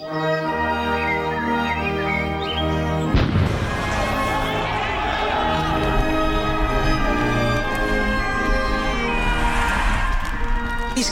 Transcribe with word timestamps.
I 0.00 0.02
skal 0.02 0.12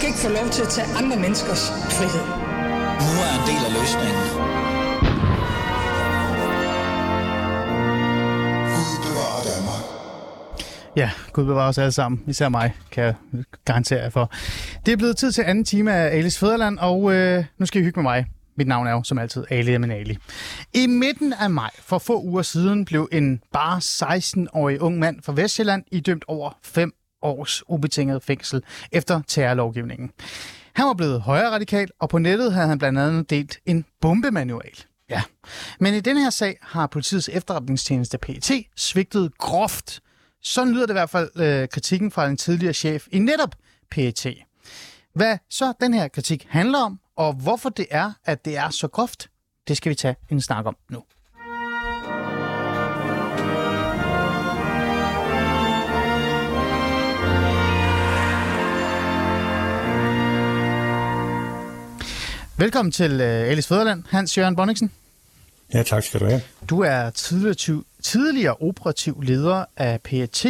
ikke 0.06 0.19
få 0.19 0.29
lov 0.29 0.51
til 0.51 0.62
at 0.62 0.69
tage 0.69 0.87
andre 0.96 1.16
menneskers 1.16 1.71
frihed. 1.71 2.27
Nu 3.04 3.12
er 3.24 3.32
en 3.38 3.45
del 3.51 3.62
af 3.69 3.72
løsningen. 3.79 4.24
Gud 8.75 8.96
bevarer 9.05 9.43
Danmark. 9.50 9.84
Ja, 10.96 11.11
Gud 11.32 11.45
bevarer 11.45 11.68
os 11.68 11.79
alle 11.79 11.93
sammen. 11.93 12.23
Især 12.27 12.48
mig, 12.48 12.75
kan 12.91 13.05
jeg 13.05 13.14
garantere 13.64 14.02
jer 14.02 14.11
for. 14.11 14.30
Det 14.86 14.93
er 14.93 14.96
blevet 14.96 15.16
tid 15.16 15.32
til 15.32 15.43
anden 15.43 15.64
time 15.64 15.95
af 15.95 16.16
Alis 16.16 16.39
Fæderland, 16.39 16.79
og 16.79 17.12
øh, 17.12 17.45
nu 17.59 17.66
skal 17.66 17.80
I 17.80 17.84
hygge 17.84 18.02
med 18.02 18.11
mig. 18.11 18.27
Mit 18.59 18.68
navn 18.68 18.86
er 18.86 18.90
jo 18.90 19.02
som 19.02 19.18
altid 19.18 19.45
Ali 19.50 19.75
Aminali. 19.75 20.18
I 20.75 20.86
midten 20.86 21.32
af 21.32 21.50
maj 21.50 21.71
for 21.79 21.99
få 21.99 22.22
uger 22.22 22.43
siden 22.43 22.85
blev 22.85 23.08
en 23.12 23.40
bare 23.53 23.79
16-årig 23.79 24.80
ung 24.80 24.99
mand 24.99 25.22
fra 25.22 25.32
Vestjylland 25.36 25.85
idømt 25.93 26.25
over 26.29 26.58
5 26.63 26.93
års 27.22 27.63
ubetinget 27.68 28.22
fængsel 28.22 28.63
efter 28.93 29.21
terrorlovgivningen. 29.29 30.11
Han 30.72 30.86
var 30.86 30.94
blevet 30.94 31.21
højere 31.21 31.50
radikal, 31.50 31.89
og 32.00 32.08
på 32.08 32.19
nettet 32.19 32.52
havde 32.52 32.69
han 32.69 32.78
blandt 32.78 32.98
andet 32.98 33.30
delt 33.30 33.58
en 33.66 33.84
bombemanual. 34.00 34.84
Ja. 35.11 35.22
Men 35.80 35.94
i 35.94 36.00
denne 36.00 36.20
her 36.20 36.30
sag 36.30 36.58
har 36.62 36.86
politiets 36.86 37.30
efterretningstjeneste 37.33 38.19
PET 38.19 38.50
svigtet 38.77 39.38
groft. 39.38 40.00
Sådan 40.42 40.72
lyder 40.72 40.86
det 40.86 40.92
i 40.92 41.00
hvert 41.00 41.11
fald 41.11 41.30
øh, 41.36 41.69
kritikken 41.69 42.11
fra 42.11 42.27
en 42.27 42.36
tidligere 42.36 42.75
chef 42.75 43.06
i 43.12 43.19
netop 43.19 43.55
PET. 43.91 44.27
Hvad 45.14 45.38
så 45.50 45.72
den 45.80 45.94
her 45.94 46.08
kritik 46.08 46.47
handler 46.50 46.78
om, 46.78 47.00
og 47.19 47.33
hvorfor 47.33 47.69
det 47.69 47.86
er, 47.91 48.12
at 48.25 48.45
det 48.45 48.56
er 48.56 48.70
så 48.70 48.89
groft, 48.89 49.28
det 49.69 49.77
skal 49.77 49.91
vi 49.91 49.95
tage 49.95 50.17
en 50.31 50.41
snak 50.41 50.67
om 50.67 50.77
nu. 50.91 51.03
Velkommen 62.58 62.92
til 62.92 63.14
uh, 63.14 63.27
Alice 63.27 63.69
Fæderland, 63.69 64.05
Hans 64.11 64.39
Jørgen 64.39 64.56
Bonniksen. 64.56 64.92
Ja, 65.74 65.83
tak 65.83 66.02
skal 66.02 66.20
du 66.20 66.24
have. 66.24 66.41
Du 66.70 66.80
er 66.80 67.11
tidligere, 67.11 67.83
tidligere 68.02 68.55
operativ 68.55 69.20
leder 69.22 69.64
af 69.77 70.00
PET, 70.02 70.46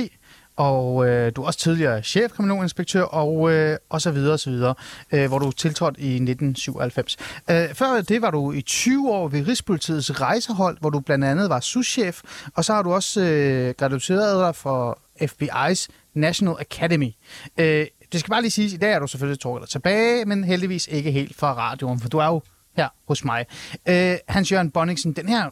og 0.59 1.09
øh, 1.09 1.33
du 1.37 1.43
er 1.43 1.47
også 1.47 1.59
tidligere 1.59 2.03
chefkriminalinspektør, 2.03 3.03
og, 3.03 3.53
øh, 3.53 3.77
og 3.89 4.01
så 4.01 4.11
videre, 4.11 4.33
og 4.33 4.41
så 4.41 4.51
videre, 4.51 4.75
øh, 5.13 5.29
hvor 5.29 5.39
du 5.39 5.51
tiltrådte 5.51 6.01
i 6.01 6.15
1997. 6.15 7.17
Øh, 7.51 7.75
før 7.75 8.01
det 8.01 8.23
var 8.23 8.31
du 8.31 8.53
i 8.53 8.63
20 8.63 9.11
år 9.11 9.29
ved 9.29 9.49
Rigspolitiets 9.49 10.21
rejsehold, 10.21 10.79
hvor 10.81 10.91
du 10.91 11.01
blandt 11.01 11.25
andet 11.25 11.51
var 11.51 11.61
souschef, 11.61 12.23
og 12.55 12.65
så 12.65 12.75
har 12.75 12.83
du 12.83 12.93
også 12.93 13.21
øh, 13.21 13.75
gradueret 13.79 14.47
dig 14.47 14.55
for 14.55 14.99
FBI's 15.23 15.87
National 16.15 16.55
Academy. 16.61 17.11
Øh, 17.59 17.87
det 18.13 18.21
skal 18.21 18.31
bare 18.31 18.43
lige 18.43 18.51
siges, 18.51 18.73
i 18.73 18.77
dag 18.77 18.93
er 18.93 18.99
du 18.99 19.07
selvfølgelig 19.07 19.41
trukket 19.41 19.63
dig 19.63 19.69
tilbage, 19.69 20.25
men 20.25 20.45
heldigvis 20.45 20.89
ikke 20.91 21.11
helt 21.11 21.37
fra 21.37 21.55
radioen, 21.55 22.01
for 22.01 22.09
du 22.09 22.19
er 22.19 22.27
jo 22.27 22.43
her 22.77 22.89
hos 23.09 23.25
mig. 23.25 23.47
Øh, 23.89 24.17
Hans-Jørgen 24.29 24.71
Bonningsen, 24.71 25.13
den 25.13 25.29
her 25.29 25.51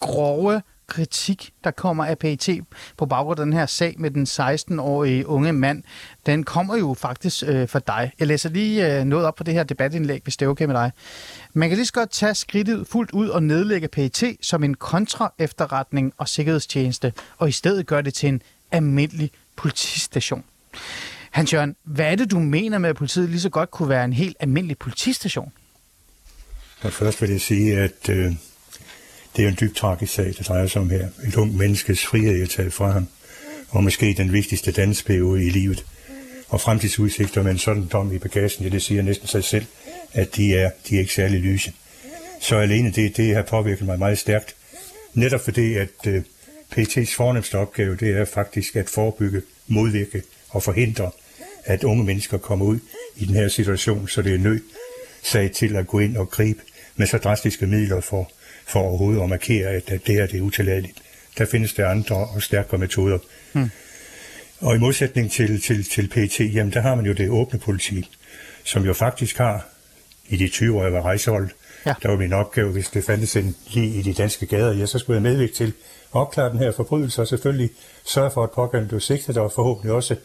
grove 0.00 0.62
kritik, 0.88 1.50
der 1.64 1.70
kommer 1.70 2.04
af 2.04 2.18
PET 2.18 2.60
på 2.96 3.06
baggrund 3.06 3.40
af 3.40 3.46
den 3.46 3.52
her 3.52 3.66
sag 3.66 3.94
med 3.98 4.10
den 4.10 4.22
16-årige 4.22 5.26
unge 5.26 5.52
mand, 5.52 5.82
den 6.26 6.44
kommer 6.44 6.76
jo 6.76 6.94
faktisk 6.98 7.44
øh, 7.46 7.68
for 7.68 7.78
dig. 7.78 8.12
Jeg 8.18 8.26
læser 8.26 8.48
lige 8.48 8.98
øh, 8.98 9.04
noget 9.04 9.26
op 9.26 9.34
på 9.34 9.44
det 9.44 9.54
her 9.54 9.62
debatindlæg, 9.62 10.20
hvis 10.22 10.36
det 10.36 10.46
er 10.46 10.50
okay 10.50 10.64
med 10.64 10.74
dig. 10.74 10.92
Man 11.52 11.68
kan 11.68 11.76
lige 11.78 11.86
så 11.86 11.92
godt 11.92 12.10
tage 12.10 12.34
skridtet 12.34 12.86
fuldt 12.86 13.10
ud 13.10 13.28
og 13.28 13.42
nedlægge 13.42 13.88
PET 13.88 14.36
som 14.42 14.64
en 14.64 14.74
kontra-efterretning 14.74 16.12
og 16.16 16.28
sikkerhedstjeneste, 16.28 17.12
og 17.38 17.48
i 17.48 17.52
stedet 17.52 17.86
gøre 17.86 18.02
det 18.02 18.14
til 18.14 18.28
en 18.28 18.42
almindelig 18.70 19.30
politistation. 19.56 20.44
Hans 21.30 21.52
Jørgen, 21.52 21.76
hvad 21.84 22.12
er 22.12 22.16
det, 22.16 22.30
du 22.30 22.38
mener 22.38 22.78
med, 22.78 22.90
at 22.90 22.96
politiet 22.96 23.28
lige 23.28 23.40
så 23.40 23.50
godt 23.50 23.70
kunne 23.70 23.88
være 23.88 24.04
en 24.04 24.12
helt 24.12 24.36
almindelig 24.40 24.78
politistation? 24.78 25.52
Og 26.82 26.92
først 26.92 27.22
vil 27.22 27.30
jeg 27.30 27.40
sige, 27.40 27.78
at 27.78 28.08
øh, 28.08 28.32
det 29.36 29.44
er 29.44 29.48
en 29.48 29.56
dybt 29.60 29.76
tragisk 29.76 30.12
sag, 30.12 30.26
det 30.26 30.48
drejer 30.48 30.66
sig 30.66 30.80
om 30.80 30.90
her. 30.90 31.08
Et 31.26 31.36
ung 31.36 31.56
menneskes 31.56 32.06
frihed 32.06 32.42
er 32.42 32.46
taget 32.46 32.72
fra 32.72 32.90
ham, 32.90 33.08
og 33.68 33.84
måske 33.84 34.14
den 34.16 34.32
vigtigste 34.32 34.72
dansperiode 34.72 35.46
i 35.46 35.50
livet. 35.50 35.84
Og 36.48 36.60
fremtidsudsigter 36.60 37.42
med 37.42 37.50
en 37.50 37.58
sådan 37.58 37.86
dom 37.92 38.14
i 38.14 38.18
bagagen, 38.18 38.64
ja, 38.64 38.68
det 38.68 38.82
siger 38.82 39.02
næsten 39.02 39.28
sig 39.28 39.44
selv, 39.44 39.64
at 40.12 40.36
de 40.36 40.54
er, 40.54 40.70
de 40.88 40.94
er 40.94 41.00
ikke 41.00 41.14
særlig 41.14 41.40
lyse. 41.40 41.72
Så 42.40 42.56
alene 42.56 42.90
det, 42.90 43.16
det 43.16 43.34
har 43.34 43.42
påvirket 43.42 43.86
mig 43.86 43.98
meget 43.98 44.18
stærkt. 44.18 44.54
Netop 45.14 45.40
fordi, 45.40 45.74
at 45.74 46.06
øh, 46.06 46.22
PT's 46.76 47.14
fornemmeste 47.16 47.58
opgave, 47.58 47.96
det 47.96 48.16
er 48.16 48.24
faktisk 48.24 48.76
at 48.76 48.88
forebygge, 48.88 49.42
modvirke 49.66 50.22
og 50.48 50.62
forhindre, 50.62 51.10
at 51.64 51.84
unge 51.84 52.04
mennesker 52.04 52.38
kommer 52.38 52.66
ud 52.66 52.78
i 53.16 53.24
den 53.24 53.34
her 53.34 53.48
situation, 53.48 54.08
så 54.08 54.22
det 54.22 54.34
er 54.34 54.38
nødt 54.38 54.62
sag 55.22 55.52
til 55.52 55.76
at 55.76 55.86
gå 55.86 55.98
ind 55.98 56.16
og 56.16 56.30
gribe 56.30 56.60
med 56.96 57.06
så 57.06 57.18
drastiske 57.18 57.66
midler 57.66 58.00
for, 58.00 58.30
for 58.68 58.80
overhovedet 58.80 59.22
at 59.22 59.28
markere, 59.28 59.68
at, 59.68 59.88
det 59.88 60.14
her 60.14 60.26
det 60.26 60.38
er 60.38 60.42
utilladeligt. 60.42 60.98
Der 61.38 61.46
findes 61.46 61.74
der 61.74 61.88
andre 61.88 62.16
og 62.16 62.42
stærkere 62.42 62.78
metoder. 62.78 63.18
Hmm. 63.52 63.70
Og 64.60 64.76
i 64.76 64.78
modsætning 64.78 65.32
til, 65.32 65.62
til, 65.62 65.84
til 65.84 66.08
PET, 66.08 66.40
jamen 66.40 66.72
der 66.72 66.80
har 66.80 66.94
man 66.94 67.06
jo 67.06 67.12
det 67.12 67.30
åbne 67.30 67.58
politi, 67.58 68.10
som 68.64 68.84
jo 68.84 68.92
faktisk 68.92 69.38
har 69.38 69.66
i 70.28 70.36
de 70.36 70.48
20 70.48 70.78
år, 70.78 70.82
jeg 70.82 70.92
var 70.92 71.02
rejseholdt, 71.02 71.52
ja. 71.86 71.94
der 72.02 72.08
var 72.08 72.16
min 72.16 72.32
opgave, 72.32 72.72
hvis 72.72 72.88
det 72.88 73.04
fandtes 73.04 73.36
en 73.36 73.56
lige 73.70 73.98
i 73.98 74.02
de 74.02 74.14
danske 74.14 74.46
gader, 74.46 74.72
ja, 74.72 74.86
så 74.86 74.98
skulle 74.98 75.14
jeg 75.14 75.22
medvirke 75.22 75.52
til 75.52 75.66
at 75.66 75.72
opklare 76.12 76.50
den 76.50 76.58
her 76.58 76.72
forbrydelse, 76.72 77.22
og 77.22 77.28
selvfølgelig 77.28 77.70
sørge 78.04 78.30
for, 78.30 78.44
at 78.44 78.50
pågældende 78.50 78.88
blev 78.88 79.00
sigtet, 79.00 79.36
og 79.36 79.52
forhåbentlig 79.52 79.92
også 79.92 80.16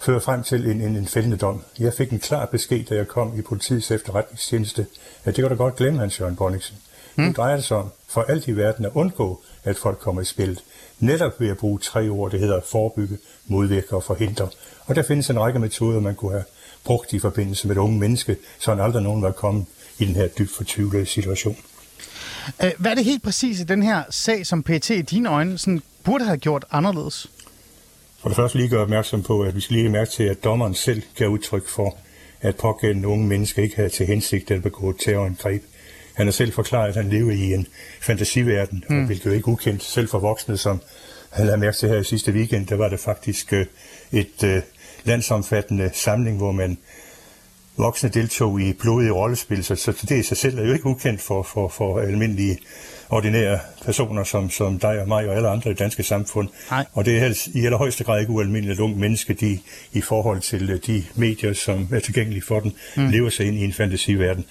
føre 0.00 0.20
frem 0.20 0.42
til 0.42 0.66
en, 0.66 0.80
en, 0.80 0.96
en 0.96 1.06
fældende 1.06 1.36
dom. 1.36 1.64
Jeg 1.78 1.92
fik 1.94 2.10
en 2.10 2.18
klar 2.18 2.46
besked, 2.46 2.84
da 2.84 2.94
jeg 2.94 3.08
kom 3.08 3.38
i 3.38 3.42
politiets 3.42 3.90
efterretningstjeneste, 3.90 4.86
at 5.24 5.36
det 5.36 5.42
kan 5.42 5.50
du 5.50 5.54
godt 5.54 5.76
glemme, 5.76 6.00
Hans 6.00 6.20
Jørgen 6.20 6.36
Bonniksen. 6.36 6.76
Hmm. 7.14 7.24
Nu 7.24 7.32
drejer 7.32 7.56
det 7.56 7.64
sig 7.64 7.76
om 7.76 7.88
for 8.08 8.22
alt 8.22 8.48
i 8.48 8.56
verden 8.56 8.84
at 8.84 8.90
undgå, 8.94 9.40
at 9.64 9.76
folk 9.76 9.98
kommer 9.98 10.22
i 10.22 10.24
spillet. 10.24 10.64
Netop 10.98 11.40
ved 11.40 11.48
at 11.48 11.56
bruge 11.56 11.78
tre 11.78 12.08
ord, 12.08 12.30
det 12.30 12.40
hedder 12.40 12.60
forebygge, 12.70 13.18
modvirke 13.46 13.96
og 13.96 14.04
forhindre. 14.04 14.48
Og 14.86 14.96
der 14.96 15.02
findes 15.02 15.30
en 15.30 15.40
række 15.40 15.58
metoder, 15.58 16.00
man 16.00 16.14
kunne 16.14 16.32
have 16.32 16.44
brugt 16.84 17.12
i 17.12 17.18
forbindelse 17.18 17.68
med 17.68 17.76
et 17.76 17.80
unge 17.80 17.98
menneske, 17.98 18.36
så 18.58 18.70
han 18.70 18.80
aldrig 18.80 19.02
nogen 19.02 19.22
var 19.22 19.32
kommet 19.32 19.66
i 19.98 20.04
den 20.04 20.16
her 20.16 20.28
dybt 20.28 20.50
fortvivlede 20.56 21.06
situation. 21.06 21.56
Hvad 22.78 22.90
er 22.90 22.94
det 22.94 23.04
helt 23.04 23.22
præcis 23.22 23.60
i 23.60 23.64
den 23.64 23.82
her 23.82 24.02
sag, 24.10 24.46
som 24.46 24.62
PT 24.62 24.90
i 24.90 25.02
dine 25.02 25.28
øjne 25.28 25.58
sådan, 25.58 25.82
burde 26.04 26.24
have 26.24 26.36
gjort 26.36 26.64
anderledes? 26.70 27.30
For 28.18 28.28
det 28.28 28.36
første 28.36 28.58
lige 28.58 28.68
gøre 28.68 28.82
opmærksom 28.82 29.22
på, 29.22 29.42
at 29.42 29.54
vi 29.54 29.60
skal 29.60 29.76
lige 29.76 29.88
mærke 29.88 30.10
til, 30.10 30.22
at 30.22 30.44
dommeren 30.44 30.74
selv 30.74 31.02
gav 31.16 31.28
udtryk 31.28 31.68
for, 31.68 31.96
at 32.40 32.56
pågældende 32.56 33.08
unge 33.08 33.26
mennesker 33.26 33.62
ikke 33.62 33.76
havde 33.76 33.88
til 33.88 34.06
hensigt 34.06 34.50
at 34.50 34.62
begå 34.62 34.92
terrorangreb. 34.92 35.62
Han 36.14 36.26
har 36.26 36.32
selv 36.32 36.52
forklaret, 36.52 36.88
at 36.88 36.96
han 36.96 37.10
lever 37.10 37.32
i 37.32 37.54
en 37.54 37.66
fantasiverden, 38.00 38.84
mm. 38.88 39.06
hvilket 39.06 39.26
jo 39.26 39.30
ikke 39.30 39.48
ukendt 39.48 39.82
selv 39.82 40.08
for 40.08 40.18
voksne, 40.18 40.56
som 40.56 40.80
han 41.30 41.44
havde 41.44 41.58
mærket 41.58 41.76
til 41.76 41.88
her 41.88 41.96
i 41.96 42.04
sidste 42.04 42.32
weekend. 42.32 42.66
Der 42.66 42.76
var 42.76 42.88
det 42.88 43.00
faktisk 43.00 43.52
et 44.12 44.42
uh, 44.42 44.58
landsomfattende 45.04 45.90
samling, 45.94 46.36
hvor 46.36 46.52
man 46.52 46.78
voksne 47.76 48.08
deltog 48.08 48.60
i 48.60 48.72
blodige 48.72 49.10
rollespil, 49.10 49.64
så, 49.64 49.74
så 49.74 49.92
det 50.08 50.18
i 50.18 50.22
sig 50.22 50.36
selv 50.36 50.58
er 50.58 50.66
jo 50.66 50.72
ikke 50.72 50.86
ukendt 50.86 51.20
for, 51.20 51.42
for, 51.42 51.68
for 51.68 52.00
almindelige 52.00 52.58
ordinære 53.10 53.58
personer 53.84 54.24
som, 54.24 54.50
som 54.50 54.78
dig 54.78 55.00
og 55.00 55.08
mig 55.08 55.28
og 55.28 55.36
alle 55.36 55.48
andre 55.48 55.70
i 55.70 55.72
det 55.72 55.78
danske 55.78 56.02
samfund. 56.02 56.48
Nej. 56.70 56.84
Og 56.92 57.04
det 57.04 57.18
er 57.18 57.48
i 57.54 57.64
allerhøjeste 57.64 58.04
grad 58.04 58.20
ikke 58.20 58.32
ualmindeligt, 58.32 58.78
at 58.78 58.82
unge 58.82 58.98
mennesker, 58.98 59.34
de 59.34 59.58
i 59.92 60.00
forhold 60.00 60.40
til 60.40 60.70
øh, 60.70 60.80
de 60.86 61.04
medier, 61.14 61.52
som 61.52 61.88
er 61.92 62.00
tilgængelige 62.00 62.42
for 62.42 62.60
dem, 62.60 62.72
mm. 62.96 63.08
lever 63.08 63.30
sig 63.30 63.46
ind 63.46 63.56
i 63.56 63.64
en 63.64 63.72
fantasiverden. 63.72 64.44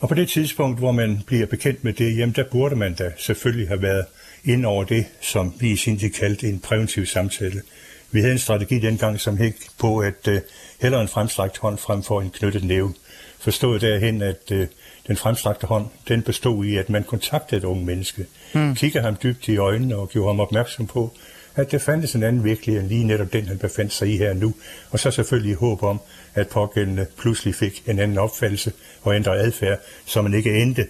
Og 0.00 0.08
på 0.08 0.14
det 0.14 0.28
tidspunkt, 0.28 0.78
hvor 0.78 0.92
man 0.92 1.22
bliver 1.26 1.46
bekendt 1.46 1.84
med 1.84 1.92
det, 1.92 2.18
jamen 2.18 2.34
der 2.34 2.44
burde 2.50 2.76
man 2.76 2.94
da 2.94 3.12
selvfølgelig 3.18 3.68
have 3.68 3.82
været 3.82 4.04
ind 4.44 4.66
over 4.66 4.84
det, 4.84 5.06
som 5.20 5.54
vi 5.60 5.70
i 5.70 5.76
sin 5.76 5.98
tid 5.98 6.10
kaldte 6.10 6.48
en 6.48 6.60
præventiv 6.60 7.06
samtale. 7.06 7.62
Vi 8.10 8.20
havde 8.20 8.32
en 8.32 8.38
strategi 8.38 8.78
dengang, 8.78 9.20
som 9.20 9.36
gik 9.36 9.54
på, 9.78 9.98
at 9.98 10.28
uh, 10.28 10.34
hellere 10.80 11.02
en 11.02 11.08
fremstrakt 11.08 11.58
hånd 11.58 11.78
frem 11.78 12.02
for 12.02 12.20
en 12.20 12.30
knyttet 12.30 12.64
næve. 12.64 12.94
Forstået 13.38 13.80
derhen, 13.80 14.22
at 14.22 14.50
uh, 14.52 14.64
den 15.06 15.16
fremstrakte 15.16 15.66
hånd, 15.66 15.86
den 16.08 16.22
bestod 16.22 16.64
i, 16.64 16.76
at 16.76 16.90
man 16.90 17.04
kontaktede 17.04 17.58
et 17.58 17.64
unge 17.64 17.84
menneske, 17.84 18.26
mm. 18.54 18.74
kiggede 18.74 19.04
ham 19.04 19.16
dybt 19.22 19.48
i 19.48 19.56
øjnene 19.56 19.96
og 19.96 20.08
gjorde 20.08 20.28
ham 20.28 20.40
opmærksom 20.40 20.86
på, 20.86 21.12
at 21.60 21.72
der 21.72 21.78
fandtes 21.78 22.14
en 22.14 22.22
anden 22.22 22.44
virkelighed 22.44 22.82
end 22.82 22.88
lige 22.88 23.04
netop 23.04 23.32
den, 23.32 23.48
han 23.48 23.58
befandt 23.58 23.92
sig 23.92 24.08
i 24.08 24.16
her 24.16 24.34
nu. 24.34 24.54
Og 24.90 24.98
så 24.98 25.10
selvfølgelig 25.10 25.52
i 25.52 25.54
håb 25.54 25.82
om, 25.82 26.00
at 26.34 26.48
pågældende 26.48 27.06
pludselig 27.18 27.54
fik 27.54 27.82
en 27.86 27.98
anden 27.98 28.18
opfattelse 28.18 28.72
og 29.02 29.14
ændrede 29.14 29.38
adfærd, 29.38 29.78
så 30.04 30.22
man 30.22 30.34
ikke 30.34 30.62
endte 30.62 30.86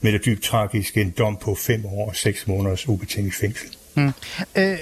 med 0.00 0.12
det 0.12 0.24
dybt 0.24 0.42
tragiske 0.42 1.00
en 1.00 1.10
dom 1.18 1.36
på 1.36 1.54
fem 1.54 1.86
år 1.86 2.08
og 2.08 2.16
seks 2.16 2.46
måneders 2.46 2.88
ubetinget 2.88 3.34
fængsel. 3.34 3.68
Mm. 3.94 4.12
Øh, 4.56 4.78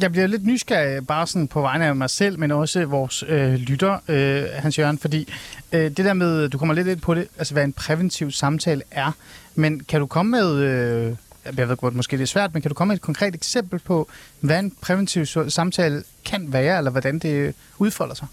jeg 0.00 0.12
bliver 0.12 0.26
lidt 0.26 0.46
nysgerrig, 0.46 1.06
bare 1.06 1.26
sådan 1.26 1.48
på 1.48 1.60
vegne 1.60 1.86
af 1.86 1.96
mig 1.96 2.10
selv, 2.10 2.38
men 2.38 2.50
også 2.50 2.84
vores 2.84 3.24
øh, 3.28 3.54
lytter, 3.54 3.98
øh, 4.08 4.44
Hans 4.52 4.78
Jørgen, 4.78 4.98
fordi 4.98 5.32
øh, 5.72 5.80
det 5.80 5.96
der 5.96 6.12
med, 6.12 6.48
du 6.48 6.58
kommer 6.58 6.74
lidt 6.74 6.88
ind 6.88 7.00
på 7.00 7.14
det, 7.14 7.28
altså 7.38 7.54
hvad 7.54 7.64
en 7.64 7.72
præventiv 7.72 8.30
samtale 8.30 8.82
er, 8.90 9.12
men 9.54 9.80
kan 9.80 10.00
du 10.00 10.06
komme 10.06 10.30
med, 10.30 10.56
øh, 10.56 11.12
jeg 11.56 11.68
ved 11.68 11.76
godt, 11.76 11.94
måske 11.94 12.16
det 12.16 12.22
er 12.22 12.26
svært, 12.26 12.54
men 12.54 12.62
kan 12.62 12.68
du 12.68 12.74
komme 12.74 12.90
med 12.92 12.96
et 12.96 13.02
konkret 13.02 13.34
eksempel 13.34 13.78
på, 13.78 14.08
hvad 14.40 14.58
en 14.58 14.72
præventiv 14.80 15.26
samtale 15.48 16.04
kan 16.24 16.52
være, 16.52 16.78
eller 16.78 16.90
hvordan 16.90 17.18
det 17.18 17.54
udfolder 17.78 18.14
sig? 18.14 18.26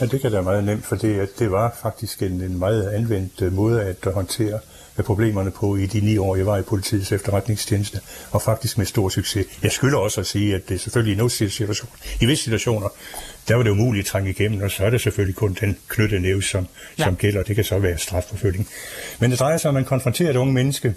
Ja, 0.00 0.06
det 0.06 0.20
kan 0.20 0.32
da 0.32 0.40
meget 0.40 0.64
nemt, 0.64 0.86
for 0.86 0.96
det, 0.96 1.38
det 1.38 1.50
var 1.50 1.76
faktisk 1.82 2.22
en, 2.22 2.32
en 2.32 2.58
meget 2.58 2.88
anvendt 2.88 3.42
øh, 3.42 3.52
måde 3.52 3.82
at 3.82 4.12
håndtere 4.14 4.60
problemerne 5.02 5.50
på 5.50 5.76
i 5.76 5.86
de 5.86 6.00
ni 6.00 6.16
år, 6.16 6.36
jeg 6.36 6.46
var 6.46 6.58
i 6.58 6.62
politiets 6.62 7.12
efterretningstjeneste, 7.12 8.00
og 8.30 8.42
faktisk 8.42 8.78
med 8.78 8.86
stor 8.86 9.08
succes. 9.08 9.46
Jeg 9.62 9.72
skylder 9.72 9.98
også 9.98 10.20
at 10.20 10.26
sige, 10.26 10.54
at 10.54 10.68
det 10.68 10.80
selvfølgelig 10.80 11.14
i 11.14 11.16
nogle 11.16 11.30
situationer, 11.30 11.92
i 12.20 12.26
visse 12.26 12.44
situationer, 12.44 12.88
der 13.48 13.54
var 13.54 13.62
det 13.62 13.70
umuligt 13.70 14.04
at 14.04 14.10
trænge 14.10 14.30
igennem, 14.30 14.62
og 14.62 14.70
så 14.70 14.84
er 14.84 14.90
det 14.90 15.00
selvfølgelig 15.00 15.36
kun 15.36 15.56
den 15.60 15.78
knyttede 15.88 16.20
næve, 16.20 16.42
som, 16.42 16.66
ja. 16.98 17.04
som 17.04 17.16
gælder. 17.16 17.42
Det 17.42 17.56
kan 17.56 17.64
så 17.64 17.78
være 17.78 17.98
strafforfølgning. 17.98 18.68
Men 19.18 19.30
det 19.30 19.38
drejer 19.38 19.56
sig 19.56 19.68
om, 19.68 19.76
at 19.76 19.80
man 19.80 19.88
konfronterer 19.88 20.30
et 20.30 20.36
unge 20.36 20.52
menneske, 20.52 20.94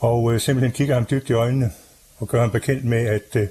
og 0.00 0.32
øh, 0.32 0.40
simpelthen 0.40 0.72
kigger 0.72 0.94
ham 0.94 1.06
dybt 1.10 1.30
i 1.30 1.32
øjnene, 1.32 1.70
og 2.18 2.28
gør 2.28 2.40
ham 2.40 2.50
bekendt 2.50 2.84
med, 2.84 3.06
at 3.06 3.36
øh, 3.36 3.48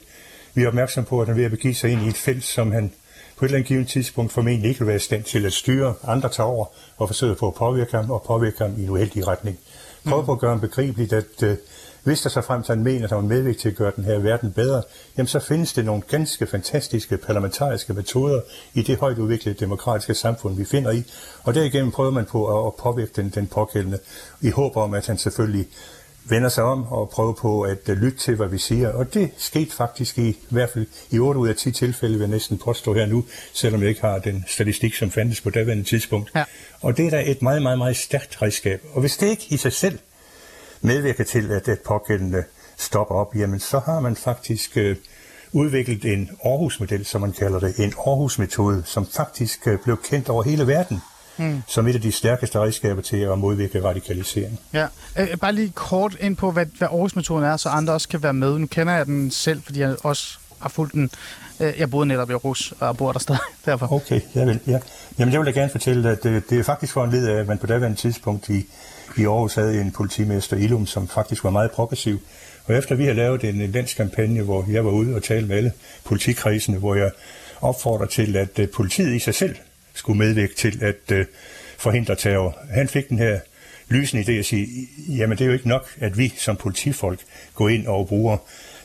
vi 0.54 0.64
er 0.64 0.68
opmærksom 0.68 1.06
på, 1.06 1.22
at 1.22 1.28
han 1.28 1.34
er 1.34 1.38
ved 1.38 1.46
at 1.46 1.52
begive 1.52 1.76
sig 1.76 1.92
ind 1.92 2.02
i 2.02 2.08
et 2.08 2.18
felt, 2.18 2.44
som 2.44 2.72
han 2.72 2.92
på 3.38 3.46
et 3.46 3.50
eller 3.50 3.58
andet 3.58 3.68
givet 3.68 3.88
tidspunkt 3.88 4.32
formentlig 4.32 4.70
ikke 4.70 4.80
vil 4.80 4.88
være 4.88 4.96
i 4.96 5.00
stand 5.00 5.24
til 5.24 5.46
at 5.46 5.54
styre. 5.54 5.94
Andre 6.04 6.30
tager 6.30 6.48
over 6.48 6.66
og 6.98 7.10
forsøger 7.10 7.36
på 7.36 7.48
at 7.48 7.54
påvirke 7.54 7.92
ham 7.98 8.12
og 8.12 8.24
påvirke 8.28 8.58
ham 8.58 8.74
i 8.78 8.84
en 8.84 8.90
uheldig 8.90 9.28
retning. 9.28 9.60
Prøv 10.10 10.26
på 10.26 10.32
at 10.32 10.40
gøre 10.40 10.52
ham 10.52 10.60
begribeligt, 10.60 11.14
at 11.14 11.44
øh, 11.44 11.58
hvis 12.04 12.22
der 12.22 12.30
så 12.30 12.42
frem 12.42 12.64
til 12.64 12.76
han 12.76 12.84
mener, 12.84 13.04
at 13.04 13.10
han 13.10 13.20
er 13.20 13.28
medvirk 13.28 13.58
til 13.58 13.70
at 13.70 13.76
gøre 13.76 13.92
den 13.96 14.04
her 14.04 14.20
verden 14.20 14.52
bedre, 14.52 14.82
jamen 15.18 15.28
så 15.28 15.40
findes 15.40 15.74
det 15.74 15.86
nogle 15.86 16.02
ganske 16.02 16.48
fantastiske 16.48 17.18
parlamentariske 17.18 17.94
metoder 17.94 18.42
i 18.74 18.82
det 18.82 18.98
højt 18.98 19.18
udviklede 19.18 19.60
demokratiske 19.60 20.14
samfund, 20.14 20.56
vi 20.56 20.66
finder 20.66 20.92
i. 20.92 21.04
Og 21.44 21.56
derigennem 21.56 21.92
prøver 21.92 22.12
man 22.12 22.26
på 22.26 22.60
at, 22.60 22.68
at 22.68 22.74
påvirke 22.76 23.12
den, 23.16 23.30
den 23.30 23.48
pågældende 23.48 24.00
i 24.42 24.50
håb 24.50 24.78
om, 24.78 24.94
at 24.94 25.08
han 25.08 25.18
selvfølgelig 25.18 25.68
vender 26.30 26.50
sig 26.50 26.64
om 26.64 26.84
og 26.84 27.10
prøver 27.10 27.34
på 27.34 27.62
at 27.62 27.90
uh, 27.90 27.96
lytte 27.96 28.18
til, 28.18 28.36
hvad 28.36 28.48
vi 28.48 28.58
siger. 28.58 28.90
Og 28.90 29.14
det 29.14 29.32
skete 29.38 29.76
faktisk 29.76 30.18
i, 30.18 30.30
i 30.30 30.38
hvert 30.50 30.70
fald 30.70 30.86
i 31.12 31.20
8 31.20 31.40
ud 31.40 31.48
af 31.48 31.56
10 31.56 31.72
tilfælde, 31.72 32.14
vil 32.14 32.20
jeg 32.20 32.30
næsten 32.30 32.58
påstå 32.58 32.94
her 32.94 33.06
nu, 33.06 33.26
selvom 33.54 33.82
jeg 33.82 33.90
ikke 33.90 34.02
har 34.02 34.20
den 34.20 34.46
statistik, 34.48 34.94
som 34.94 35.12
fandtes 35.12 35.42
på 35.42 35.50
daværende 35.50 35.84
tidspunkt. 35.84 36.32
Ja. 36.36 36.44
Og 36.82 36.98
det 36.98 37.06
er 37.06 37.10
da 37.10 37.24
et 37.26 37.42
meget, 37.42 37.62
meget, 37.62 37.78
meget 37.78 37.98
stærkt 37.98 38.42
redskab. 38.42 38.82
Og 38.94 39.02
hvis 39.02 39.18
det 39.18 39.28
ikke 39.28 39.46
i 39.50 39.58
sig 39.58 39.74
selv 39.74 40.00
medvirker 40.82 41.24
til, 41.24 41.52
at 41.52 41.66
det 41.66 41.80
pågældende 41.80 42.44
stopper 42.78 43.16
op, 43.16 43.36
jamen 43.36 43.60
så 43.60 43.80
har 43.80 44.00
man 44.00 44.16
faktisk 44.16 44.78
uh, 44.78 44.96
udviklet 45.52 46.06
en 46.06 46.30
Aarhus-model, 46.46 47.06
som 47.06 47.22
man 47.22 47.32
kalder 47.32 47.60
det, 47.60 47.78
en 47.78 47.94
Aarhus-metode, 47.98 48.84
som 48.86 49.08
faktisk 49.16 49.68
uh, 49.68 49.74
blev 49.84 49.98
kendt 50.04 50.30
over 50.30 50.44
hele 50.44 50.68
verden 50.68 51.02
mm. 51.40 51.62
som 51.68 51.88
et 51.88 51.96
af 51.96 52.02
de 52.02 52.12
stærkeste 52.12 52.60
redskaber 52.60 53.02
til 53.02 53.18
at 53.18 53.40
modvirke 53.40 53.84
radikalisering. 53.84 54.60
Ja, 54.74 54.88
øh, 55.20 55.38
bare 55.42 55.54
lige 55.54 55.72
kort 55.76 56.18
ind 56.20 56.36
på, 56.36 56.52
hvad, 56.52 56.66
hvad 56.78 56.88
Aarhus-metoden 56.88 57.44
er, 57.44 57.58
så 57.58 57.70
andre 57.70 57.94
også 57.94 58.10
kan 58.10 58.24
være 58.24 58.34
med. 58.34 58.60
Nu 58.60 58.68
kender 58.68 58.94
jeg 58.94 59.06
den 59.06 59.32
selv, 59.32 59.62
fordi 59.62 59.80
jeg 59.80 59.96
også 60.04 60.38
har 60.60 60.70
fulgt 60.70 60.94
den. 60.94 61.10
Øh, 61.60 61.74
jeg 61.78 61.90
boede 61.92 62.06
netop 62.06 62.30
i 62.30 62.34
Aarhus, 62.34 62.74
og 62.80 62.98
bor 62.98 63.12
der 63.12 63.20
stadig 63.20 63.42
derfor. 63.66 63.94
Okay, 63.94 64.22
jeg 64.36 64.48
vil, 64.48 64.60
ja. 64.68 64.80
Jamen, 65.20 65.34
jeg 65.34 65.40
vil 65.40 65.54
da 65.54 65.60
gerne 65.60 65.72
fortælle, 65.72 66.10
at 66.10 66.24
det, 66.24 66.50
det 66.50 66.60
er 66.60 66.64
faktisk 66.64 66.94
for 66.94 67.04
en 67.04 67.12
led 67.12 67.28
af, 67.28 67.40
at 67.40 67.48
man 67.48 67.58
på 67.58 67.68
daværende 67.68 67.98
tidspunkt 67.98 68.50
i, 68.50 68.66
i 69.18 69.26
Aarhus 69.26 69.56
havde 69.56 69.82
en 69.82 69.92
politimester, 69.92 70.58
Ilum, 70.58 70.86
som 70.86 71.08
faktisk 71.08 71.44
var 71.44 71.50
meget 71.50 71.72
progressiv. 71.72 72.20
Og 72.66 72.76
efter 72.76 72.96
vi 72.96 73.06
har 73.06 73.14
lavet 73.14 73.44
en, 73.44 73.72
landskampagne, 73.72 74.42
hvor 74.42 74.66
jeg 74.70 74.86
var 74.86 74.92
ude 74.92 75.16
og 75.16 75.24
tale 75.24 75.48
med 75.48 75.58
alle 75.58 75.72
politikredsene, 76.04 76.78
hvor 76.78 76.96
jeg 76.96 77.12
opfordrer 77.62 78.06
til, 78.06 78.38
at 78.38 78.70
politiet 78.74 79.16
i 79.16 79.20
sig 79.20 79.36
selv 79.36 79.56
skulle 80.00 80.18
medvirke 80.18 80.54
til 80.54 80.84
at 80.84 81.12
øh, 81.12 81.26
forhindre 81.78 82.16
terror. 82.16 82.58
Han 82.72 82.88
fik 82.88 83.10
den 83.10 83.18
her 83.18 83.40
lysende 83.90 84.24
idé 84.24 84.32
at 84.32 84.46
sige, 84.46 84.68
jamen 85.08 85.38
det 85.38 85.44
er 85.44 85.48
jo 85.48 85.54
ikke 85.54 85.68
nok, 85.68 85.88
at 86.00 86.18
vi 86.18 86.34
som 86.38 86.56
politifolk 86.56 87.20
går 87.56 87.70
ind 87.70 87.88
og 87.88 88.08
bruger 88.08 88.38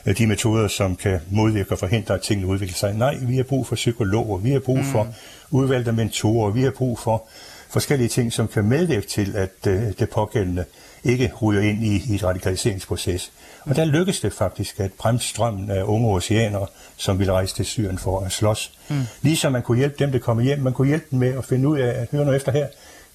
øh, 0.05 0.17
de 0.17 0.27
metoder, 0.27 0.67
som 0.67 0.95
kan 0.95 1.19
modvirke 1.31 1.71
og 1.71 1.79
forhindre, 1.79 2.13
at 2.13 2.21
tingene 2.21 2.47
udvikler 2.47 2.75
sig. 2.75 2.93
Nej, 2.93 3.15
vi 3.21 3.35
har 3.35 3.43
brug 3.43 3.67
for 3.67 3.75
psykologer, 3.75 4.37
vi 4.37 4.51
har 4.51 4.59
brug 4.59 4.79
for 4.85 5.03
mm. 5.03 5.09
udvalgte 5.51 5.91
mentorer, 5.91 6.51
vi 6.51 6.61
har 6.61 6.71
brug 6.71 6.99
for 6.99 7.27
forskellige 7.69 8.09
ting, 8.09 8.33
som 8.33 8.47
kan 8.47 8.65
medvirke 8.65 9.07
til, 9.07 9.35
at 9.35 9.67
øh, 9.67 9.81
det 9.99 10.09
pågældende 10.09 10.65
ikke 11.03 11.31
ryger 11.41 11.61
ind 11.61 11.83
i, 11.83 12.03
i 12.09 12.15
et 12.15 12.23
radikaliseringsproces. 12.23 13.31
Og 13.65 13.75
der 13.75 13.85
lykkedes 13.85 14.19
det 14.19 14.33
faktisk 14.33 14.79
at 14.79 14.91
bremse 14.93 15.29
strømmen 15.29 15.71
af 15.71 15.83
unge 15.83 16.09
oceanere, 16.09 16.67
som 16.97 17.19
ville 17.19 17.33
rejse 17.33 17.55
til 17.55 17.65
Syrien 17.65 17.97
for 17.97 18.19
at 18.19 18.31
slås. 18.31 18.71
Mm. 18.89 19.01
Ligesom 19.21 19.51
man 19.51 19.61
kunne 19.61 19.77
hjælpe 19.77 19.95
dem, 19.99 20.11
der 20.11 20.19
kommer 20.19 20.43
hjem, 20.43 20.59
man 20.59 20.73
kunne 20.73 20.87
hjælpe 20.87 21.05
dem 21.11 21.19
med 21.19 21.37
at 21.37 21.45
finde 21.45 21.67
ud 21.67 21.79
af, 21.79 22.01
at 22.01 22.07
høre 22.11 22.25
noget 22.25 22.35
efter 22.35 22.51
her, 22.51 22.67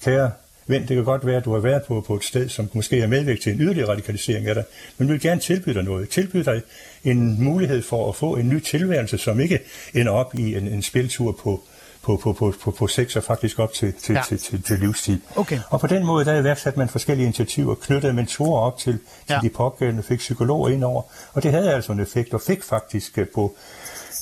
kære 0.05 0.31
ven, 0.71 0.81
det 0.81 0.97
kan 0.97 1.05
godt 1.05 1.27
være, 1.27 1.37
at 1.37 1.45
du 1.45 1.53
har 1.53 1.61
været 1.61 1.83
på, 1.83 2.01
på 2.07 2.15
et 2.15 2.25
sted, 2.25 2.49
som 2.49 2.71
måske 2.73 3.01
er 3.01 3.07
medvirket 3.07 3.43
til 3.43 3.53
en 3.53 3.61
yderligere 3.61 3.89
radikalisering 3.89 4.47
af 4.47 4.55
dig, 4.55 4.65
men 4.99 5.09
vi 5.09 5.13
vil 5.13 5.21
gerne 5.21 5.41
tilbyde 5.41 5.75
dig 5.75 5.83
noget. 5.83 6.09
Tilbyde 6.09 6.45
dig 6.45 6.63
en 7.05 7.45
mulighed 7.45 7.83
for 7.83 8.09
at 8.09 8.17
få 8.17 8.37
en 8.37 8.49
ny 8.49 8.61
tilværelse, 8.61 9.19
som 9.19 9.41
ikke 9.41 9.59
ender 9.95 10.13
op 10.13 10.35
i 10.39 10.55
en, 10.55 10.69
en 10.69 10.83
spiltur 10.83 11.33
på, 11.33 11.63
på, 12.03 12.17
på, 12.17 12.33
på, 12.33 12.55
på, 12.65 12.71
på 12.71 12.87
sex 12.87 13.17
og 13.17 13.25
faktisk 13.25 13.59
op 13.59 13.73
til, 13.73 13.93
til, 13.93 14.15
ja. 14.15 14.23
til, 14.29 14.39
til, 14.39 14.63
til 14.63 14.79
livstid. 14.79 15.21
Okay. 15.37 15.59
Og 15.71 15.81
på 15.81 15.87
den 15.87 16.07
måde, 16.07 16.25
der 16.25 16.41
iværksatte 16.41 16.79
man 16.79 16.89
forskellige 16.89 17.25
initiativer, 17.25 17.75
knyttede 17.75 18.13
mentorer 18.13 18.61
op 18.61 18.79
til, 18.79 18.93
til 18.93 19.01
ja. 19.35 19.41
de 19.43 19.49
pågældende, 19.49 20.03
fik 20.03 20.19
psykologer 20.19 20.69
ind 20.69 20.85
over, 20.85 21.03
og 21.33 21.43
det 21.43 21.53
havde 21.53 21.75
altså 21.75 21.93
en 21.93 22.01
effekt, 22.01 22.35
og 22.35 22.41
fik 22.41 22.65
faktisk 22.65 23.19
øh, 23.19 23.27
på 23.35 23.57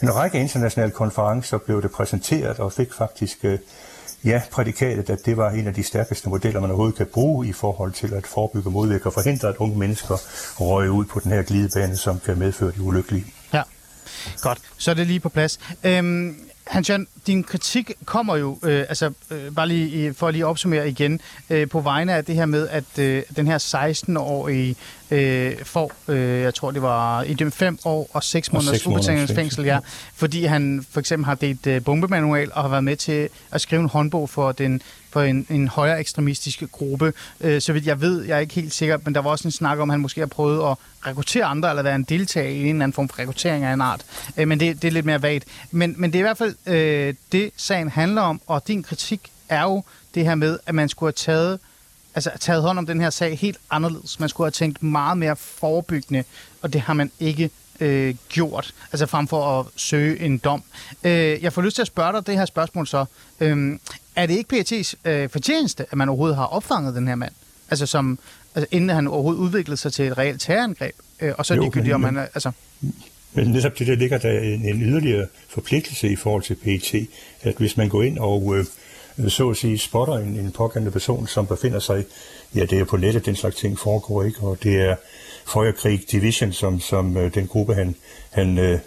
en 0.03 0.15
række 0.15 0.41
internationale 0.41 0.93
konferencer 0.93 1.59
blev 1.59 1.83
det 1.83 1.91
præsenteret, 1.91 2.59
og 2.59 2.73
fik 2.73 2.93
faktisk 2.93 3.39
øh, 3.45 3.59
ja, 4.25 4.43
prædikatet, 4.53 5.11
at 5.11 5.19
det 5.27 5.37
var 5.37 5.51
en 5.51 5.67
af 5.67 5.75
de 5.75 5.83
stærkeste 5.83 6.29
modeller, 6.29 6.61
man 6.61 6.71
overhovedet 6.71 6.97
kan 6.97 7.07
bruge 7.07 7.49
i 7.49 7.53
forhold 7.53 7.93
til 7.93 8.15
at 8.15 8.27
forebygge, 8.27 8.71
modvirke 8.71 9.07
og 9.07 9.13
forhindre, 9.13 9.49
at 9.49 9.57
unge 9.57 9.79
mennesker 9.79 10.17
røger 10.61 10.91
ud 10.91 11.05
på 11.05 11.21
den 11.21 11.33
her 11.33 11.43
glidebane, 11.43 11.97
som 11.97 12.21
kan 12.21 12.39
medføre 12.39 12.73
de 12.73 12.83
ulykkelige. 12.83 13.27
Ja, 13.53 13.63
godt. 14.41 14.59
Så 14.79 14.91
er 14.91 14.95
det 14.95 15.07
lige 15.07 15.21
på 15.21 15.29
plads. 15.29 15.59
Øhm, 15.85 16.37
Hans 16.69 16.89
Jørgen, 16.91 17.07
din 17.27 17.45
kritik 17.45 17.93
kommer 18.05 18.37
jo, 18.37 18.59
øh, 18.63 18.81
altså 18.89 19.13
øh, 19.31 19.55
bare 19.55 19.69
lige 19.69 20.07
øh, 20.07 20.15
for 20.15 20.29
at 20.29 20.35
lige 20.35 20.47
opsummere 20.47 20.89
igen, 20.89 21.21
øh, 21.51 21.69
på 21.69 21.81
vegne 21.81 22.15
af 22.15 22.25
det 22.25 22.35
her 22.35 22.47
med, 22.47 22.69
at 22.69 22.99
øh, 22.99 23.23
den 23.37 23.47
her 23.47 23.59
16-årige 23.59 24.77
øh, 25.11 25.65
får, 25.65 25.93
øh, 26.09 26.41
jeg 26.41 26.55
tror 26.55 26.71
det 26.71 26.83
var 26.83 27.23
i 27.23 27.35
dem 27.35 27.53
5 27.53 27.79
år 27.85 28.11
og 28.13 28.25
6 28.25 28.53
måneders 28.53 28.87
ubetinget 28.87 29.31
fængsel, 29.31 29.65
ja, 29.65 29.79
fordi 30.15 30.45
han 30.45 30.87
for 30.91 31.01
eksempel 31.01 31.27
har 31.27 31.35
delt 31.35 31.67
øh, 31.67 31.85
bombemanual 31.85 32.51
og 32.53 32.63
har 32.63 32.69
været 32.69 32.85
med 32.85 32.97
til 32.97 33.29
at 33.51 33.61
skrive 33.61 33.83
en 33.83 33.89
håndbog 33.89 34.31
for 34.31 34.53
den 34.53 34.83
for 35.11 35.23
en, 35.23 35.47
en 35.51 35.69
højere 35.69 36.01
ekstremistisk 36.01 36.63
gruppe. 36.73 37.13
Øh, 37.41 37.61
så 37.61 37.73
vidt 37.73 37.87
jeg 37.87 38.01
ved, 38.01 38.25
jeg 38.25 38.37
er 38.37 38.41
ikke 38.41 38.55
helt 38.55 38.75
sikker, 38.75 38.99
men 39.05 39.15
der 39.15 39.21
var 39.21 39.31
også 39.31 39.49
en 39.49 39.53
snak 39.53 39.79
om, 39.79 39.91
at 39.91 39.93
han 39.93 40.01
måske 40.01 40.21
har 40.21 40.27
prøvet 40.27 40.71
at 40.71 40.77
rekruttere 41.07 41.45
andre, 41.45 41.71
eller 41.71 41.83
være 41.83 41.95
en 41.95 42.03
deltager 42.03 42.49
i 42.49 42.61
en 42.61 42.67
eller 42.67 42.83
anden 42.83 42.93
form 42.93 43.09
for 43.09 43.19
rekruttering 43.19 43.65
af 43.65 43.73
en 43.73 43.81
art. 43.81 44.05
Øh, 44.37 44.49
men 44.49 44.61
det, 44.61 44.83
det 44.83 44.89
er 44.89 44.93
lidt 44.93 45.07
mere 45.07 45.23
vagt. 45.23 45.45
Men, 45.71 45.95
men 45.97 46.13
det 46.13 46.19
er 46.19 46.21
i 46.21 46.23
hvert 46.23 46.39
fald 46.39 46.55
øh, 46.67 47.15
det, 47.33 47.51
sagen 47.57 47.89
handler 47.89 48.23
om, 48.23 48.41
og 48.47 48.69
din 48.69 48.83
kritik 48.83 49.21
er 49.49 49.63
jo 49.63 49.83
det 50.15 50.25
her 50.25 50.35
med, 50.35 50.59
at 50.67 50.75
man 50.75 50.89
skulle 50.89 51.09
have 51.09 51.13
taget 51.13 51.59
altså, 52.15 52.31
taget 52.41 52.63
hånd 52.63 52.79
om 52.79 52.87
den 52.87 53.01
her 53.01 53.11
sag 53.11 53.39
helt 53.39 53.59
anderledes. 53.71 54.21
Man 54.21 54.29
skulle 54.29 54.45
have 54.45 54.51
tænkt 54.51 54.83
meget 54.83 55.19
mere 55.19 55.37
forebyggende, 55.37 56.25
og 56.63 56.73
det 56.73 56.81
har 56.81 56.95
man 56.95 57.11
ikke 57.21 57.51
øh, 57.81 58.15
gjort, 58.29 58.75
altså 58.93 59.07
frem 59.07 59.29
for 59.29 59.61
at 59.61 59.67
søge 59.77 60.21
en 60.21 60.39
dom. 60.39 60.63
Øh, 61.05 61.43
jeg 61.43 61.53
får 61.53 61.63
lyst 61.63 61.75
til 61.75 61.83
at 61.83 61.87
spørge 61.87 62.13
dig 62.13 62.27
det 62.27 62.39
her 62.39 62.45
spørgsmål 62.45 62.87
så. 62.87 63.05
Øh, 63.41 63.79
er 64.17 64.27
det 64.27 64.35
ikke 64.35 64.57
PET's 64.57 64.95
øh, 65.05 65.31
fortjeneste, 65.31 65.87
at 65.91 65.99
man 65.99 66.09
overhovedet 66.09 66.37
har 66.37 66.45
opfanget 66.45 66.95
den 66.95 67.09
her 67.09 67.15
mand? 67.15 67.33
Altså, 67.71 67.87
som, 67.87 68.19
altså 68.55 68.69
inden 68.71 68.91
han 68.91 69.07
overhovedet 69.07 69.41
udviklede 69.41 69.77
sig 69.77 69.93
til 69.93 70.07
et 70.07 70.19
reelt 70.19 70.41
terrorangreb? 70.41 70.95
Øh, 71.21 71.33
og 71.39 71.47
så 71.47 71.55
jo, 71.55 71.61
ligegyldigt, 71.61 71.95
om 71.95 72.05
han... 72.05 72.19
Altså... 72.19 72.51
Men 73.33 73.49
netop 73.49 73.79
det 73.79 73.87
der 73.87 73.95
ligger 73.95 74.19
der 74.19 74.41
en, 74.41 74.69
en 74.69 74.83
yderligere 74.83 75.27
forpligtelse 75.49 76.09
i 76.09 76.17
forhold 76.17 76.43
til 76.43 76.55
PET, 76.55 77.09
at 77.43 77.55
hvis 77.59 77.77
man 77.77 77.89
går 77.89 78.03
ind 78.03 78.19
og 78.19 78.57
øh, 78.57 78.65
så 79.29 79.51
at 79.51 79.57
sige 79.57 79.79
spotter 79.79 80.15
en, 80.15 80.37
en 80.37 80.53
pågældende 80.53 80.91
person, 80.91 81.27
som 81.27 81.47
befinder 81.47 81.79
sig, 81.79 82.05
ja 82.55 82.65
det 82.65 82.79
er 82.79 82.85
på 82.85 82.97
nettet, 82.97 83.27
den 83.27 83.37
slags 83.37 83.57
ting 83.57 83.79
foregår 83.79 84.23
ikke, 84.23 84.41
og 84.41 84.59
det 84.63 84.81
er 84.81 84.97
Feuerkrig 85.53 86.01
Division, 86.11 86.53
som, 86.53 86.81
som 86.81 87.17
øh, 87.17 87.35
den 87.35 87.47
gruppe 87.47 87.75
han, 87.75 87.95
han 88.31 88.59
øh, 88.59 88.79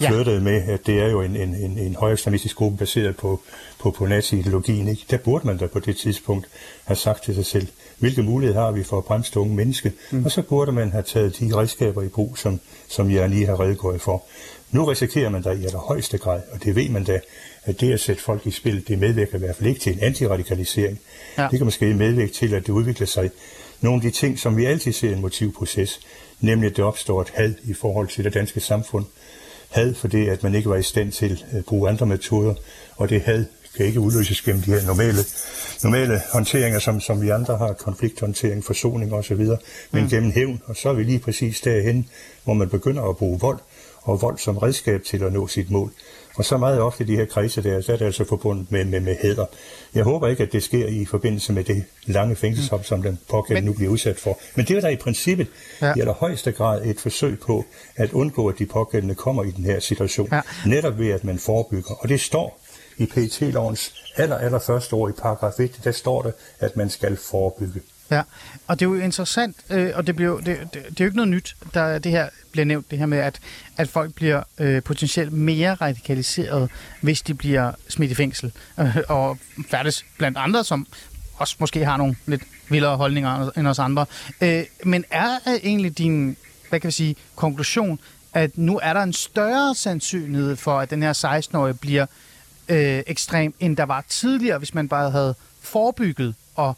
flirtede 0.00 0.36
ja. 0.36 0.42
med, 0.42 0.62
at 0.62 0.86
det 0.86 0.98
er 0.98 1.10
jo 1.10 1.22
en, 1.22 1.36
en, 1.36 1.54
en, 1.54 1.78
en 1.78 1.94
højekstremistisk 1.94 2.56
gruppe 2.56 2.78
baseret 2.78 3.16
på, 3.16 3.40
på, 3.78 3.90
på 3.90 4.06
nazi-ideologien. 4.06 4.88
Ikke? 4.88 5.04
Der 5.10 5.16
burde 5.16 5.46
man 5.46 5.56
da 5.56 5.66
på 5.66 5.78
det 5.78 5.96
tidspunkt 5.96 6.46
have 6.84 6.96
sagt 6.96 7.24
til 7.24 7.34
sig 7.34 7.46
selv, 7.46 7.68
hvilke 7.98 8.22
muligheder 8.22 8.60
har 8.60 8.70
vi 8.70 8.82
for 8.82 8.98
at 8.98 9.04
bremse 9.04 9.40
unge 9.40 9.54
menneske, 9.54 9.92
mm. 10.10 10.24
og 10.24 10.30
så 10.30 10.42
burde 10.42 10.72
man 10.72 10.92
have 10.92 11.02
taget 11.02 11.38
de 11.38 11.56
redskaber 11.56 12.02
i 12.02 12.08
brug, 12.08 12.38
som, 12.38 12.60
som 12.88 13.10
jeg 13.10 13.28
lige 13.28 13.46
har 13.46 13.60
redegjort 13.60 14.00
for. 14.00 14.24
Nu 14.70 14.84
risikerer 14.84 15.28
man 15.28 15.42
da 15.42 15.50
i 15.50 15.64
allerhøjeste 15.64 16.18
grad, 16.18 16.40
og 16.52 16.64
det 16.64 16.76
ved 16.76 16.88
man 16.88 17.04
da, 17.04 17.20
at 17.68 17.80
det 17.80 17.92
at 17.92 18.00
sætte 18.00 18.22
folk 18.22 18.46
i 18.46 18.50
spil, 18.50 18.88
det 18.88 18.98
medvirker 18.98 19.36
i 19.36 19.38
hvert 19.38 19.56
fald 19.56 19.68
ikke 19.68 19.80
til 19.80 19.92
en 19.92 20.00
antiradikalisering. 20.00 21.00
Ja. 21.38 21.48
Det 21.50 21.58
kan 21.58 21.64
måske 21.64 21.94
medvirke 21.94 22.32
til, 22.32 22.54
at 22.54 22.66
det 22.66 22.72
udvikler 22.72 23.06
sig 23.06 23.30
nogle 23.80 23.96
af 23.96 24.02
de 24.02 24.10
ting, 24.10 24.38
som 24.38 24.56
vi 24.56 24.64
altid 24.64 24.92
ser 24.92 25.10
i 25.10 25.12
en 25.12 25.20
motivproces, 25.20 26.00
nemlig 26.40 26.70
at 26.70 26.76
det 26.76 26.84
opstår 26.84 27.20
et 27.20 27.32
had 27.34 27.54
i 27.64 27.74
forhold 27.74 28.08
til 28.08 28.24
det 28.24 28.34
danske 28.34 28.60
samfund, 28.60 29.04
had 29.68 29.94
for 29.94 30.08
det, 30.08 30.28
at 30.28 30.42
man 30.42 30.54
ikke 30.54 30.70
var 30.70 30.76
i 30.76 30.82
stand 30.82 31.12
til 31.12 31.44
at 31.50 31.64
bruge 31.64 31.88
andre 31.88 32.06
metoder, 32.06 32.54
og 32.96 33.10
det 33.10 33.20
had 33.20 33.44
kan 33.76 33.86
ikke 33.86 34.00
udløses 34.00 34.42
gennem 34.42 34.62
de 34.62 34.70
her 34.70 34.86
normale, 34.86 35.18
normale 35.82 36.20
håndteringer, 36.32 36.78
som, 36.78 37.00
som 37.00 37.22
vi 37.22 37.28
andre 37.28 37.56
har, 37.58 37.72
konflikthåndtering, 37.72 38.64
forsoning 38.64 39.12
osv., 39.12 39.46
men 39.90 40.02
mm. 40.02 40.08
gennem 40.08 40.32
hævn, 40.32 40.62
og 40.66 40.76
så 40.76 40.88
er 40.88 40.92
vi 40.92 41.02
lige 41.02 41.18
præcis 41.18 41.60
derhen, 41.60 42.08
hvor 42.44 42.54
man 42.54 42.68
begynder 42.68 43.02
at 43.02 43.16
bruge 43.16 43.40
vold, 43.40 43.58
og 44.02 44.22
vold 44.22 44.38
som 44.38 44.58
redskab 44.58 45.02
til 45.04 45.24
at 45.24 45.32
nå 45.32 45.46
sit 45.46 45.70
mål. 45.70 45.92
Og 46.38 46.44
så 46.44 46.56
meget 46.56 46.80
ofte 46.80 47.04
i 47.04 47.06
de 47.06 47.16
her 47.16 47.24
kredse 47.24 47.62
der, 47.62 47.80
så 47.80 47.92
er 47.92 47.96
det 47.96 48.04
altså 48.04 48.24
forbundet 48.24 48.72
med, 48.72 48.84
med, 48.84 49.00
med 49.00 49.16
hæder. 49.22 49.46
Jeg 49.94 50.04
håber 50.04 50.28
ikke, 50.28 50.42
at 50.42 50.52
det 50.52 50.62
sker 50.62 50.86
i 50.86 51.04
forbindelse 51.04 51.52
med 51.52 51.64
det 51.64 51.84
lange 52.06 52.36
fængselshop, 52.36 52.80
mm. 52.80 52.84
som 52.84 53.02
den 53.02 53.18
pågældende 53.30 53.70
nu 53.70 53.74
bliver 53.74 53.90
udsat 53.90 54.18
for. 54.18 54.38
Men 54.54 54.66
det 54.66 54.76
er 54.76 54.80
der 54.80 54.88
i 54.88 54.96
princippet 54.96 55.46
ja. 55.82 55.92
i 55.96 56.00
allerhøjeste 56.00 56.52
grad 56.52 56.84
et 56.84 57.00
forsøg 57.00 57.40
på 57.40 57.64
at 57.96 58.12
undgå, 58.12 58.48
at 58.48 58.58
de 58.58 58.66
pågældende 58.66 59.14
kommer 59.14 59.44
i 59.44 59.50
den 59.50 59.64
her 59.64 59.80
situation. 59.80 60.28
Ja. 60.32 60.40
Netop 60.66 60.98
ved, 60.98 61.08
at 61.08 61.24
man 61.24 61.38
forebygger. 61.38 61.94
Og 61.94 62.08
det 62.08 62.20
står 62.20 62.60
i 62.98 63.06
PET-lovens 63.06 63.94
aller, 64.16 64.36
aller 64.36 64.58
første 64.58 64.94
ord 64.94 65.10
i 65.10 65.12
paragraf 65.12 65.60
1, 65.60 65.80
der 65.84 65.92
står 65.92 66.22
det, 66.22 66.32
at 66.60 66.76
man 66.76 66.90
skal 66.90 67.16
forebygge. 67.16 67.80
Ja, 68.10 68.22
og 68.66 68.80
det 68.80 68.86
er 68.86 68.90
jo 68.90 68.96
interessant, 68.96 69.56
øh, 69.70 69.92
og 69.94 70.06
det, 70.06 70.16
bliver, 70.16 70.36
det, 70.36 70.46
det, 70.46 70.72
det 70.72 70.80
er 70.86 70.94
jo 71.00 71.04
ikke 71.04 71.16
noget 71.16 71.28
nyt, 71.28 71.56
der 71.74 71.98
det 71.98 72.12
her 72.12 72.28
bliver 72.52 72.64
nævnt, 72.64 72.90
det 72.90 72.98
her 72.98 73.06
med, 73.06 73.18
at, 73.18 73.40
at 73.76 73.88
folk 73.88 74.14
bliver 74.14 74.42
øh, 74.58 74.82
potentielt 74.82 75.32
mere 75.32 75.74
radikaliseret, 75.74 76.70
hvis 77.00 77.22
de 77.22 77.34
bliver 77.34 77.72
smidt 77.88 78.10
i 78.10 78.14
fængsel, 78.14 78.52
øh, 78.80 78.96
og 79.08 79.38
færdes 79.70 80.04
blandt 80.18 80.38
andre, 80.38 80.64
som 80.64 80.86
også 81.36 81.56
måske 81.58 81.84
har 81.84 81.96
nogle 81.96 82.16
lidt 82.26 82.42
vildere 82.68 82.96
holdninger 82.96 83.50
end 83.56 83.66
os 83.66 83.78
andre. 83.78 84.06
Øh, 84.40 84.64
men 84.84 85.04
er 85.10 85.38
egentlig 85.62 85.98
din, 85.98 86.36
hvad 86.68 86.80
kan 86.80 86.88
vi 86.88 86.92
sige, 86.92 87.16
konklusion, 87.36 88.00
at 88.34 88.58
nu 88.58 88.80
er 88.82 88.92
der 88.92 89.02
en 89.02 89.12
større 89.12 89.74
sandsynlighed 89.74 90.56
for, 90.56 90.78
at 90.78 90.90
den 90.90 91.02
her 91.02 91.12
16-årige 91.12 91.74
bliver 91.74 92.06
øh, 92.68 93.02
ekstrem, 93.06 93.54
end 93.60 93.76
der 93.76 93.84
var 93.84 94.04
tidligere, 94.08 94.58
hvis 94.58 94.74
man 94.74 94.88
bare 94.88 95.10
havde 95.10 95.34
forebygget 95.60 96.34
og 96.54 96.76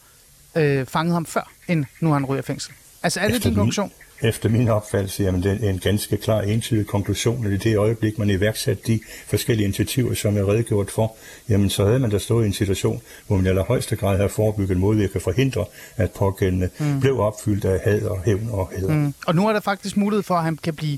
øh, 0.55 0.85
fanget 0.85 1.13
ham 1.13 1.25
før, 1.25 1.51
end 1.67 1.85
nu 1.99 2.11
han 2.11 2.25
ryger 2.25 2.41
fængsel. 2.41 2.73
Altså 3.03 3.19
er 3.19 3.27
det 3.27 3.35
efter 3.35 3.49
din 3.49 3.57
konklusion? 3.57 3.91
Min, 4.21 4.29
efter 4.29 4.49
min 4.49 4.67
opfattelse, 4.67 5.23
jamen 5.23 5.43
det 5.43 5.63
er 5.63 5.69
en 5.69 5.79
ganske 5.79 6.17
klar, 6.17 6.41
entydig 6.41 6.87
konklusion, 6.87 7.45
at 7.45 7.51
i 7.51 7.57
det 7.57 7.77
øjeblik, 7.77 8.17
man 8.17 8.29
iværksat 8.29 8.87
de 8.87 8.99
forskellige 9.27 9.65
initiativer, 9.65 10.13
som 10.13 10.35
jeg 10.35 10.47
redegjort 10.47 10.91
for, 10.91 11.15
jamen 11.49 11.69
så 11.69 11.85
havde 11.85 11.99
man 11.99 12.09
da 12.09 12.17
stået 12.17 12.43
i 12.43 12.47
en 12.47 12.53
situation, 12.53 13.01
hvor 13.27 13.35
man 13.35 13.45
i 13.45 13.49
allerhøjeste 13.49 13.95
grad 13.95 14.17
havde 14.17 14.29
forebygget 14.29 14.77
modvirke 14.77 15.15
og 15.15 15.21
forhindre, 15.21 15.65
at 15.97 16.11
pågældende 16.11 16.69
mm. 16.79 16.99
blev 16.99 17.19
opfyldt 17.19 17.65
af 17.65 17.79
had 17.83 18.01
og 18.01 18.23
hævn 18.25 18.49
og 18.51 18.71
hæder. 18.75 18.93
Mm. 18.93 19.13
Og 19.27 19.35
nu 19.35 19.47
er 19.47 19.53
der 19.53 19.59
faktisk 19.59 19.97
mulighed 19.97 20.23
for, 20.23 20.35
at 20.35 20.43
han 20.43 20.57
kan 20.57 20.75
blive, 20.75 20.97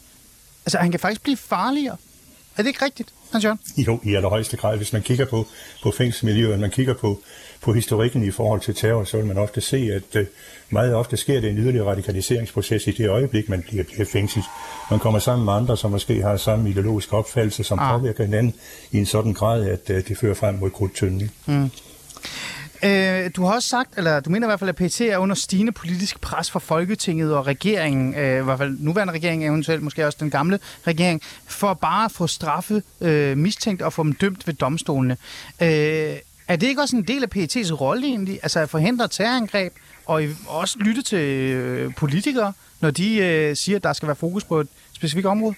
altså 0.65 0.77
han 0.77 0.91
kan 0.91 0.99
faktisk 0.99 1.23
blive 1.23 1.37
farligere. 1.37 1.97
Er 2.57 2.61
det 2.61 2.67
ikke 2.67 2.85
rigtigt, 2.85 3.13
Hans 3.31 3.43
Jørgen? 3.45 3.59
Jo, 3.77 3.99
i 4.03 4.15
allerhøjeste 4.15 4.57
grad. 4.57 4.77
Hvis 4.77 4.93
man 4.93 5.01
kigger 5.01 5.25
på, 5.25 5.47
på 5.83 5.91
fængselsmiljøet, 5.91 6.59
man 6.59 6.71
kigger 6.71 6.93
på, 6.93 7.21
på 7.63 7.73
historikken 7.73 8.23
i 8.23 8.31
forhold 8.31 8.61
til 8.61 8.75
terror, 8.75 9.03
så 9.03 9.17
vil 9.17 9.25
man 9.25 9.37
ofte 9.37 9.61
se, 9.61 9.77
at 9.77 10.21
uh, 10.21 10.27
meget 10.69 10.95
ofte 10.95 11.17
sker 11.17 11.41
det 11.41 11.49
en 11.49 11.57
yderligere 11.57 11.87
radikaliseringsproces 11.87 12.87
i 12.87 12.91
det 12.91 13.09
øjeblik, 13.09 13.49
man 13.49 13.61
bliver, 13.61 13.83
bliver 13.83 14.05
fængslet. 14.05 14.45
Man 14.89 14.99
kommer 14.99 15.19
sammen 15.19 15.45
med 15.45 15.53
andre, 15.53 15.77
som 15.77 15.91
måske 15.91 16.21
har 16.21 16.37
samme 16.37 16.69
ideologisk 16.69 17.13
opfattelse, 17.13 17.63
som 17.63 17.79
ah. 17.79 17.99
påvirker 17.99 18.23
hinanden 18.23 18.53
i 18.91 18.97
en 18.97 19.05
sådan 19.05 19.33
grad, 19.33 19.65
at 19.67 19.89
uh, 19.89 19.95
det 19.95 20.17
fører 20.17 20.33
frem 20.33 20.55
mod 20.55 20.69
krudtønden. 20.69 21.31
Mm. 21.45 21.69
Øh, 22.83 23.31
du 23.35 23.43
har 23.43 23.53
også 23.53 23.67
sagt, 23.67 23.97
eller 23.97 24.19
du 24.19 24.29
mener 24.29 24.47
i 24.47 24.49
hvert 24.49 24.59
fald, 24.59 24.69
at 24.69 24.75
PT 24.75 25.01
er 25.01 25.17
under 25.17 25.35
stigende 25.35 25.71
politisk 25.71 26.21
pres 26.21 26.51
fra 26.51 26.59
Folketinget 26.59 27.35
og 27.35 27.47
regeringen, 27.47 28.15
øh, 28.15 28.39
i 28.39 28.43
hvert 28.43 28.57
fald 28.57 28.77
nuværende 28.79 29.13
regering, 29.13 29.45
eventuelt 29.45 29.83
måske 29.83 30.05
også 30.05 30.17
den 30.21 30.29
gamle 30.29 30.59
regering, 30.87 31.21
for 31.47 31.73
bare 31.73 32.05
at 32.05 32.11
få 32.11 32.27
straffe 32.27 32.83
øh, 33.01 33.37
mistænkt 33.37 33.81
og 33.81 33.93
få 33.93 34.03
dem 34.03 34.13
dømt 34.13 34.47
ved 34.47 34.53
domstolene. 34.53 35.17
Øh, 35.61 36.15
er 36.47 36.55
det 36.55 36.67
ikke 36.67 36.81
også 36.81 36.95
en 36.95 37.03
del 37.03 37.23
af 37.23 37.27
PET's 37.35 37.73
rolle 37.73 38.07
egentlig? 38.07 38.39
Altså 38.43 38.59
at 38.59 38.69
forhindre 38.69 39.07
terrorangreb 39.07 39.73
og 40.05 40.23
også 40.47 40.77
lytte 40.79 41.01
til 41.01 41.17
øh, 41.17 41.95
politikere, 41.95 42.53
når 42.81 42.91
de 42.91 43.15
øh, 43.17 43.55
siger, 43.55 43.75
at 43.75 43.83
der 43.83 43.93
skal 43.93 44.07
være 44.07 44.15
fokus 44.15 44.43
på 44.43 44.59
et 44.59 44.67
specifikt 44.93 45.25
område? 45.25 45.55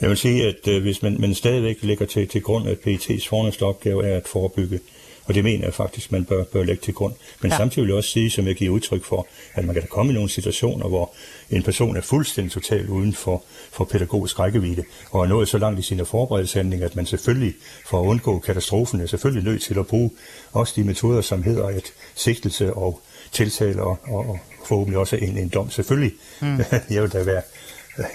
Jeg 0.00 0.08
vil 0.08 0.16
sige, 0.16 0.48
at 0.48 0.68
øh, 0.68 0.82
hvis 0.82 1.02
man, 1.02 1.20
man 1.20 1.34
stadigvæk 1.34 1.76
lægger 1.82 2.06
til, 2.06 2.28
til 2.28 2.42
grund, 2.42 2.68
at 2.68 2.76
PET's 2.86 3.28
fornemmeste 3.28 3.62
opgave 3.62 4.08
er 4.08 4.16
at 4.16 4.28
forebygge 4.28 4.80
og 5.26 5.34
det 5.34 5.44
mener 5.44 5.64
jeg 5.64 5.74
faktisk, 5.74 6.12
man 6.12 6.24
bør, 6.24 6.44
bør 6.44 6.62
lægge 6.62 6.82
til 6.82 6.94
grund. 6.94 7.14
Men 7.40 7.50
ja. 7.50 7.56
samtidig 7.56 7.82
vil 7.82 7.88
jeg 7.88 7.96
også 7.96 8.10
sige, 8.10 8.30
som 8.30 8.46
jeg 8.46 8.54
giver 8.54 8.74
udtryk 8.74 9.04
for, 9.04 9.26
at 9.54 9.64
man 9.64 9.74
kan 9.74 9.82
da 9.82 9.88
komme 9.88 10.12
i 10.12 10.14
nogle 10.14 10.30
situationer, 10.30 10.88
hvor 10.88 11.14
en 11.50 11.62
person 11.62 11.96
er 11.96 12.00
fuldstændig 12.00 12.52
totalt 12.52 12.88
uden 12.88 13.14
for, 13.14 13.42
for 13.72 13.84
pædagogisk 13.84 14.38
rækkevidde, 14.38 14.84
og 15.10 15.24
er 15.24 15.28
nået 15.28 15.48
så 15.48 15.58
langt 15.58 15.78
i 15.78 15.82
sine 15.82 16.04
forberedelseshandlinger, 16.04 16.86
at 16.86 16.96
man 16.96 17.06
selvfølgelig, 17.06 17.54
for 17.86 18.00
at 18.00 18.06
undgå 18.06 18.38
katastrofen, 18.38 19.00
er 19.00 19.06
selvfølgelig 19.06 19.44
nødt 19.52 19.62
til 19.62 19.78
at 19.78 19.86
bruge 19.86 20.10
også 20.52 20.72
de 20.76 20.84
metoder, 20.84 21.20
som 21.20 21.42
hedder 21.42 21.68
et 21.68 21.92
sigtelse 22.14 22.74
og 22.74 23.00
tiltale 23.32 23.82
og, 23.82 23.98
og, 24.06 24.18
og 24.18 24.38
forhåbentlig 24.66 24.98
også 24.98 25.16
en, 25.16 25.38
en 25.38 25.48
dom. 25.48 25.70
Selvfølgelig, 25.70 26.12
mm. 26.40 26.58
jeg 26.90 27.02
vil 27.02 27.12
da 27.12 27.22
være 27.22 27.42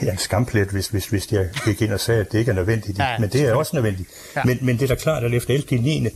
ja, 0.04 0.12
en 0.12 0.18
skamplet, 0.18 0.68
hvis, 0.68 0.88
hvis, 0.88 1.06
hvis 1.06 1.32
jeg 1.32 1.50
gik 1.66 1.82
ind 1.82 1.94
og 1.94 2.00
sagde, 2.00 2.22
at 2.22 2.32
det 2.32 2.40
ikke 2.40 2.52
er 2.52 2.56
nødvendigt. 2.56 3.00
Ja, 3.00 3.20
men 3.20 3.30
det 3.30 3.42
er 3.42 3.54
også 3.54 3.76
nødvendigt. 3.76 4.10
Ja. 4.36 4.42
Men, 4.46 4.58
men 4.62 4.76
det 4.80 4.84
er 4.84 4.96
da 4.96 5.02
klart, 5.02 5.24
at 5.24 5.34
efter 5.34 5.54
11. 5.54 5.82
9 5.82 6.08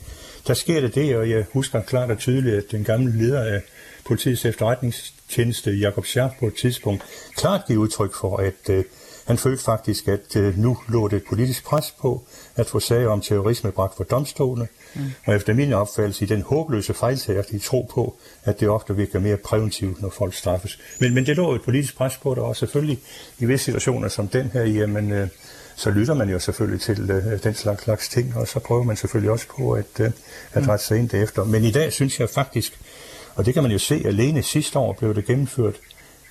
der 0.48 0.54
sker 0.54 0.82
det 0.82 0.96
det, 0.96 1.16
og 1.16 1.30
jeg 1.30 1.46
husker 1.54 1.82
klart 1.82 2.12
og 2.12 2.18
tydeligt, 2.18 2.56
at 2.56 2.72
den 2.72 2.84
gamle 2.84 3.18
leder 3.18 3.44
af 3.44 3.62
politiets 4.06 4.46
efterretningstjeneste, 4.46 5.72
Jakob 5.72 6.06
Scharf, 6.06 6.32
på 6.40 6.48
et 6.48 6.56
tidspunkt 6.56 7.04
klart 7.36 7.62
giver 7.68 7.80
udtryk 7.80 8.16
for, 8.16 8.38
at 8.38 8.70
øh, 8.70 8.84
han 9.25 9.38
følte 9.38 9.64
faktisk, 9.64 10.08
at 10.08 10.36
øh, 10.36 10.58
nu 10.58 10.78
lå 10.88 11.08
det 11.08 11.18
et 11.18 11.24
politisk 11.30 11.66
pres 11.66 11.94
på 12.02 12.24
at 12.56 12.68
få 12.68 12.80
sager 12.80 13.10
om 13.10 13.22
terrorisme 13.22 13.72
bragt 13.72 13.98
for 13.98 14.04
domstolene, 14.04 14.68
mm. 14.96 15.02
og 15.25 15.36
efter 15.36 15.54
min 15.54 15.74
opfattelse 15.74 16.25
i 16.25 16.28
den 16.28 16.42
håbløse 16.42 16.94
fejltager, 16.94 17.60
tro 17.64 17.90
på, 17.94 18.16
at 18.44 18.60
det 18.60 18.70
ofte 18.70 18.96
virker 18.96 19.20
mere 19.20 19.38
præventivt, 19.38 20.02
når 20.02 20.10
folk 20.10 20.34
straffes. 20.34 20.80
Men, 21.00 21.14
men 21.14 21.25
det 21.25 21.38
lå 21.38 21.56
et 21.56 21.62
politisk 21.62 21.98
pres 21.98 22.18
på 22.18 22.36
det, 22.36 22.44
og 22.44 22.56
selvfølgelig 22.56 23.00
i 23.40 23.46
visse 23.46 23.66
situationer 23.66 24.08
som 24.08 24.28
den 24.28 24.50
her, 24.54 24.64
jamen, 24.64 25.12
øh, 25.12 25.28
så 25.75 25.89
lytter 25.89 26.13
man 26.13 26.29
jo 26.29 26.39
selvfølgelig 26.39 26.82
til 26.82 27.12
øh, 27.12 27.44
den 27.44 27.53
slags, 27.53 27.84
slags 27.84 28.10
ting, 28.10 28.38
og 28.38 28.48
så 28.48 28.60
prøver 28.60 28.84
man 28.84 28.96
selvfølgelig 28.96 29.32
også 29.32 29.46
på 29.58 29.72
at, 29.74 30.00
øh, 30.00 30.12
at 30.53 30.63
mm. 30.63 30.70
rette 30.70 30.86
sig 30.86 30.98
ind 30.98 31.13
efter. 31.13 31.44
Men 31.44 31.63
i 31.63 31.72
dag 31.72 31.94
synes 31.94 32.20
jeg 32.20 32.29
faktisk, 32.29 32.79
og 33.36 33.46
det 33.46 33.53
kan 33.53 33.63
man 33.63 33.72
jo 33.72 33.79
se, 33.79 34.01
alene 34.05 34.44
sidste 34.44 34.79
år 34.79 34.94
blev 34.94 35.15
det 35.15 35.25
gennemført, 35.25 35.75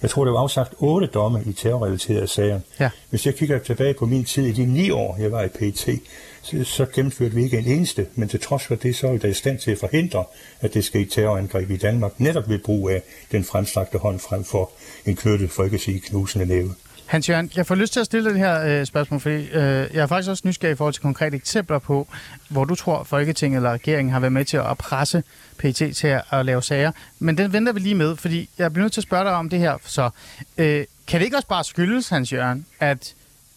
jeg 0.02 0.10
tror, 0.10 0.24
det 0.24 0.32
var 0.32 0.40
afsagt 0.40 0.74
otte 0.78 1.06
domme 1.06 1.42
i 1.46 1.52
terrorrelaterede 1.52 2.26
sager. 2.26 2.60
Ja. 2.80 2.90
Hvis 3.10 3.26
jeg 3.26 3.34
kigger 3.34 3.58
tilbage 3.58 3.94
på 3.94 4.06
min 4.06 4.24
tid 4.24 4.46
i 4.46 4.52
de 4.52 4.66
ni 4.66 4.90
år, 4.90 5.16
jeg 5.20 5.32
var 5.32 5.42
i 5.42 5.48
PET, 5.48 6.00
så, 6.42 6.64
så 6.64 6.86
gennemførte 6.94 7.34
vi 7.34 7.44
ikke 7.44 7.58
en 7.58 7.66
eneste, 7.66 8.06
men 8.14 8.28
til 8.28 8.40
trods 8.40 8.64
for 8.64 8.74
det, 8.74 8.96
så 8.96 9.06
er 9.06 9.12
vi 9.12 9.18
da 9.18 9.28
i 9.28 9.32
stand 9.32 9.58
til 9.58 9.70
at 9.70 9.78
forhindre, 9.78 10.24
at 10.60 10.74
det 10.74 10.94
i 10.94 11.04
terrorangreb 11.04 11.70
i 11.70 11.76
Danmark, 11.76 12.20
netop 12.20 12.48
ved 12.48 12.58
brug 12.58 12.90
af 12.90 13.02
den 13.32 13.44
fremstrakte 13.44 13.98
hånd 13.98 14.18
frem 14.18 14.44
for 14.44 14.70
en 15.06 15.16
knyttet, 15.16 15.50
for 15.50 15.64
ikke 15.64 15.74
at 15.74 15.80
sige 15.80 16.00
knusende 16.00 16.46
næve. 16.46 16.74
Hans 17.06 17.28
Jørgen, 17.28 17.50
jeg 17.56 17.66
får 17.66 17.74
lyst 17.74 17.92
til 17.92 18.00
at 18.00 18.06
stille 18.06 18.30
det 18.30 18.38
her 18.38 18.80
øh, 18.80 18.86
spørgsmål, 18.86 19.20
fordi 19.20 19.34
øh, 19.34 19.50
jeg 19.94 20.02
er 20.02 20.06
faktisk 20.06 20.30
også 20.30 20.42
nysgerrig 20.48 20.72
i 20.72 20.76
forhold 20.76 20.94
til 20.94 21.02
konkrete 21.02 21.36
eksempler 21.36 21.78
på, 21.78 22.08
hvor 22.48 22.64
du 22.64 22.74
tror, 22.74 23.02
Folketinget 23.02 23.56
eller 23.56 23.70
regeringen 23.72 24.12
har 24.12 24.20
været 24.20 24.32
med 24.32 24.44
til 24.44 24.56
at 24.56 24.78
presse 24.78 25.22
PT 25.58 25.96
til 25.96 26.06
at, 26.06 26.22
at 26.30 26.46
lave 26.46 26.62
sager. 26.62 26.92
Men 27.18 27.38
den 27.38 27.52
venter 27.52 27.72
vi 27.72 27.80
lige 27.80 27.94
med, 27.94 28.16
fordi 28.16 28.50
jeg 28.58 28.72
bliver 28.72 28.84
nødt 28.84 28.92
til 28.92 29.00
at 29.00 29.02
spørge 29.02 29.24
dig 29.24 29.32
om 29.32 29.48
det 29.50 29.58
her. 29.58 29.76
Så 29.84 30.10
øh, 30.58 30.84
kan 31.06 31.20
det 31.20 31.24
ikke 31.24 31.36
også 31.36 31.48
bare 31.48 31.64
skyldes, 31.64 32.08
Hans 32.08 32.32
Jørgen, 32.32 32.66
at 32.80 33.14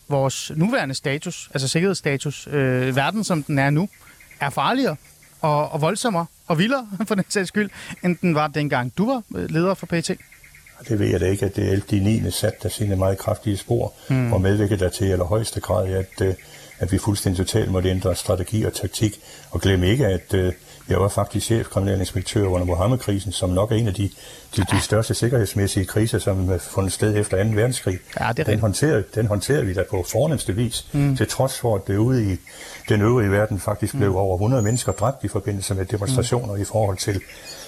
vores 0.08 0.52
nuværende 0.56 0.96
status, 0.96 1.50
altså 1.54 1.68
sikkerhedsstatus, 1.68 2.48
øh, 2.52 2.96
verden 2.96 3.24
som 3.24 3.44
den 3.44 3.60
er 3.60 3.70
nu, 3.70 3.90
er 4.40 4.50
farligere 4.50 4.96
og, 5.42 5.72
og 5.72 5.82
voldsommere 5.82 6.26
og 6.48 6.60
vildere 6.60 6.88
for 7.08 7.16
den 7.16 7.24
sags 7.30 7.48
skyld, 7.48 7.70
end 8.04 8.18
den 8.18 8.36
var 8.36 8.48
dengang 8.48 8.98
du 8.98 9.06
var 9.06 9.24
øh, 9.36 9.50
leder 9.50 9.74
for 9.74 9.86
PT? 9.86 10.12
PET? 10.80 10.90
det 10.90 11.00
ved 11.00 11.08
jeg 11.08 11.20
da 11.20 11.26
ikke, 11.26 11.46
at 11.46 11.56
det 11.56 11.72
11. 11.72 12.00
9. 12.00 12.32
sat 12.32 12.64
der 12.64 12.70
sine 12.70 12.96
meget 12.96 13.18
kraftige 13.18 13.58
spor, 13.58 13.94
mm. 14.10 14.34
og 14.34 14.42
medvirket 14.42 14.80
der 14.80 14.90
til 14.90 15.08
i 15.08 15.12
allerhøjeste 15.12 15.60
grad, 15.60 15.90
at, 15.90 16.22
øh, 16.22 16.34
at 16.80 16.92
vi 16.92 16.98
fuldstændig 16.98 17.46
totalt 17.46 17.72
måtte 17.72 17.90
ændre 17.90 18.16
strategi 18.16 18.64
og 18.64 18.74
taktik, 18.74 19.20
og 19.52 19.62
glemme 19.62 19.88
ikke, 19.88 20.08
at 20.08 20.34
øh, 20.34 20.54
jeg 20.90 21.00
var 21.00 21.08
faktisk 21.08 21.46
chef 21.46 21.68
kriminalinspektør 21.68 22.48
under 22.48 22.66
Mohammed-krisen, 22.66 23.32
som 23.32 23.50
nok 23.50 23.72
er 23.72 23.76
en 23.76 23.88
af 23.88 23.94
de, 23.94 24.10
de, 24.56 24.62
de 24.72 24.82
største 24.82 25.14
sikkerhedsmæssige 25.14 25.86
kriser, 25.86 26.20
som 26.20 26.50
er 26.50 26.58
fundet 26.58 26.94
sted 26.94 27.16
efter 27.16 27.44
2. 27.44 27.50
verdenskrig. 27.50 28.00
Ja, 28.20 28.30
det 28.30 28.40
er 28.40 28.44
den, 28.44 28.60
håndterede, 28.60 29.04
den 29.16 29.28
håndterede 29.28 29.66
vi 29.66 29.74
da 29.74 29.84
på 29.90 30.06
fornemmeste 30.12 30.56
vis, 30.56 30.88
mm. 30.92 31.18
til 31.18 31.28
trods 31.28 31.60
for, 31.60 31.76
at 31.76 31.88
det 31.88 31.98
ude 31.98 32.34
i 32.34 32.38
den 32.90 33.02
øvrige 33.02 33.32
verden 33.32 33.60
faktisk 33.60 33.94
mm. 33.94 34.00
blev 34.00 34.16
over 34.16 34.36
100 34.36 34.64
mennesker 34.64 34.92
dræbt 34.92 35.24
i 35.24 35.28
forbindelse 35.28 35.76
med 35.76 35.86
demonstrationer 35.86 36.56
mm. 36.56 36.62
i 36.62 36.66
forhold 36.66 36.98
til, 36.98 37.22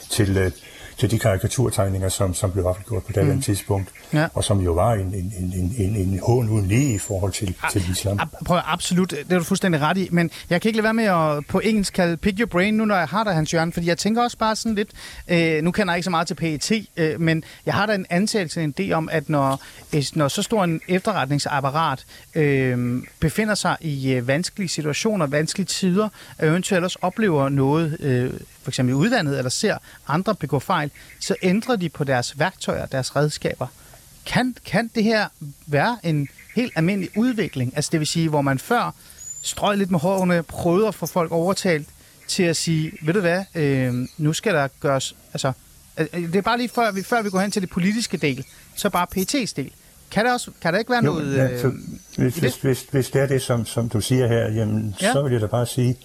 til 0.10 0.38
øh, 0.38 0.52
til 1.00 1.12
de 1.12 1.20
karikaturtegninger, 1.20 2.10
som, 2.10 2.34
som 2.34 2.52
blev 2.52 2.66
offentliggjort 2.66 3.04
på 3.04 3.12
det 3.12 3.26
mm. 3.28 3.42
tidspunkt, 3.42 3.90
Ja. 4.14 4.28
og 4.34 4.44
som 4.44 4.60
jo 4.60 4.74
var 4.74 4.94
en, 4.94 5.00
en, 5.14 5.34
en, 5.40 5.76
en, 5.78 5.96
en, 5.96 6.20
hån 6.28 6.50
uden 6.50 6.68
lige 6.68 6.94
i 6.94 6.98
forhold 6.98 7.32
til, 7.32 7.56
til 7.72 7.84
islam. 7.92 8.20
Ab- 8.22 8.44
Prøv, 8.46 8.60
absolut, 8.66 9.10
det 9.10 9.32
er 9.32 9.38
du 9.38 9.44
fuldstændig 9.44 9.82
ret 9.82 9.98
i, 9.98 10.08
men 10.12 10.32
jeg 10.50 10.62
kan 10.62 10.70
ikke 10.70 10.78
lade 10.78 10.84
være 10.84 10.94
med 10.94 11.04
at 11.38 11.46
på 11.48 11.60
engelsk 11.60 11.94
kalde 11.94 12.18
pick 12.18 12.40
your 12.40 12.48
brain 12.48 12.74
nu, 12.74 12.86
når 12.86 12.96
jeg 12.96 13.08
har 13.08 13.24
dig, 13.24 13.34
Hans 13.34 13.54
Jørgen, 13.54 13.74
fordi 13.74 13.88
jeg 13.88 13.98
tænker 13.98 14.22
også 14.24 14.38
bare 14.38 14.56
sådan 14.56 14.76
lidt, 14.76 14.90
øh, 15.28 15.64
nu 15.64 15.72
kender 15.72 15.94
jeg 15.94 15.98
ikke 15.98 16.04
så 16.04 16.10
meget 16.10 16.28
til 16.28 16.36
PET, 16.36 16.72
øh, 16.98 17.22
men 17.22 17.44
jeg 17.66 17.74
har 17.74 17.86
da 17.86 17.94
en 17.96 18.06
antagelse, 18.10 18.64
en 18.64 18.74
idé 18.80 18.92
om, 18.92 19.10
at 19.12 19.30
når, 19.30 19.62
øh, 19.94 20.04
når 20.16 20.28
så 20.28 20.42
stor 20.42 20.64
en 20.64 20.82
efterretningsapparat 20.88 22.06
øh, 22.36 23.04
befinder 23.20 23.56
sig 23.56 23.78
i 23.82 24.12
øh, 24.14 24.28
vanskelige 24.28 24.70
situationer, 24.70 25.28
vanskelige 25.28 25.66
tider, 25.66 26.10
og 26.40 26.48
eventuelt 26.48 26.84
også 26.84 27.00
oplever 27.02 27.50
noget, 27.50 27.98
øh, 28.00 28.34
for 28.70 28.72
eksempel 28.72 28.92
i 28.92 28.96
udlandet, 28.96 29.38
eller 29.38 29.50
ser 29.50 29.78
andre 30.08 30.36
begå 30.36 30.60
fejl, 30.60 30.92
så 31.20 31.36
ændrer 31.44 31.76
de 31.76 31.90
på 31.90 32.04
deres 32.04 32.40
værktøjer, 32.40 32.86
deres 32.86 33.16
redskaber. 33.16 33.68
Kan, 34.26 34.56
kan 34.66 34.92
det 34.96 35.04
her 35.04 35.28
være 35.68 35.98
en 36.04 36.28
helt 36.56 36.74
almindelig 36.76 37.10
udvikling? 37.18 37.74
Altså 37.76 37.90
det 37.92 38.00
vil 38.00 38.08
sige, 38.08 38.30
hvor 38.30 38.42
man 38.42 38.60
før 38.60 38.96
strøg 39.44 39.78
lidt 39.78 39.92
med 39.92 40.00
hårene, 40.00 40.44
prøvede 40.44 40.88
at 40.88 40.96
få 40.96 41.06
folk 41.06 41.32
overtalt 41.32 41.88
til 42.28 42.44
at 42.44 42.56
sige, 42.58 42.92
ved 43.02 43.14
du 43.14 43.20
hvad, 43.20 43.44
øh, 43.56 43.94
nu 44.18 44.34
skal 44.34 44.54
der 44.54 44.68
gøres, 44.80 45.16
altså, 45.34 45.52
øh, 45.98 46.08
det 46.14 46.36
er 46.36 46.42
bare 46.42 46.58
lige 46.58 46.70
før 46.70 46.92
vi, 46.92 47.04
før 47.04 47.22
vi 47.22 47.30
går 47.30 47.40
hen 47.40 47.52
til 47.52 47.62
det 47.62 47.70
politiske 47.70 48.18
del, 48.18 48.46
så 48.76 48.90
bare 48.90 49.08
PT's 49.18 49.54
del. 49.56 49.72
Kan 50.12 50.26
der, 50.26 50.34
også, 50.34 50.52
kan 50.62 50.74
der 50.74 50.80
ikke 50.80 50.92
være 50.92 51.06
Jo, 51.06 51.12
noget... 51.14 51.38
ja, 51.38 51.62
så, 51.62 51.68
øh, 51.68 51.74
hvis, 52.18 52.36
hvis, 52.36 52.54
det? 52.54 52.62
hvis, 52.62 52.86
hvis 52.92 53.10
det 53.10 53.22
er 53.22 53.26
det, 53.28 53.42
som, 53.42 53.66
som 53.66 53.90
du 53.90 54.02
siger 54.02 54.28
her, 54.28 54.52
jamen, 54.60 54.96
Ja. 55.02 55.08
ja. 55.08 55.14
så 55.14 55.24
vil 55.24 55.32
jeg 55.32 55.42
da 55.42 55.48
bare 55.48 55.66
sige, 55.66 55.96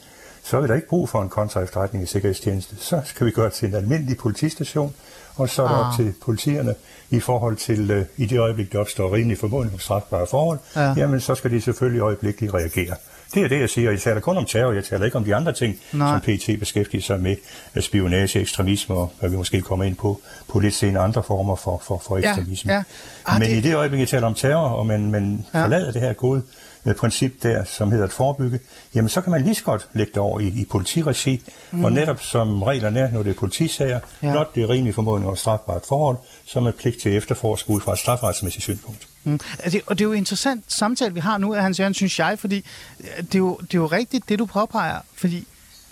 så 0.44 0.56
er 0.60 0.66
da 0.66 0.74
ikke 0.74 0.88
brug 0.88 1.08
for 1.08 1.22
en 1.22 1.28
kontraefterretning 1.28 2.04
i 2.04 2.06
Sikkerhedstjeneste. 2.06 2.76
Så 2.78 3.00
skal 3.04 3.26
vi 3.26 3.30
gøre 3.30 3.44
det 3.44 3.52
til 3.52 3.68
en 3.68 3.74
almindelig 3.74 4.16
politistation, 4.16 4.94
og 5.36 5.48
så 5.48 5.62
er 5.62 5.68
det 5.68 5.74
Ah. 5.74 5.88
op 5.88 5.94
til 5.96 6.14
politierne 6.22 6.74
i 7.10 7.20
forhold 7.20 7.56
til, 7.56 7.90
øh, 7.90 8.04
i 8.16 8.26
det 8.26 8.38
øjeblik, 8.38 8.72
der 8.72 8.78
opstår 8.78 9.14
rimelig 9.14 9.38
formodning 9.38 9.80
strafbare 9.80 10.26
forhold, 10.30 10.58
Ja. 10.76 10.82
ja. 10.82 10.94
jamen 10.96 11.20
så 11.20 11.34
skal 11.34 11.50
de 11.50 11.60
selvfølgelig 11.60 12.00
øjeblikkeligt 12.00 12.54
reagere. 12.54 12.94
Det 13.34 13.42
er 13.42 13.48
det, 13.48 13.60
jeg 13.60 13.70
siger. 13.70 13.90
Jeg 13.90 14.00
taler 14.00 14.20
kun 14.20 14.36
om 14.36 14.44
terror, 14.44 14.72
jeg 14.72 14.84
taler 14.84 15.04
ikke 15.04 15.16
om 15.16 15.24
de 15.24 15.34
andre 15.34 15.52
ting, 15.52 15.76
Nej. 15.92 16.12
som 16.12 16.20
PT 16.20 16.58
beskæftiger 16.60 17.02
sig 17.02 17.20
med. 17.20 17.36
øh, 17.76 17.82
Spionage, 17.82 18.40
ekstremisme, 18.40 18.94
og 18.94 19.12
hvad 19.20 19.30
vi 19.30 19.36
måske 19.36 19.60
kommer 19.60 19.84
ind 19.84 19.96
på, 19.96 20.20
på 20.48 20.58
lidt 20.58 20.74
senere 20.74 21.02
andre 21.04 21.22
former 21.22 21.56
for, 21.56 21.82
for, 21.84 22.02
for 22.06 22.18
Ja, 22.18 22.28
ekstremisme. 22.30 22.72
ja. 22.72 22.82
Ah, 23.26 23.40
Men 23.40 23.48
det- 23.50 23.56
i 23.56 23.60
det 23.60 23.74
øjeblik, 23.76 24.00
jeg 24.00 24.08
taler 24.08 24.26
om 24.26 24.34
terror, 24.34 24.68
og 24.68 24.86
man, 24.86 25.10
man 25.10 25.44
Ja. 25.54 25.58
ja. 25.58 25.64
forlader 25.64 25.92
det 25.92 26.00
her 26.00 26.12
gode 26.12 26.42
øh, 26.86 26.94
princip 26.94 27.42
der, 27.42 27.64
som 27.64 27.90
hedder 27.90 28.04
at 28.04 28.12
forebygge, 28.12 28.60
jamen 28.94 29.08
så 29.08 29.20
kan 29.20 29.30
man 29.30 29.42
lige 29.42 29.54
så 29.54 29.64
godt 29.64 29.88
lægge 29.92 30.10
det 30.12 30.18
over 30.22 30.40
i, 30.40 30.46
i 30.46 30.64
politiregi, 30.70 31.42
mm. 31.70 31.84
og 31.84 31.92
netop 31.92 32.20
som 32.22 32.62
reglerne 32.62 33.00
er, 33.00 33.10
når 33.10 33.22
det 33.22 33.30
er 33.30 33.34
politisager, 33.34 34.00
Ja. 34.22 34.30
blot 34.32 34.54
det 34.54 34.62
er 34.62 34.68
rimelig 34.70 34.94
formodning 34.94 35.30
og 35.30 35.38
strafbart 35.38 35.82
forhold, 35.88 36.16
så 36.46 36.58
er 36.58 36.62
man 36.62 36.72
pligt 36.72 37.00
til 37.00 37.08
at 37.08 37.16
efterforske 37.16 37.70
ud 37.70 37.80
fra 37.80 37.92
et 37.92 37.98
strafretsmæssigt 37.98 38.62
synspunkt. 38.62 39.08
Mm. 39.24 39.40
Altså, 39.58 39.80
Og 39.86 39.98
det 39.98 40.04
er 40.04 40.08
jo 40.08 40.12
interessant 40.12 40.64
samtale, 40.68 41.14
vi 41.14 41.20
har 41.20 41.38
nu, 41.38 41.52
Hans 41.54 41.80
Jørgen, 41.80 41.94
synes 41.94 42.18
jeg, 42.18 42.38
fordi 42.38 42.64
øh, 43.00 43.06
det 43.16 43.34
er 43.34 43.38
jo, 43.38 43.56
det 43.62 43.74
er 43.74 43.78
jo 43.78 43.86
rigtigt, 43.86 44.28
det 44.28 44.38
du 44.38 44.46
påpeger, 44.46 44.98
fordi 45.16 45.46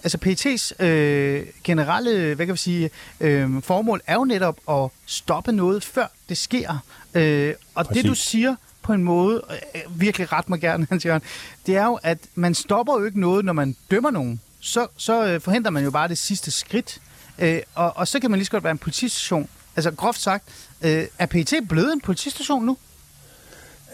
altså 0.04 0.18
PET's 0.26 0.84
øh, 0.84 1.46
generelle, 1.64 2.34
hvad 2.34 2.46
kan 2.46 2.52
vi 2.52 2.58
sige, 2.58 2.90
øh, 3.20 3.62
formål 3.62 4.00
er 4.06 4.14
jo 4.14 4.24
netop 4.24 4.56
at 4.70 4.90
stoppe 5.06 5.52
noget, 5.52 5.84
før 5.84 6.06
det 6.28 6.38
sker. 6.38 6.82
Øh, 7.14 7.54
og 7.74 7.86
Præcis. 7.86 8.02
det 8.02 8.10
du 8.10 8.14
siger 8.14 8.54
på 8.82 8.92
en 8.92 9.04
måde, 9.04 9.42
øh, 9.74 10.00
virkelig 10.00 10.32
ret 10.32 10.48
mig 10.48 10.60
gerne, 10.60 10.86
Hans 10.90 11.04
Jørgen, 11.04 11.22
det 11.66 11.76
er 11.76 11.84
jo, 11.84 11.98
at 12.02 12.18
man 12.34 12.54
stopper 12.54 12.98
jo 12.98 13.04
ikke 13.04 13.20
noget, 13.20 13.44
når 13.44 13.52
man 13.52 13.76
dømmer 13.90 14.10
nogen. 14.10 14.40
Så, 14.60 14.86
så 14.96 15.26
øh, 15.26 15.40
forhindrer 15.40 15.70
man 15.70 15.84
jo 15.84 15.90
bare 15.90 16.08
det 16.08 16.18
sidste 16.18 16.50
skridt. 16.50 16.98
Øh, 17.38 17.60
og, 17.74 17.96
og 17.96 18.08
så 18.08 18.20
kan 18.20 18.30
man 18.30 18.38
lige 18.38 18.46
så 18.46 18.50
godt 18.50 18.64
være 18.64 18.70
en 18.70 18.78
politistation. 18.78 19.48
Altså 19.76 19.90
groft 19.90 20.20
sagt, 20.20 20.44
øh, 20.82 21.06
er 21.18 21.26
PET 21.26 21.54
blevet 21.68 21.92
en 21.92 22.00
politistation 22.00 22.64
nu? 22.66 22.76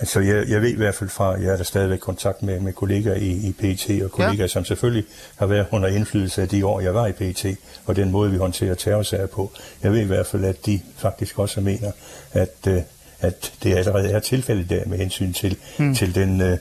Altså, 0.01 0.21
jeg, 0.21 0.49
jeg 0.49 0.63
ved 0.63 0.69
i 0.69 0.77
hvert 0.77 0.95
fald 0.95 1.11
fra, 1.11 1.35
at 1.37 1.43
jeg 1.43 1.53
er 1.53 1.57
der 1.57 1.65
stadigvæk 1.65 1.99
kontakt 1.99 2.43
med, 2.43 2.61
med 2.61 2.73
kollegaer 2.73 3.15
i, 3.15 3.31
i 3.49 3.53
PET, 3.53 4.03
og 4.05 4.11
kollegaer, 4.11 4.35
Ja. 4.37 4.43
ja. 4.43 4.49
som 4.49 4.65
selvfølgelig 4.65 5.05
har 5.37 5.47
været 5.47 5.67
under 5.71 5.89
indflydelse 5.89 6.43
af 6.43 6.49
de 6.49 6.67
år, 6.67 6.81
jeg 6.81 6.95
var 6.95 7.07
i 7.07 7.13
PET, 7.13 7.57
og 7.87 7.97
den 7.97 8.11
måde, 8.11 8.31
vi 8.31 8.37
håndterer 8.37 8.75
terrorsager 8.75 9.27
på. 9.27 9.53
Jeg 9.83 9.93
ved 9.93 10.01
i 10.01 10.05
hvert 10.05 10.27
fald, 10.27 10.45
at 10.45 10.67
de 10.67 10.81
faktisk 10.97 11.39
også 11.39 11.61
mener, 11.61 11.93
at, 12.33 12.55
øh, 12.69 12.83
at 13.21 13.53
det 13.63 13.77
allerede 13.77 14.11
er 14.11 14.21
tilfældet 14.21 14.71
der 14.71 14.87
med 14.87 14.99
hensyn 14.99 15.33
til, 15.33 15.57
mm. 15.79 15.95
til 15.95 16.15
den, 16.15 16.41
øh, 16.41 16.59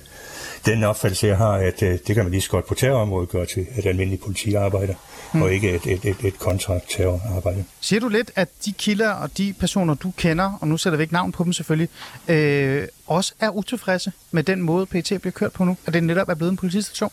den 0.66 0.84
opfattelse, 0.84 1.28
jeg 1.28 1.38
har, 1.38 1.52
at 1.52 1.84
øh, 1.84 2.00
det 2.08 2.16
kan 2.16 2.24
man 2.24 2.32
lige 2.32 2.42
så 2.42 2.50
godt 2.50 2.68
på 2.68 2.74
terrorområdet 2.74 3.30
gøre 3.30 3.46
til 3.46 3.68
et 3.78 3.86
almindeligt 3.86 4.24
politiarbejde, 4.24 4.96
mm. 5.34 5.42
og 5.42 5.54
ikke 5.54 5.76
et, 5.76 5.86
et, 5.86 6.06
et, 6.06 6.18
et 6.24 6.40
kontraterrorarbejde. 6.40 7.64
Siger 7.82 8.00
du 8.00 8.08
lidt, 8.08 8.32
at 8.36 8.50
de 8.66 8.74
kilder 8.74 9.10
og 9.10 9.38
de 9.38 9.54
personer, 9.60 9.94
du 9.94 10.12
kender, 10.18 10.58
og 10.62 10.68
nu 10.68 10.78
sætter 10.78 10.98
vi 10.98 11.04
ikke 11.04 11.14
navn 11.14 11.32
på 11.32 11.44
dem 11.44 11.54
selvfølgelig, 11.54 11.90
øh, 12.28 12.88
også 13.08 13.34
er 13.40 13.50
utilfredse 13.50 14.12
med 14.32 14.44
den 14.44 14.62
måde, 14.62 14.86
PT 14.86 15.08
bliver 15.08 15.32
kørt 15.32 15.54
på 15.54 15.64
nu? 15.64 15.78
At 15.86 15.94
det 15.94 16.04
netop 16.04 16.30
er 16.30 16.36
blevet 16.36 16.52
en 16.52 16.58
politistation? 16.58 17.12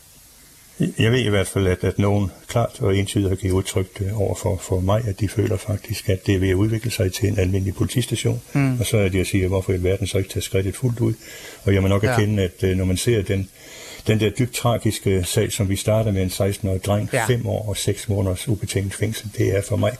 Jeg 0.79 1.11
ved 1.11 1.19
i 1.19 1.29
hvert 1.29 1.47
fald, 1.47 1.67
at, 1.67 1.83
at 1.83 1.99
nogen 1.99 2.31
klart 2.47 2.81
og 2.81 2.97
entydigt 2.97 3.29
har 3.29 3.35
givet 3.35 3.53
udtryk 3.53 3.87
øh, 4.01 4.21
over 4.21 4.35
for, 4.35 4.57
for 4.57 4.79
mig, 4.79 5.03
at 5.07 5.19
de 5.19 5.27
føler 5.29 5.57
faktisk, 5.57 6.09
at 6.09 6.25
det 6.27 6.35
er 6.35 6.39
ved 6.39 6.49
at 6.49 6.53
udvikle 6.53 6.91
sig 6.91 7.13
til 7.13 7.27
en 7.29 7.39
almindelig 7.39 7.75
politistation. 7.75 8.41
Mm. 8.53 8.79
Og 8.79 8.85
så 8.85 8.97
er 8.97 9.09
det 9.09 9.19
at 9.19 9.27
sige, 9.27 9.47
hvorfor 9.47 9.71
i 9.71 9.75
alverden 9.75 10.07
så 10.07 10.17
ikke 10.17 10.29
tage 10.29 10.43
skridtet 10.43 10.75
fuldt 10.75 10.99
ud. 10.99 11.13
Og 11.63 11.73
jeg 11.73 11.81
må 11.81 11.87
nok 11.87 12.03
Ja. 12.03 12.09
erkende, 12.09 12.43
at 12.43 12.63
øh, 12.63 12.77
når 12.77 12.85
man 12.85 12.97
ser 12.97 13.21
den, 13.21 13.49
den 14.07 14.19
der 14.19 14.29
dybt 14.29 14.53
tragiske 14.53 15.23
sag, 15.23 15.51
som 15.51 15.69
vi 15.69 15.75
starter 15.75 16.11
med 16.11 16.21
en 16.23 16.29
16-årig 16.29 16.83
dreng, 16.85 17.09
ja. 17.13 17.25
5 17.27 17.47
år 17.47 17.69
og 17.69 17.77
6 17.77 18.09
måneders 18.09 18.47
ubetinget 18.47 18.93
fængsel, 18.93 19.29
det 19.37 19.57
er 19.57 19.61
for 19.61 19.75
mig 19.75 19.91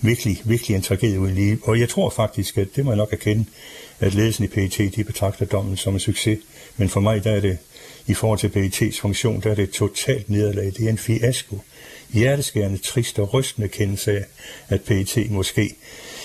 virkelig, 0.00 0.40
virkelig 0.44 0.74
en 0.74 0.82
tragedie 0.82 1.20
uden 1.20 1.34
lige. 1.34 1.58
Og 1.62 1.80
jeg 1.80 1.88
tror 1.88 2.10
faktisk, 2.10 2.58
at 2.58 2.68
det 2.76 2.84
må 2.84 2.90
jeg 2.90 2.96
nok 2.96 3.12
erkende, 3.12 3.44
at 4.00 4.14
ledelsen 4.14 4.44
i 4.44 4.48
PET, 4.48 4.96
de 4.96 5.04
betragter 5.04 5.46
dommen 5.46 5.76
som 5.76 5.94
en 5.94 6.00
succes. 6.00 6.38
Men 6.76 6.88
for 6.88 7.00
mig, 7.00 7.24
der 7.24 7.32
er 7.32 7.40
det 7.40 7.58
i 8.08 8.14
forhold 8.14 8.38
til 8.38 8.48
PET's 8.48 9.00
funktion, 9.00 9.40
der 9.40 9.50
er 9.50 9.54
det 9.54 9.62
et 9.62 9.70
totalt 9.70 10.30
nederlag. 10.30 10.64
Det 10.64 10.80
er 10.84 10.88
en 10.88 10.98
fiasko. 10.98 11.60
Hjerteskærende, 12.12 12.78
trist 12.78 13.18
og 13.18 13.34
rystende 13.34 13.68
kendelse 13.68 14.12
af, 14.12 14.24
at 14.68 14.80
PET 14.82 15.30
måske 15.30 15.74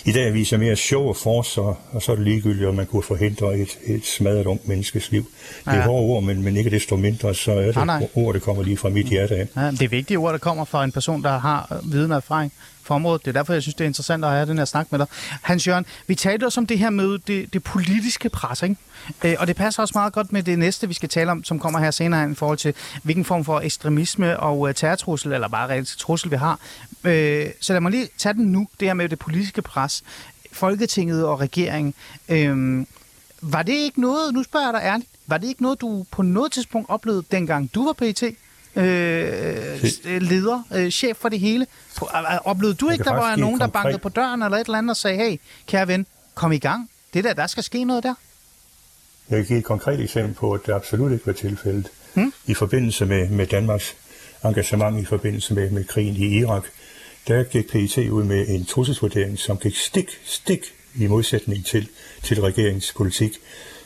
i 0.06 0.12
dag 0.12 0.34
viser 0.34 0.58
mere 0.58 0.76
show 0.76 1.02
og 1.08 1.15
force, 1.17 1.62
og, 1.62 1.78
og 1.91 2.02
så 2.02 2.12
er 2.12 2.15
det 2.15 2.26
ligegyldigt, 2.26 2.67
om 2.67 2.76
man 2.76 2.86
kunne 2.86 3.04
forhindre 3.04 3.58
et, 3.58 3.78
et 3.86 4.06
smadret 4.06 4.46
ungt 4.46 4.67
menneskes 4.67 5.12
liv. 5.12 5.26
Det 5.65 5.72
er 5.72 5.76
Ja. 5.76 5.82
hårde 5.82 6.04
ord, 6.06 6.24
men, 6.24 6.41
men 6.43 6.58
ikke 6.58 6.69
desto 6.69 6.96
mindre, 6.96 7.36
så 7.36 7.52
er 7.52 7.65
det 7.65 7.76
Nej, 7.76 7.86
nej. 7.86 8.08
ord, 8.15 8.34
der 8.34 8.39
kommer 8.39 8.63
lige 8.63 8.78
fra 8.78 8.89
mit 8.89 9.06
hjerte 9.08 9.36
af. 9.36 9.48
Ja, 9.56 9.72
det 9.72 9.82
er 9.82 9.88
vigtige 9.88 10.17
ord, 10.17 10.32
der 10.32 10.38
kommer 10.39 10.65
fra 10.65 10.84
en 10.84 10.91
person, 10.91 11.24
der 11.24 11.38
har 11.39 11.82
viden 11.91 12.12
og 12.12 12.17
erfaring 12.17 12.54
for 12.84 12.96
området. 12.96 13.26
Det 13.26 13.28
er 13.28 13.34
derfor, 13.34 13.54
jeg 13.54 13.62
synes, 13.62 13.76
det 13.76 13.84
er 13.84 13.88
interessant 13.88 14.26
at 14.26 14.32
have 14.32 14.46
den 14.46 14.58
her 14.58 14.65
snak 14.65 14.91
med 14.91 15.00
dig. 15.00 15.08
Hans 15.41 15.67
Jørgen, 15.67 15.86
vi 16.08 16.15
talte 16.15 16.46
også 16.46 16.60
om 16.60 16.67
det 16.67 16.80
her 16.80 16.89
med 16.89 17.17
det, 17.17 17.54
det 17.54 17.63
politiske 17.63 18.30
pres, 18.30 18.63
ikke? 18.63 18.76
Øh, 19.24 19.36
og 19.39 19.48
det 19.48 19.56
passer 19.56 19.82
også 19.82 19.91
meget 19.96 20.13
godt 20.13 20.34
med 20.34 20.43
det 20.43 20.60
næste, 20.60 20.88
vi 20.88 20.93
skal 20.93 21.10
tale 21.10 21.32
om, 21.32 21.43
som 21.43 21.60
kommer 21.60 21.80
her 21.80 21.91
senere 21.91 22.32
i 22.32 22.36
forhold 22.36 22.58
til, 22.58 22.74
hvilken 23.04 23.26
form 23.26 23.46
for 23.46 23.60
ekstremisme 23.60 24.39
og 24.39 24.60
uh, 24.60 24.74
terrortrussel, 24.74 25.34
eller 25.34 25.48
bare 25.48 25.69
reelt 25.69 25.96
trussel, 26.00 26.32
vi 26.32 26.36
har. 26.36 26.60
Øh, 27.04 27.46
så 27.60 27.74
lad 27.74 27.82
mig 27.82 27.91
lige 27.91 28.10
tage 28.17 28.34
den 28.34 28.52
nu, 28.52 28.67
det 28.80 28.88
her 28.88 28.93
med 28.93 29.10
det 29.10 29.19
politiske 29.19 29.62
pres. 29.62 30.04
Folketinget 30.52 31.26
og 31.26 31.39
regeringen. 31.39 31.93
Øh, 32.30 32.86
var 33.41 33.63
det 33.63 33.74
ikke 33.74 34.02
noget, 34.02 34.34
nu 34.34 34.43
spørger 34.43 34.65
jeg 34.65 34.74
dig 34.74 34.82
ærligt, 34.88 35.10
var 35.28 35.38
det 35.38 35.48
ikke 35.48 35.62
noget, 35.62 35.82
du 35.82 36.06
på 36.12 36.22
noget 36.22 36.52
tidspunkt 36.52 36.89
oplevede, 36.89 37.24
dengang 37.32 37.74
du 37.76 37.86
var 37.86 37.93
PT? 37.93 38.24
Øh, 38.75 38.83
øh, 40.05 40.21
leder, 40.21 40.63
øh, 40.75 40.89
chef 40.91 41.17
for 41.17 41.29
det 41.29 41.39
hele. 41.39 41.67
Oplevede 42.43 42.75
du 42.75 42.89
ikke, 42.89 43.03
der 43.03 43.13
var 43.13 43.36
nogen, 43.36 43.59
der 43.59 43.67
bankede 43.67 43.97
på 43.97 44.09
døren 44.09 44.43
eller 44.43 44.57
et 44.57 44.65
eller 44.65 44.77
andet 44.77 44.89
og 44.89 44.97
sagde, 44.97 45.17
hey, 45.17 45.38
kære 45.67 45.88
ven, 45.88 46.05
kom 46.33 46.51
i 46.51 46.57
gang. 46.57 46.89
Det 47.13 47.23
der, 47.23 47.33
der 47.33 47.47
skal 47.47 47.63
ske 47.63 47.83
noget 47.83 48.03
der. 48.03 48.13
Jeg 49.29 49.38
kan 49.38 49.45
give 49.45 49.59
et 49.59 49.65
konkret 49.65 49.99
eksempel 49.99 50.33
på, 50.33 50.51
at 50.51 50.62
det 50.65 50.73
absolut 50.73 51.12
ikke 51.12 51.27
var 51.27 51.33
tilfældet. 51.33 51.88
Hmm? 52.13 52.33
I 52.45 52.53
forbindelse 52.53 53.05
med, 53.05 53.29
med 53.29 53.47
Danmarks 53.47 53.95
engagement 54.43 55.01
i 55.01 55.05
forbindelse 55.05 55.53
med, 55.53 55.69
med 55.69 55.83
krigen 55.83 56.15
i 56.15 56.39
Irak, 56.39 56.63
der 57.27 57.43
gik 57.43 57.71
PET 57.71 57.97
ud 58.09 58.23
med 58.23 58.47
en 58.47 58.65
trusselsvurdering, 58.65 59.39
som 59.39 59.57
gik 59.57 59.75
stik, 59.75 60.09
stik 60.23 60.59
i 60.95 61.07
modsætning 61.07 61.65
til, 61.65 61.89
til 62.23 62.41
regeringspolitik, 62.41 63.31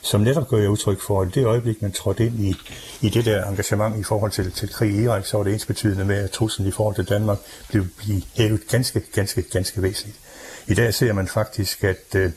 som 0.02 0.20
netop 0.20 0.48
gør 0.48 0.68
udtryk 0.68 1.00
for, 1.00 1.22
at 1.22 1.34
det 1.34 1.44
øjeblik, 1.44 1.82
man 1.82 1.92
trådte 1.92 2.26
ind 2.26 2.40
i, 2.40 2.54
i 3.00 3.08
det 3.08 3.24
der 3.24 3.44
engagement 3.44 3.96
i 3.96 4.02
forhold 4.02 4.30
til, 4.32 4.52
til 4.52 4.72
krig 4.72 4.90
i 4.90 5.02
Irak, 5.02 5.26
så 5.26 5.36
var 5.36 5.44
det 5.44 5.52
ens 5.52 5.66
betydende 5.66 6.04
med, 6.04 6.16
at 6.16 6.30
truslen 6.30 6.68
i 6.68 6.70
forhold 6.70 6.94
til 6.94 7.08
Danmark 7.08 7.38
blev, 7.68 7.86
blev 7.96 8.20
hævet 8.34 8.60
ganske, 8.70 9.02
ganske, 9.14 9.42
ganske 9.42 9.82
væsentligt. 9.82 10.18
I 10.66 10.74
dag 10.74 10.94
ser 10.94 11.12
man 11.12 11.28
faktisk, 11.28 11.84
at 11.84 12.14
øh, 12.14 12.30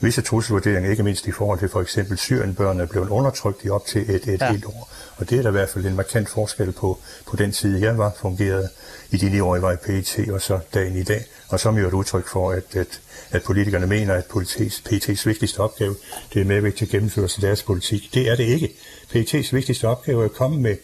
visse 0.00 0.22
trusselsvurderinger, 0.22 0.90
ikke 0.90 1.02
mindst 1.02 1.26
i 1.26 1.32
forhold 1.32 1.58
til 1.58 1.68
for 1.68 1.80
eksempel 1.80 2.18
Syrienbørn, 2.18 2.80
er 2.80 2.86
blevet 2.86 3.08
undertrykt 3.08 3.64
i 3.64 3.70
op 3.70 3.86
til 3.86 4.10
et, 4.10 4.28
et 4.28 4.40
ja. 4.40 4.50
helt 4.50 4.64
år. 4.64 4.90
Og 5.16 5.30
det 5.30 5.38
er 5.38 5.42
der 5.42 5.48
i 5.48 5.52
hvert 5.52 5.68
fald 5.68 5.86
en 5.86 5.96
markant 5.96 6.28
forskel 6.28 6.72
på, 6.72 6.98
på 7.26 7.36
den 7.36 7.52
side, 7.52 7.80
jeg 7.80 7.98
var 7.98 8.12
fungeret 8.16 8.68
i 9.10 9.16
de 9.16 9.30
ni 9.30 9.40
år, 9.40 9.54
jeg 9.54 9.62
var 9.62 9.72
i 9.72 9.76
PET, 9.76 10.30
og 10.30 10.42
så 10.42 10.58
dagen 10.74 10.96
i 10.96 11.02
dag. 11.02 11.24
Og 11.54 11.60
som 11.60 11.78
jo 11.78 11.84
er 11.84 11.88
et 11.88 11.94
udtryk 11.94 12.28
for, 12.28 12.50
at, 12.50 12.76
at, 12.76 13.00
at 13.30 13.42
politikerne 13.42 13.86
mener, 13.86 14.14
at 14.14 14.24
PET's, 14.24 14.82
PET's 14.88 15.22
vigtigste 15.26 15.58
opgave, 15.58 15.96
det 16.34 16.40
er 16.40 16.44
medvirke 16.44 16.76
til 16.76 16.88
gennemførelse 16.90 17.38
af 17.38 17.40
deres 17.40 17.62
politik. 17.62 18.10
Det 18.14 18.28
er 18.28 18.36
det 18.36 18.44
ikke. 18.44 18.72
PET's 19.14 19.48
vigtigste 19.52 19.88
opgave 19.88 20.20
er 20.20 20.24
at 20.24 20.32
komme 20.32 20.60
med 20.60 20.76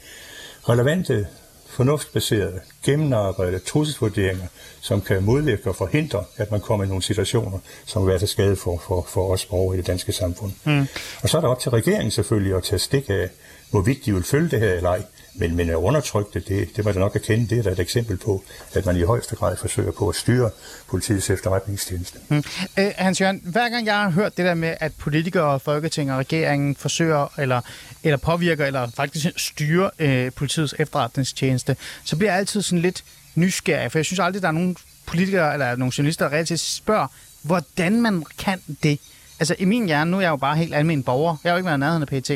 relevante 0.69 1.27
fornuftsbaserede, 1.67 2.61
gennemarbejdede 2.85 3.59
trusselsvurderinger, 3.59 4.47
som 4.81 5.01
kan 5.01 5.23
modvirke 5.23 5.69
og 5.69 5.77
forhindre, 5.77 6.25
at 6.37 6.51
man 6.51 6.61
kommer 6.61 6.85
i 6.85 6.89
nogle 6.89 7.03
situationer, 7.03 7.59
som 7.87 8.03
vil 8.03 8.11
være 8.11 8.19
til 8.19 8.29
skade 8.29 8.57
for, 8.57 8.83
for, 8.87 9.07
for 9.09 9.33
os 9.33 9.47
borgere 9.47 9.75
i 9.75 9.79
det 9.79 9.87
danske 9.87 10.13
samfund. 10.13 10.53
Mm. 10.65 10.87
Og 11.23 11.29
så 11.29 11.37
er 11.37 11.41
der 11.41 11.49
op 11.49 11.61
til 11.61 11.71
regeringen 11.71 12.11
selvfølgelig 12.11 12.57
at 12.57 12.63
tage 12.63 12.79
stik 12.79 13.11
af, 13.11 13.29
hvorvidt 13.71 14.05
de 14.05 14.15
vil 14.15 14.23
følge 14.23 14.51
det 14.51 14.61
her 14.61 14.73
eller 14.73 14.91
ej. 14.91 15.03
Men, 15.35 15.57
men 15.57 15.71
at 15.71 15.75
undertrykte, 15.75 16.41
det, 16.41 16.77
det 16.77 16.85
var 16.85 16.93
da 16.93 16.99
nok 16.99 17.17
at 17.17 17.23
kende, 17.23 17.47
det 17.49 17.59
er 17.59 17.63
da 17.63 17.71
et 17.71 17.81
eksempel 17.81 18.17
på, 18.17 18.45
at 18.75 18.87
man 18.87 18.97
i 18.97 19.03
højeste 19.03 19.37
grad 19.37 19.57
forsøger 19.57 19.93
på 19.93 20.09
at 20.09 20.15
styre 20.15 20.51
politiets 20.89 21.31
efterretningstjeneste. 21.31 22.19
Mm. 22.29 22.43
Øh, 22.79 22.93
Hans 22.97 23.21
Jørgen, 23.21 23.41
hver 23.45 23.69
gang 23.69 23.87
jeg 23.87 23.95
har 23.95 24.11
hørt 24.11 24.37
det 24.37 24.45
der 24.45 24.55
med, 24.55 24.75
at 24.81 24.93
politikere, 24.99 25.61
Folketing 25.61 26.13
og 26.13 26.19
regeringen 26.19 26.77
forsøger 26.77 27.33
eller, 27.39 27.61
eller 28.03 28.17
påvirker 28.17 28.67
eller 28.67 28.91
faktisk 28.97 29.27
styrer 29.37 29.91
øh, 29.99 30.33
politiets 30.33 30.75
efterretningstjeneste, 30.79 31.77
så 32.05 32.17
bliver 32.17 32.31
jeg 32.31 32.39
altid 32.39 32.63
sådan 32.63 32.83
lidt 32.83 33.05
nysgerrig, 33.35 33.93
for 33.93 33.99
jeg 33.99 34.07
synes 34.07 34.21
aldrig, 34.21 34.43
der 34.43 34.49
er 34.49 34.53
nogen 34.53 34.77
politikere 35.07 35.53
eller 35.53 35.77
nogle 35.77 35.93
journalister, 35.99 36.29
der 36.29 36.37
reelt 36.37 36.61
spørger, 36.61 37.07
hvordan 37.43 38.03
man 38.03 38.25
kan 38.39 38.61
det. 38.83 39.01
Altså 39.41 39.55
i 39.59 39.65
min 39.65 39.87
hjerne, 39.87 40.11
nu 40.11 40.17
er 40.17 40.21
jeg 40.21 40.31
jo 40.31 40.37
bare 40.37 40.57
helt 40.57 40.75
almindelig 40.75 41.05
borger, 41.05 41.37
jeg 41.45 41.51
har 41.51 41.55
jo 41.55 41.59
ikke 41.59 41.67
været 41.67 41.81
nærheden 41.81 42.03
af 42.03 42.23
PT, 42.23 42.31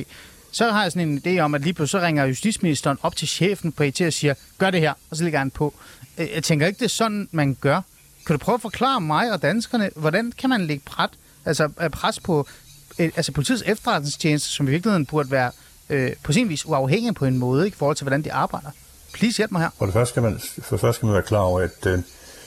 så 0.55 0.71
har 0.71 0.83
jeg 0.83 0.93
sådan 0.93 1.09
en 1.09 1.23
idé 1.27 1.41
om, 1.41 1.55
at 1.55 1.63
lige 1.63 1.73
pludselig 1.73 2.01
så 2.01 2.07
ringer 2.07 2.25
justitsministeren 2.25 2.99
op 3.03 3.17
til 3.17 3.29
chefen 3.29 3.73
på 3.73 3.83
IT 3.83 4.01
og 4.01 4.13
siger, 4.13 4.35
gør 4.59 4.71
det 4.71 4.81
her, 4.81 4.93
og 5.11 5.17
så 5.17 5.25
ligger 5.25 5.39
han 5.39 5.51
på. 5.51 5.75
Øh, 6.19 6.29
jeg 6.35 6.43
tænker 6.43 6.67
ikke, 6.67 6.79
det 6.79 6.85
er 6.85 6.89
sådan, 6.89 7.29
man 7.33 7.57
gør. 7.61 7.81
Kan 8.27 8.35
du 8.35 8.39
prøve 8.39 8.55
at 8.55 8.63
forklare 8.63 9.01
mig 9.01 9.33
og 9.33 9.43
danskerne, 9.43 9.91
hvordan 9.97 10.33
kan 10.39 10.51
man 10.51 10.67
lægge 10.67 10.83
pret, 10.87 11.11
altså 11.45 11.69
øh, 11.81 11.91
pres 11.91 12.21
på 12.21 12.47
øh, 12.99 13.11
altså 13.17 13.33
politiets 13.33 13.63
efterretningstjeneste, 13.67 14.49
som 14.49 14.69
i 14.69 14.71
virkeligheden 14.71 15.07
burde 15.07 15.31
være 15.31 15.51
øh, 15.91 16.13
på 16.23 16.33
sin 16.33 16.49
vis 16.49 16.67
uafhængig 16.67 17.15
på 17.15 17.25
en 17.25 17.39
måde, 17.39 17.65
ikke, 17.65 17.75
i 17.75 17.79
forhold 17.79 17.97
til, 17.97 18.05
hvordan 18.05 18.23
de 18.25 18.33
arbejder? 18.33 18.71
Please 19.13 19.37
hjælp 19.37 19.53
mig 19.53 19.61
her. 19.63 19.71
For 19.79 19.85
det 19.85 19.93
første 19.93 20.13
skal 20.13 20.23
man, 20.23 20.41
for 20.63 20.77
det 20.77 20.81
første 20.81 20.99
skal 20.99 21.07
man 21.07 21.15
være 21.15 21.23
klar 21.23 21.41
over, 21.41 21.61
at 21.61 21.87
øh, 21.87 21.99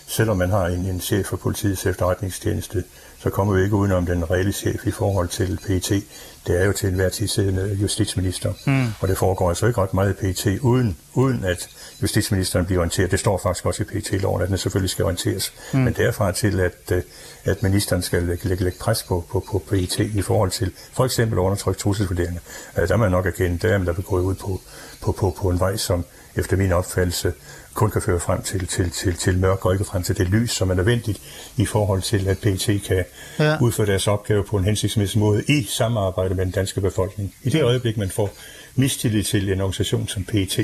selvom 0.07 0.37
man 0.37 0.49
har 0.49 0.65
en, 0.65 0.85
en 0.85 1.01
chef 1.01 1.25
for 1.25 1.37
politiets 1.37 1.85
efterretningstjeneste, 1.85 2.83
så 3.19 3.29
kommer 3.29 3.53
vi 3.53 3.63
ikke 3.63 3.75
udenom 3.75 4.05
den 4.05 4.31
reelle 4.31 4.51
chef 4.51 4.87
i 4.87 4.91
forhold 4.91 5.27
til 5.27 5.59
PET. 5.67 6.03
Det 6.47 6.61
er 6.61 6.65
jo 6.65 6.73
til 6.73 6.89
enhver 6.89 7.09
tid 7.09 7.27
siddende 7.27 7.77
justitsminister, 7.81 8.53
mm. 8.65 8.87
og 8.99 9.07
det 9.07 9.17
foregår 9.17 9.49
altså 9.49 9.67
ikke 9.67 9.81
ret 9.81 9.93
meget 9.93 10.09
i 10.09 10.13
PET, 10.13 10.59
uden, 10.59 10.97
uden 11.13 11.43
at 11.43 11.69
justitsministeren 12.01 12.65
bliver 12.65 12.79
orienteret. 12.79 13.11
Det 13.11 13.19
står 13.19 13.37
faktisk 13.37 13.65
også 13.65 13.83
i 13.83 13.85
PET-loven, 13.85 14.41
at 14.41 14.49
den 14.49 14.57
selvfølgelig 14.57 14.89
skal 14.89 15.05
orienteres. 15.05 15.53
Mm. 15.73 15.79
Men 15.79 15.93
derfra 15.93 16.31
til, 16.31 16.59
at, 16.59 16.91
øh, 16.91 17.01
at 17.45 17.63
ministeren 17.63 18.01
skal 18.01 18.23
lægge, 18.23 18.47
lægge, 18.47 18.63
lægge 18.63 18.79
pres 18.79 19.03
på, 19.03 19.25
på, 19.31 19.45
på 19.51 19.63
PET 19.69 19.99
i 19.99 20.21
forhold 20.21 20.51
til 20.51 20.71
for 20.93 21.05
eksempel 21.05 21.39
undertrykt 21.39 21.79
trusselsvurderinger, 21.79 22.41
øh, 22.77 22.87
der 22.87 22.93
er 22.93 22.97
man 22.97 23.11
nok 23.11 23.25
erkende, 23.25 23.57
der 23.57 23.73
er 23.73 23.77
man 23.77 23.87
der 23.87 23.93
begået 23.93 24.23
ud 24.23 24.35
på, 24.35 24.61
på, 25.01 25.11
på, 25.11 25.35
på 25.37 25.49
en 25.49 25.59
vej, 25.59 25.77
som 25.77 26.05
efter 26.35 26.57
min 26.57 26.71
opfattelse 26.71 27.33
kun 27.77 27.91
kan 27.91 28.01
føre 28.01 28.19
frem 28.19 28.41
til, 28.41 28.67
til, 28.67 28.91
til, 28.91 29.15
til 29.15 29.37
mørk 29.37 29.65
og 29.65 29.73
ikke 29.73 29.85
frem 29.85 30.03
til 30.03 30.17
det 30.17 30.29
lys, 30.29 30.51
som 30.51 30.69
er 30.69 30.73
nødvendigt 30.73 31.21
i 31.57 31.65
forhold 31.65 32.01
til, 32.01 32.27
at 32.27 32.37
PET 32.37 32.81
kan 32.87 33.03
ja. 33.39 33.57
udføre 33.61 33.87
deres 33.87 34.07
opgave 34.07 34.43
på 34.43 34.57
en 34.57 34.63
hensigtsmæssig 34.63 35.19
måde 35.19 35.43
i 35.47 35.63
samarbejde 35.69 36.35
med 36.35 36.45
den 36.45 36.51
danske 36.51 36.81
befolkning. 36.81 37.33
I 37.43 37.49
det 37.49 37.63
øjeblik, 37.63 37.97
man 37.97 38.09
får 38.09 38.29
mistillid 38.75 39.23
til 39.23 39.51
en 39.51 39.61
organisation 39.61 40.07
som 40.07 40.23
PET, 40.23 40.59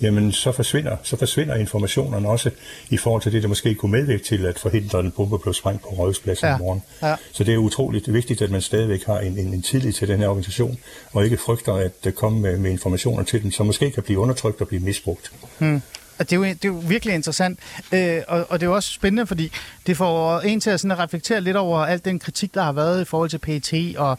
jamen 0.00 0.32
så 0.32 0.52
forsvinder, 0.52 0.96
så 1.02 1.16
forsvinder 1.16 1.54
informationerne 1.54 2.28
også 2.28 2.50
i 2.90 2.96
forhold 2.96 3.22
til 3.22 3.32
det, 3.32 3.42
der 3.42 3.48
måske 3.48 3.74
kunne 3.74 3.92
medvirke 3.92 4.24
til 4.24 4.46
at 4.46 4.58
forhindre, 4.58 4.98
at 4.98 5.04
en 5.04 5.10
bombe 5.10 5.38
blev 5.38 5.54
sprængt 5.54 5.82
på 5.82 5.88
Rådhuspladsen 5.88 6.48
ja. 6.48 6.56
i 6.56 6.58
morgen. 6.58 6.82
Ja. 7.02 7.16
Så 7.32 7.44
det 7.44 7.54
er 7.54 7.58
utroligt 7.58 8.12
vigtigt, 8.12 8.42
at 8.42 8.50
man 8.50 8.60
stadigvæk 8.60 9.04
har 9.04 9.18
en, 9.18 9.38
en, 9.38 9.54
en 9.54 9.62
tillid 9.62 9.92
til 9.92 10.08
den 10.08 10.18
her 10.18 10.28
organisation, 10.28 10.78
og 11.12 11.24
ikke 11.24 11.36
frygter 11.36 11.74
at 11.74 12.14
komme 12.14 12.40
med, 12.40 12.58
med 12.58 12.70
informationer 12.70 13.22
til 13.22 13.42
den, 13.42 13.52
som 13.52 13.66
måske 13.66 13.90
kan 13.90 14.02
blive 14.02 14.18
undertrykt 14.18 14.60
og 14.60 14.68
blive 14.68 14.82
misbrugt. 14.82 15.32
Hmm. 15.58 15.82
Og 16.18 16.30
det 16.30 16.32
er 16.32 16.36
jo, 16.36 16.44
det 16.44 16.64
er 16.64 16.68
jo 16.68 16.82
virkelig 16.86 17.14
interessant, 17.14 17.58
øh, 17.92 18.22
og, 18.28 18.46
og 18.50 18.60
det 18.60 18.66
er 18.66 18.70
jo 18.70 18.74
også 18.74 18.92
spændende, 18.92 19.26
fordi 19.26 19.52
det 19.86 19.96
får 19.96 20.40
en 20.40 20.60
til 20.60 20.70
at, 20.70 20.80
sådan 20.80 20.90
at 20.90 20.98
reflektere 20.98 21.40
lidt 21.40 21.56
over 21.56 21.78
alt 21.78 22.04
den 22.04 22.18
kritik, 22.18 22.54
der 22.54 22.62
har 22.62 22.72
været 22.72 23.02
i 23.02 23.04
forhold 23.04 23.30
til 23.30 23.38
PET 23.38 23.96
og 23.96 24.18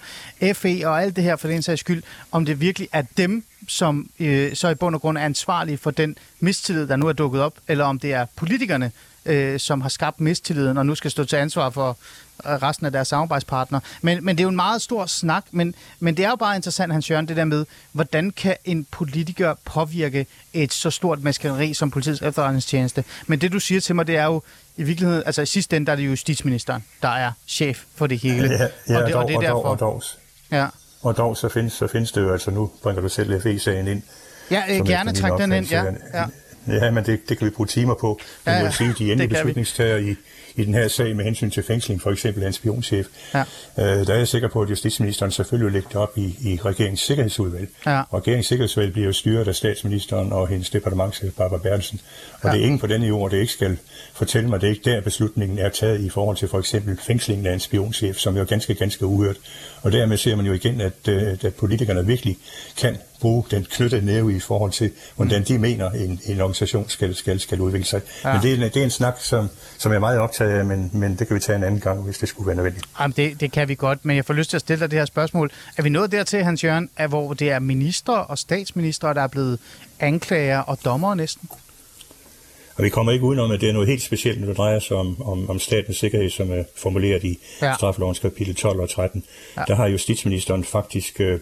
FE 0.54 0.88
og 0.88 1.02
alt 1.02 1.16
det 1.16 1.24
her 1.24 1.36
for 1.36 1.48
den 1.48 1.62
sags 1.62 1.80
skyld, 1.80 2.04
om 2.32 2.46
det 2.46 2.62
virkelig 2.62 2.90
er 2.92 3.04
dem, 3.18 3.44
som 3.68 4.10
øh, 4.20 4.56
så 4.56 4.70
i 4.70 4.76
bund 4.76 4.96
og 4.96 5.02
grund 5.02 5.18
er 5.18 5.22
ansvarlige 5.22 5.78
for 5.78 5.92
den 5.92 6.18
mistillid, 6.40 6.88
der 6.88 6.96
nu 6.96 7.08
er 7.08 7.14
dukket 7.14 7.42
op, 7.42 7.54
eller 7.68 7.86
om 7.86 8.00
det 8.00 8.14
er 8.14 8.26
politikerne, 8.36 8.92
øh, 9.26 9.60
som 9.60 9.82
har 9.82 9.90
skabt 9.90 10.22
mistilliden 10.22 10.78
og 10.78 10.86
nu 10.86 10.96
skal 10.96 11.12
stå 11.12 11.24
til 11.24 11.36
ansvar 11.36 11.70
for 11.70 11.98
resten 12.46 12.86
af 12.86 12.92
deres 12.92 13.08
samarbejdspartnere. 13.08 13.82
Men, 14.02 14.26
men 14.26 14.36
det 14.36 14.42
er 14.42 14.44
jo 14.44 14.50
en 14.50 14.56
meget 14.56 14.82
stor 14.82 15.06
snak, 15.06 15.46
men, 15.52 15.76
men 16.00 16.18
det 16.18 16.26
er 16.26 16.30
jo 16.30 16.36
bare 16.36 16.56
interessant, 16.56 16.94
Hans 16.94 17.12
Jørgen, 17.12 17.28
det 17.28 17.38
der 17.38 17.46
med, 17.46 17.66
hvordan 17.92 18.32
kan 18.32 18.56
en 18.66 18.86
politiker 18.92 19.54
påvirke 19.66 20.26
et 20.54 20.74
så 20.74 20.90
stort 20.92 21.24
maskineri 21.24 21.74
som 21.74 21.92
politiets 21.92 22.22
efterretningstjeneste? 22.22 23.04
Men 23.28 23.42
det, 23.42 23.52
du 23.52 23.60
siger 23.60 23.82
til 23.82 23.96
mig, 23.96 24.08
det 24.08 24.18
er 24.18 24.26
jo 24.26 24.42
i 24.78 24.84
virkeligheden, 24.84 25.24
altså 25.26 25.42
i 25.42 25.46
sidste 25.46 25.76
ende, 25.76 25.86
der 25.86 25.92
er 25.92 25.96
det 25.96 26.06
justitsministeren, 26.06 26.84
der 27.02 27.10
er 27.10 27.32
chef 27.48 27.84
for 27.96 28.08
det 28.08 28.20
hele. 28.20 28.50
Ja, 28.52 28.68
ja 28.90 29.02
og, 29.02 29.08
det, 29.08 29.16
og, 29.16 29.24
og 29.24 29.30
det 29.30 29.36
er 29.36 29.40
derfor... 29.40 29.64
Og 29.64 29.80
dog, 29.80 30.04
ja. 30.52 30.68
og 31.02 31.18
dog 31.18 31.38
så, 31.38 31.50
findes, 31.50 31.74
så 31.74 31.88
findes 31.88 32.12
det 32.12 32.22
jo, 32.22 32.32
altså 32.32 32.52
nu 32.52 32.72
bringer 32.84 33.02
du 33.02 33.10
selv 33.10 33.42
FE-sagen 33.42 33.88
ind. 33.88 34.02
Ja, 34.52 34.64
øh, 34.70 34.88
gerne 34.88 35.14
træk 35.14 35.32
den 35.38 35.52
ind, 35.52 35.66
ja. 35.66 35.84
ja. 36.14 36.26
Ja, 36.68 36.92
men 36.92 37.06
det, 37.06 37.30
det 37.30 37.38
kan 37.38 37.46
vi 37.46 37.52
bruge 37.52 37.68
timer 37.68 37.94
på. 37.94 38.20
Men 38.46 38.52
ja, 38.52 38.52
ja. 38.52 38.58
jeg 38.58 38.66
vil 38.66 38.74
sige, 38.74 38.94
de 39.06 39.12
endelige 39.12 39.30
beslutningstager 39.30 39.98
i, 39.98 40.16
i 40.58 40.66
den 40.66 40.74
her 40.74 40.88
sag 40.88 41.16
med 41.16 41.26
hensyn 41.26 41.50
til 41.50 41.64
fængsling, 41.64 42.02
for 42.02 42.12
eksempel 42.12 42.44
af 42.44 42.48
en 42.48 42.54
spionchef, 42.54 43.08
ja. 43.34 43.44
øh, 43.78 44.08
der 44.08 44.14
er 44.14 44.18
jeg 44.18 44.28
sikker 44.28 44.48
på, 44.48 44.62
at 44.62 44.70
justitsministeren 44.70 45.32
selvfølgelig 45.32 45.66
vil 45.66 45.74
lægge 45.74 45.88
det 45.90 45.96
op 45.96 46.18
i, 46.18 46.36
i 46.42 46.60
regeringens 46.66 47.02
sikkerhedsudvalg. 47.02 47.70
Ja. 47.86 48.02
Og 48.10 48.20
regeringens 48.20 48.48
sikkerhedsudvalg 48.48 48.94
bliver 48.94 49.06
jo 49.06 49.14
styret 49.14 49.48
af 49.48 49.56
statsministeren 49.56 50.34
og 50.34 50.48
hendes 50.48 50.70
departementchef, 50.70 51.34
Barbara 51.34 51.60
Bertelsen. 51.60 52.02
Og 52.34 52.40
ja. 52.44 52.52
det 52.52 52.62
er 52.62 52.64
ingen 52.64 52.80
på 52.80 52.88
denne 52.88 53.08
jord, 53.08 53.32
der 53.32 53.40
ikke 53.40 53.54
skal 53.54 53.78
fortælle 54.14 54.50
mig, 54.50 54.62
det 54.62 54.68
er 54.68 54.72
ikke 54.72 54.92
der 54.92 55.02
beslutningen 55.02 55.60
er 55.60 55.70
taget 55.70 56.02
i 56.02 56.10
forhold 56.10 56.38
til 56.38 56.48
for 56.48 56.60
eksempel 56.60 57.00
fængslingen 57.02 57.46
af 57.46 57.54
en 57.54 57.60
spionchef, 57.60 58.18
som 58.18 58.36
jo 58.36 58.42
er 58.42 58.46
ganske, 58.46 58.74
ganske 58.74 59.06
uhørt. 59.06 59.38
Og 59.82 59.92
dermed 59.92 60.18
ser 60.18 60.36
man 60.36 60.46
jo 60.46 60.54
igen, 60.54 60.82
at, 60.82 60.94
øh, 61.08 61.38
at 61.44 61.56
politikerne 61.56 62.06
virkelig 62.06 62.38
kan 62.78 62.98
bruge 63.20 63.44
den 63.52 63.68
knyttede 63.72 64.06
næve 64.06 64.36
i 64.36 64.40
forhold 64.40 64.72
til, 64.72 64.92
hvordan 65.16 65.44
de 65.44 65.58
mener, 65.58 65.90
en, 65.90 66.20
en 66.26 66.42
organisation 66.42 66.90
skal, 66.90 67.16
skal, 67.16 67.40
skal 67.40 67.62
udvikle 67.62 67.86
sig. 67.86 68.02
Ja. 68.24 68.34
Men 68.34 68.42
det 68.42 68.54
er, 68.54 68.70
det 68.70 68.78
er 68.78 68.84
en 68.84 68.90
snak, 68.90 69.16
som, 69.20 69.50
som 69.78 69.92
jeg 69.92 69.96
er 69.96 70.00
meget 70.00 70.20
optaget 70.20 70.47
af, 70.48 70.66
men, 70.66 70.90
men 70.94 71.16
det 71.16 71.28
kan 71.28 71.36
vi 71.36 71.40
tage 71.40 71.56
en 71.56 71.64
anden 71.64 71.80
gang, 71.80 72.02
hvis 72.02 72.18
det 72.18 72.30
skulle 72.30 72.48
være 72.48 72.56
nødvendigt. 72.56 72.86
Jamen 73.00 73.14
det, 73.18 73.42
det 73.42 73.52
kan 73.52 73.68
vi 73.68 73.76
godt, 73.76 74.06
men 74.06 74.16
jeg 74.16 74.26
får 74.26 74.34
lyst 74.34 74.50
til 74.50 74.58
at 74.58 74.62
stille 74.62 74.80
dig 74.80 74.92
det 74.92 75.00
her 75.00 75.06
spørgsmål. 75.06 75.52
Er 75.78 75.84
vi 75.84 75.90
nået 75.90 76.12
dertil, 76.12 76.44
Hans 76.44 76.64
Jørgen, 76.64 76.90
at 76.98 77.10
hvor 77.10 77.34
det 77.34 77.52
er 77.52 77.60
minister 77.60 78.14
og 78.14 78.38
statsminister, 78.38 79.14
der 79.14 79.22
er 79.22 79.28
blevet 79.28 79.60
anklager 80.00 80.60
og 80.60 80.78
dommer 80.86 81.16
næsten? 81.16 81.50
Og 82.76 82.84
vi 82.84 82.90
kommer 82.90 83.12
ikke 83.12 83.26
udenom, 83.26 83.52
at 83.52 83.62
det 83.62 83.70
er 83.70 83.74
noget 83.74 83.88
helt 83.88 84.02
specielt, 84.02 84.40
når 84.40 84.48
det 84.48 84.58
drejer 84.58 84.80
sig 84.80 84.98
om, 84.98 85.22
om, 85.22 85.50
om 85.50 85.60
statens 85.60 85.98
sikkerhed, 85.98 86.30
som 86.30 86.52
er 86.52 86.64
formuleret 86.76 87.24
i 87.24 87.40
ja. 87.62 87.74
straffelovens 87.74 88.20
kapitel 88.20 88.56
12 88.56 88.80
og 88.80 88.90
13. 88.90 89.24
Ja. 89.58 89.64
Der 89.68 89.76
har 89.76 89.88
justitsministeren 89.88 90.64
faktisk... 90.64 91.20
Øh, 91.20 91.40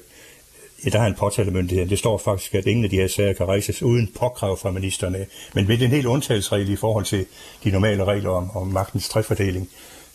ja, 0.86 0.90
der 0.90 1.00
har 1.00 1.08
en 1.08 1.16
påtalemyndighed. 1.16 1.88
Det 1.88 2.00
står 2.00 2.18
faktisk, 2.18 2.56
at 2.56 2.66
ingen 2.66 2.84
af 2.84 2.90
de 2.90 2.96
her 2.96 3.08
sager 3.08 3.34
kan 3.34 3.46
rejses 3.46 3.84
uden 3.84 4.12
påkrav 4.20 4.58
fra 4.58 4.72
ministerne. 4.72 5.26
Men 5.54 5.68
med 5.68 5.82
en 5.82 5.90
helt 5.90 6.06
undtagelsesregel 6.06 6.70
i 6.70 6.76
forhold 6.76 7.06
til 7.06 7.26
de 7.64 7.72
normale 7.72 8.06
regler 8.06 8.30
om, 8.30 8.58
om 8.58 8.68
magtens 8.68 9.10
træfordeling. 9.10 9.70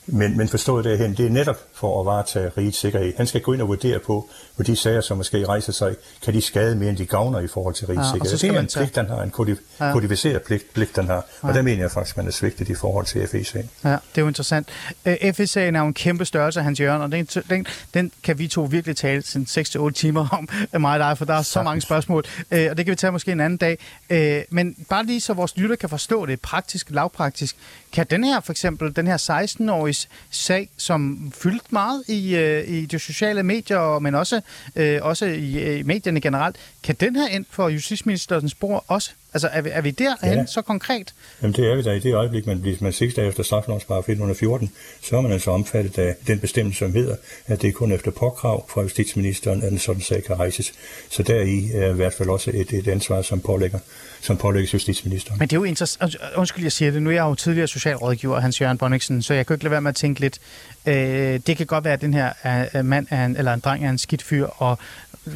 Men, 0.06 0.36
men 0.36 0.48
forstået 0.48 0.84
derhen, 0.84 1.14
det 1.16 1.26
er 1.26 1.30
netop 1.30 1.56
for 1.74 2.00
at 2.00 2.06
varetage 2.06 2.50
rigets 2.56 2.78
sikkerhed. 2.78 3.12
Han 3.16 3.26
skal 3.26 3.40
gå 3.40 3.52
ind 3.52 3.62
og 3.62 3.68
vurdere 3.68 3.98
på, 3.98 4.28
hvor 4.60 4.64
de 4.64 4.76
sager, 4.76 5.00
som 5.00 5.16
måske 5.16 5.46
rejser 5.46 5.72
sig, 5.72 5.94
kan 6.24 6.34
de 6.34 6.40
skade 6.40 6.76
mere, 6.76 6.88
end 6.88 6.96
de 6.96 7.06
gavner 7.06 7.40
i 7.40 7.46
forhold 7.46 7.74
til 7.74 7.86
rigets 7.86 8.08
ja. 8.42 8.48
Det 8.48 8.56
er 8.56 8.60
en 8.60 8.66
tage... 8.66 8.84
pligt, 8.84 8.96
han 8.96 9.08
har, 9.08 9.22
en 9.22 9.32
kodif- 9.38 9.84
ja. 9.84 9.92
kodificeret 9.92 10.42
pligt, 10.42 10.74
pligt, 10.74 10.96
han 10.96 11.06
har. 11.06 11.26
Og 11.40 11.48
ja. 11.48 11.54
der 11.54 11.62
mener 11.62 11.82
jeg 11.82 11.90
faktisk, 11.90 12.12
at 12.12 12.16
man 12.16 12.26
er 12.26 12.32
svigtet 12.32 12.68
i 12.68 12.74
forhold 12.74 13.06
til 13.06 13.28
FE-sagen. 13.28 13.70
Ja, 13.84 13.90
det 13.90 13.98
er 14.14 14.22
jo 14.22 14.28
interessant. 14.28 14.68
Øh, 15.06 15.34
FE-sagen 15.34 15.76
er 15.76 15.80
jo 15.80 15.86
en 15.86 15.94
kæmpe 15.94 16.24
størrelse, 16.24 16.62
Hans 16.62 16.80
Jørgen, 16.80 17.02
og 17.02 17.12
den, 17.12 17.24
den, 17.50 17.66
den 17.94 18.12
kan 18.22 18.38
vi 18.38 18.48
to 18.48 18.62
virkelig 18.62 18.96
tale 18.96 19.22
sådan 19.22 19.46
6-8 19.86 19.90
timer 19.90 20.28
om, 20.32 20.48
mig 20.80 20.92
og 20.92 20.98
dig, 20.98 21.18
for 21.18 21.24
der 21.24 21.34
er 21.34 21.42
så 21.42 21.62
mange 21.62 21.80
spørgsmål, 21.80 22.24
uh, 22.38 22.58
og 22.70 22.76
det 22.76 22.84
kan 22.84 22.90
vi 22.90 22.96
tage 22.96 23.12
måske 23.12 23.32
en 23.32 23.40
anden 23.40 23.56
dag. 23.56 23.78
Uh, 24.10 24.54
men 24.54 24.74
bare 24.88 25.04
lige 25.04 25.20
så 25.20 25.34
vores 25.34 25.56
lytter 25.56 25.76
kan 25.76 25.88
forstå 25.88 26.26
det 26.26 26.40
praktisk, 26.40 26.86
lavpraktisk, 26.90 27.56
kan 27.92 28.06
den 28.10 28.24
her 28.24 28.40
for 28.40 28.52
eksempel, 28.52 28.96
den 28.96 29.06
her 29.06 29.16
16-årige 29.16 30.08
sag, 30.30 30.68
som 30.76 31.32
fyldt 31.42 31.72
meget 31.72 32.04
i, 32.08 32.36
øh, 32.36 32.68
i 32.68 32.86
de 32.86 32.98
sociale 32.98 33.42
medier, 33.42 33.98
men 33.98 34.14
også, 34.14 34.40
øh, 34.76 34.98
også 35.02 35.26
i, 35.26 35.78
i 35.78 35.82
medierne 35.82 36.20
generelt, 36.20 36.56
kan 36.82 36.94
den 37.00 37.16
her 37.16 37.28
ind 37.28 37.46
for 37.50 37.68
justitsministerens 37.68 38.52
spor 38.52 38.84
også? 38.88 39.10
Altså 39.34 39.48
er 39.52 39.60
vi, 39.60 39.70
er 39.72 39.80
vi 39.80 39.90
derhen 39.90 40.38
ja. 40.38 40.46
så 40.46 40.62
konkret? 40.62 41.14
Jamen 41.42 41.54
det 41.54 41.70
er 41.70 41.76
vi 41.76 41.82
da 41.82 41.90
i 41.90 41.98
det 41.98 42.14
øjeblik, 42.14 42.46
man 42.46 42.60
bliver 42.60 42.76
man 42.80 42.92
sigter 42.92 43.22
efter 43.22 43.42
straffelovens 43.42 43.84
paragraf 43.84 44.08
114, 44.08 44.70
så 45.02 45.16
er 45.16 45.20
man 45.20 45.32
altså 45.32 45.50
omfattet 45.50 45.98
af 45.98 46.16
den 46.26 46.38
bestemmelse, 46.38 46.78
som 46.78 46.92
hedder, 46.92 47.16
at 47.46 47.62
det 47.62 47.68
er 47.68 47.72
kun 47.72 47.92
efter 47.92 48.10
påkrav 48.10 48.70
fra 48.70 48.82
justitsministeren, 48.82 49.62
at 49.62 49.72
en 49.72 49.78
sådan 49.78 50.02
sag 50.02 50.24
kan 50.24 50.38
rejses. 50.38 50.72
Så 51.10 51.22
deri 51.22 51.70
er 51.74 51.90
i 51.90 51.94
hvert 51.94 52.14
fald 52.14 52.28
også 52.28 52.50
et, 52.54 52.72
et 52.72 52.88
ansvar, 52.88 53.22
som 53.22 53.40
pålægger 53.40 53.78
som 54.20 54.36
pålægges 54.36 54.74
justitsministeren. 54.74 55.38
Men 55.38 55.48
det 55.48 55.56
er 55.56 55.60
jo 55.60 55.64
interessant. 55.64 56.16
Undskyld, 56.36 56.64
jeg 56.64 56.72
siger 56.72 56.90
det. 56.90 57.02
Nu 57.02 57.10
er 57.10 57.14
jeg 57.14 57.22
jo 57.22 57.34
tidligere 57.34 57.68
socialrådgiver, 57.68 58.40
Hans 58.40 58.60
Jørgen 58.60 58.78
Bonniksen, 58.78 59.22
så 59.22 59.34
jeg 59.34 59.46
kan 59.46 59.54
ikke 59.54 59.64
lade 59.64 59.70
være 59.70 59.80
med 59.80 59.88
at 59.88 59.96
tænke 59.96 60.20
lidt. 60.20 60.38
Øh, 60.86 60.94
det 61.46 61.56
kan 61.56 61.66
godt 61.66 61.84
være, 61.84 61.92
at 61.92 62.00
den 62.00 62.14
her 62.14 62.32
uh, 62.74 62.84
mand 62.84 63.06
er 63.10 63.24
en, 63.24 63.36
eller 63.36 63.54
en 63.54 63.60
dreng 63.60 63.84
er 63.84 63.90
en 63.90 63.98
skidt 63.98 64.22
fyr, 64.22 64.46
og 64.46 64.78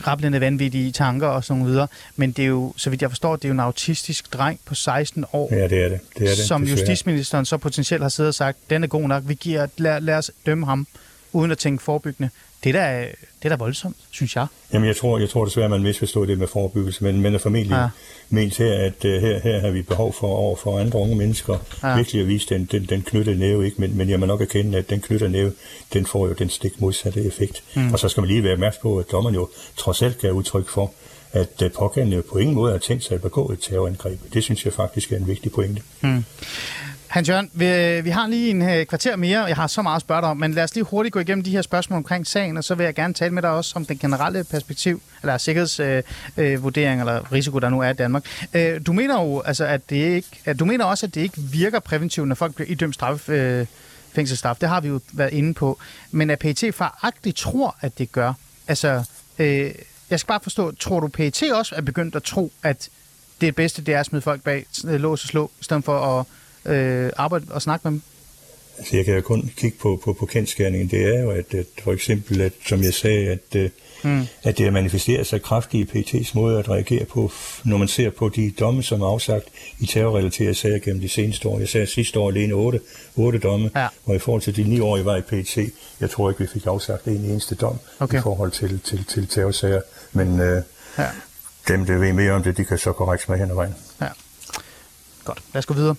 rablende 0.07 0.41
vanvittige 0.41 0.93
tanker 0.93 1.27
og 1.27 1.45
sådan 1.45 1.67
videre. 1.67 1.87
Men 2.17 2.33
det 2.33 2.43
er 2.43 2.49
jo, 2.49 2.75
så 2.77 2.91
vidt 2.91 3.03
jeg 3.03 3.11
forstår, 3.11 3.37
det 3.37 3.45
er 3.45 3.49
jo 3.49 3.53
en 3.53 3.61
autistisk 3.89 4.33
dreng 4.33 4.61
på 4.67 4.75
16 4.75 5.25
år, 5.33 5.49
Ja, 5.55 5.69
det 5.69 5.85
er 5.85 5.89
det. 5.89 6.01
det, 6.19 6.23
er 6.23 6.35
det 6.35 6.39
som 6.39 6.61
desværre. 6.61 6.79
justitsministeren 6.81 7.45
så 7.45 7.57
potentielt 7.57 8.03
har 8.03 8.09
siddet 8.09 8.29
og 8.29 8.35
sagt, 8.35 8.59
den 8.71 8.83
er 8.85 8.89
god 8.89 9.09
nok, 9.09 9.23
vi 9.27 9.35
giver, 9.35 9.67
lad, 9.77 10.01
lad 10.01 10.15
os 10.15 10.31
dømme 10.47 10.67
ham, 10.67 10.87
uden 11.33 11.51
at 11.51 11.59
tænke 11.59 11.83
forebyggende. 11.83 12.31
Det 12.65 12.77
er 12.77 12.81
da, 12.81 13.01
det 13.43 13.45
er 13.45 13.49
da 13.49 13.55
voldsomt, 13.57 13.97
synes 14.11 14.37
jeg. 14.37 14.47
Jamen, 14.73 14.89
jeg 14.89 14.97
tror, 14.97 15.19
jeg 15.19 15.29
tror 15.29 15.45
desværre, 15.45 15.69
man 15.69 15.83
misforstår 15.83 16.25
det 16.25 16.39
med 16.39 16.47
forebyggelse, 16.47 17.05
men, 17.05 17.21
men 17.21 17.35
er 17.35 17.39
formentlig 17.39 17.77
Ja. 17.77 17.89
ment 18.31 18.57
her, 18.59 18.75
at 18.75 19.05
uh, 19.05 19.11
her, 19.11 19.41
her 19.41 19.61
har 19.61 19.71
vi 19.71 19.83
behov 19.83 20.13
for 20.13 20.27
over 20.29 20.57
for 20.57 20.79
andre 20.81 20.99
unge 20.99 21.17
mennesker 21.17 21.59
ja. 21.83 21.97
virkelig 21.97 22.23
at 22.23 22.29
vise 22.29 22.47
den, 22.49 22.65
den, 22.73 22.85
den 22.85 23.03
knyttede 23.03 23.39
næve, 23.39 23.65
ikke? 23.65 23.81
Men, 23.81 23.97
men 23.97 24.11
jeg 24.11 24.21
må 24.21 24.27
nok 24.27 24.41
erkende, 24.41 24.79
at 24.79 24.91
den 24.91 25.01
knyttede 25.01 25.31
næve, 25.31 25.53
den 25.93 26.07
får 26.07 26.27
jo 26.27 26.33
den 26.33 26.51
stik 26.51 26.81
modsatte 26.81 27.25
effekt. 27.25 27.63
Mm. 27.77 27.93
Og 27.93 27.99
så 27.99 28.09
skal 28.09 28.21
man 28.21 28.29
lige 28.29 28.43
være 28.45 28.53
opmærksom 28.53 28.83
på, 28.83 28.99
at 28.99 29.05
dommeren 29.13 29.35
jo 29.35 29.49
trods 29.77 30.03
alt 30.03 30.19
gav 30.19 30.33
udtryk 30.33 30.69
for, 30.69 30.93
at 31.35 31.63
øh, 31.63 31.71
pågældende 31.73 32.23
på 32.23 32.39
ingen 32.39 32.55
måde 32.55 32.73
har 32.73 32.79
tænkt 32.79 33.05
sig 33.05 33.15
at 33.15 33.23
begå 33.23 33.51
et 33.53 33.59
terrorangreb. 33.61 34.21
Det 34.33 34.45
synes 34.45 34.65
jeg 34.65 34.73
faktisk 34.73 35.13
er 35.13 35.17
en 35.17 35.27
vigtig 35.27 35.53
pointe. 35.53 35.83
Hmm. 36.01 36.25
Hans 37.07 37.29
Jørgen, 37.29 37.51
vi, 37.53 37.67
øh, 37.67 38.05
vi 38.05 38.11
har 38.11 38.27
lige 38.27 38.51
en 38.51 38.63
øh, 38.63 38.87
kvarter 38.87 39.17
mere, 39.17 39.45
jeg 39.45 39.57
har 39.57 39.67
så 39.67 39.83
meget 39.83 39.97
at 39.97 40.03
spørge 40.03 40.21
dig 40.21 40.31
om, 40.31 40.37
men 40.37 40.55
lad 40.55 40.65
os 40.65 40.75
lige 40.75 40.85
hurtigt 40.85 41.13
gå 41.13 41.21
igennem 41.21 41.45
de 41.45 41.51
her 41.51 41.63
spørgsmål 41.63 41.97
omkring 41.97 42.27
sagen, 42.27 42.57
og 42.57 42.65
så 42.65 42.75
vil 42.75 42.85
jeg 42.85 42.95
gerne 42.95 43.15
tale 43.15 43.35
med 43.35 43.43
dig 43.43 43.51
også 43.51 43.73
om 43.77 43.85
den 43.85 43.99
generelle 43.99 44.45
perspektiv, 44.45 45.03
eller 45.23 45.39
sikkerhedsvurdering, 45.39 46.05
øh, 46.39 46.53
øh, 46.53 46.63
vurdering, 46.63 47.01
eller 47.01 47.33
risiko, 47.33 47.59
der 47.59 47.69
nu 47.69 47.81
er 47.81 47.91
i 47.91 47.93
Danmark. 47.93 48.25
Øh, 48.55 48.81
du 48.87 48.93
mener 48.93 49.23
jo, 49.23 49.41
altså, 49.41 49.65
at 49.65 49.91
det 49.91 49.97
ikke, 49.97 50.29
at 50.45 50.59
du 50.59 50.65
mener 50.65 50.85
også, 50.85 51.07
at 51.07 51.15
det 51.15 51.21
ikke 51.21 51.41
virker 51.41 51.81
præventivt, 51.81 52.29
når 52.29 52.35
folk 52.35 52.55
bliver 52.55 52.69
idømt 52.71 52.95
straf, 52.95 53.29
øh, 53.29 53.67
fængselsstraf. 54.13 54.57
Det 54.61 54.69
har 54.69 54.81
vi 54.81 54.89
jo 54.89 55.01
været 55.13 55.33
inde 55.33 55.55
på. 55.55 55.79
Men 56.11 56.31
at 56.31 56.39
PET 56.39 56.75
faragtigt 56.75 57.37
tror, 57.37 57.77
at 57.81 57.99
det 57.99 58.13
gør. 58.13 58.33
Altså, 58.69 59.05
øh, 59.39 59.71
jeg 60.15 60.21
skal 60.21 60.29
bare 60.29 60.41
forstå, 60.43 60.73
tror 60.73 61.01
du 61.01 61.09
PET 61.09 61.43
også 61.53 61.75
er 61.75 61.81
begyndt 61.81 62.17
at 62.17 62.23
tro, 62.23 62.53
at 62.63 62.89
det 63.41 63.57
bedste 63.57 63.83
det 63.83 63.95
er 63.95 64.01
at 64.01 64.07
smide 64.07 64.23
folk 64.23 64.43
bag 64.43 64.67
øh, 64.87 65.01
lås 65.01 65.23
og 65.23 65.29
slå, 65.29 65.51
i 65.61 65.65
stedet 65.65 65.85
for 65.85 65.99
at 65.99 66.27
øh, 66.73 67.11
arbejde 67.17 67.47
og 67.51 67.63
snakke 67.63 67.89
med 67.89 67.93
dem? 67.93 68.03
Altså, 68.79 68.97
jeg 68.97 69.05
kan 69.05 69.15
jo 69.15 69.21
kun 69.21 69.51
kigge 69.57 69.79
på, 69.79 70.01
på, 70.05 70.13
på 70.13 70.27
kendskærningen. 70.27 70.91
Det 70.91 71.17
er 71.17 71.23
jo, 71.23 71.31
at, 71.31 71.55
at 71.55 71.67
for 71.83 71.93
eksempel, 71.93 72.41
at, 72.41 72.53
som 72.67 72.83
jeg 72.83 72.95
sagde, 72.95 73.29
at, 73.29 73.57
øh, 73.57 73.71
mm. 74.05 74.27
At 74.43 74.59
det 74.59 74.65
har 74.65 74.71
manifesteret 74.73 75.27
sig 75.27 75.43
kraftigt 75.43 75.95
i 75.95 75.99
PT's 76.01 76.31
måde 76.35 76.59
at 76.59 76.69
reagere 76.69 77.05
på, 77.05 77.33
når 77.65 77.77
man 77.77 77.89
ser 77.89 78.11
på 78.11 78.29
de 78.29 78.51
domme, 78.61 78.83
som 78.83 79.01
er 79.03 79.07
afsagt 79.07 79.45
i 79.79 79.87
terrorrelaterede 79.87 80.55
sager 80.55 80.79
gennem 80.79 81.01
de 81.01 81.09
seneste 81.09 81.49
år. 81.49 81.59
Jeg 81.59 81.69
sagde 81.69 81.87
sidste 81.87 82.19
år 82.21 82.31
alene 82.31 82.55
otte, 82.55 82.81
otte 83.17 83.39
domme, 83.39 83.71
Ja. 83.77 83.89
og 84.05 84.15
i 84.15 84.19
forhold 84.19 84.43
til 84.43 84.57
de 84.57 84.63
ni 84.63 84.81
år, 84.81 84.97
jeg 84.97 85.05
var 85.07 85.17
i 85.17 85.21
PT, 85.21 85.59
jeg 86.01 86.11
tror 86.11 86.31
ikke, 86.31 86.41
vi 86.41 86.47
fik 86.53 86.67
afsagt 86.67 87.05
en 87.07 87.13
eneste 87.25 87.55
dom 87.55 87.79
Okay. 88.01 88.19
i 88.19 88.23
forhold 88.23 88.51
til, 88.51 88.81
til, 88.85 89.05
til 89.05 89.29
terrorsager. 89.29 89.81
Men 90.13 90.41
øh, 90.41 90.63
Ja. 90.99 91.07
dem, 91.69 91.87
der 91.87 91.99
ved 91.99 92.13
mere 92.13 92.33
om 92.33 92.43
det, 92.43 92.57
de 92.57 92.65
kan 92.65 92.79
så 92.79 92.93
korrekt 92.93 93.29
mig 93.29 93.39
hen 93.39 93.51
ad 93.51 93.55
vejen. 93.55 93.75
ja. 94.01 94.09
Godt, 95.25 95.39
lad 95.55 95.59
os 95.59 95.67
gå 95.67 95.75
videre. 95.75 95.95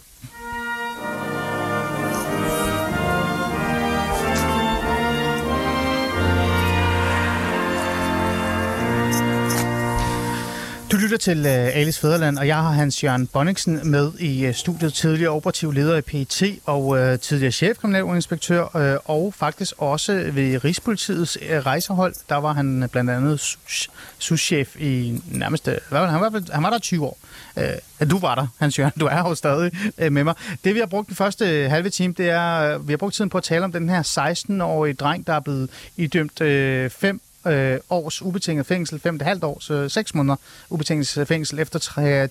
Lytter 11.15 11.34
til 11.34 11.39
uh, 11.39 11.78
Alice 11.78 11.99
Fæderland, 11.99 12.38
og 12.38 12.47
jeg 12.47 12.56
har 12.56 12.69
Hans 12.69 13.04
Jørgen 13.04 13.28
Bonniksen 13.28 13.91
med 13.91 14.12
i 14.19 14.47
uh, 14.47 14.56
studiet, 14.56 14.93
tidligere 14.93 15.32
operativ 15.32 15.71
leder 15.71 15.97
i 15.97 16.01
PET 16.01 16.43
og 16.65 16.86
uh, 16.86 17.19
tidligere 17.19 17.51
chefkriminalinspektør, 17.51 18.62
uh, 18.63 19.10
og 19.15 19.34
faktisk 19.34 19.73
også 19.78 20.13
ved 20.13 20.63
Rigspolitiets 20.63 21.38
uh, 21.41 21.58
rejsehold. 21.65 22.15
Der 22.30 22.36
var 22.36 22.54
han 22.54 22.84
uh, 22.84 22.89
blandt 22.89 23.10
andet 23.10 23.58
souschef 24.19 24.75
i 24.80 25.21
nærmest, 25.32 25.65
hvad 25.65 25.80
var 25.89 26.01
det? 26.01 26.12
han, 26.12 26.21
var, 26.21 26.41
han 26.54 26.63
var 26.63 26.69
der 26.69 26.80
20 26.80 27.06
år. 27.06 27.17
Uh, 27.58 28.10
du 28.10 28.19
var 28.19 28.36
der, 28.36 28.47
Hans 28.60 28.80
Jørgen, 28.80 28.93
du 28.99 29.06
er 29.06 29.17
jo 29.17 29.36
stadig 29.36 29.71
uh, 30.06 30.12
med 30.12 30.23
mig. 30.23 30.34
Det 30.63 30.75
vi 30.75 30.80
har 30.80 30.88
brugt 30.88 31.08
den 31.08 31.15
første 31.15 31.45
halve 31.69 31.89
time, 31.89 32.13
det 32.17 32.30
er, 32.30 32.78
uh, 32.78 32.88
vi 32.88 32.91
har 32.93 32.97
brugt 32.97 33.15
tiden 33.15 33.30
på 33.30 33.38
at 33.38 33.43
tale 33.43 33.63
om 33.63 33.71
den 33.71 33.89
her 33.89 34.04
16-årige 34.04 34.93
dreng, 34.93 35.28
der 35.28 35.34
er 35.34 35.39
blevet 35.39 35.69
idømt 35.97 36.41
uh, 36.41 36.91
fem 36.91 37.21
øh, 37.47 37.79
års 37.89 38.21
ubetinget 38.21 38.65
fængsel, 38.65 39.01
5,5 39.05 39.43
års, 39.43 39.71
øh, 39.71 39.89
6 39.89 40.15
måneder 40.15 40.36
ubetinget 40.69 41.27
fængsel 41.27 41.60
efter 41.60 41.79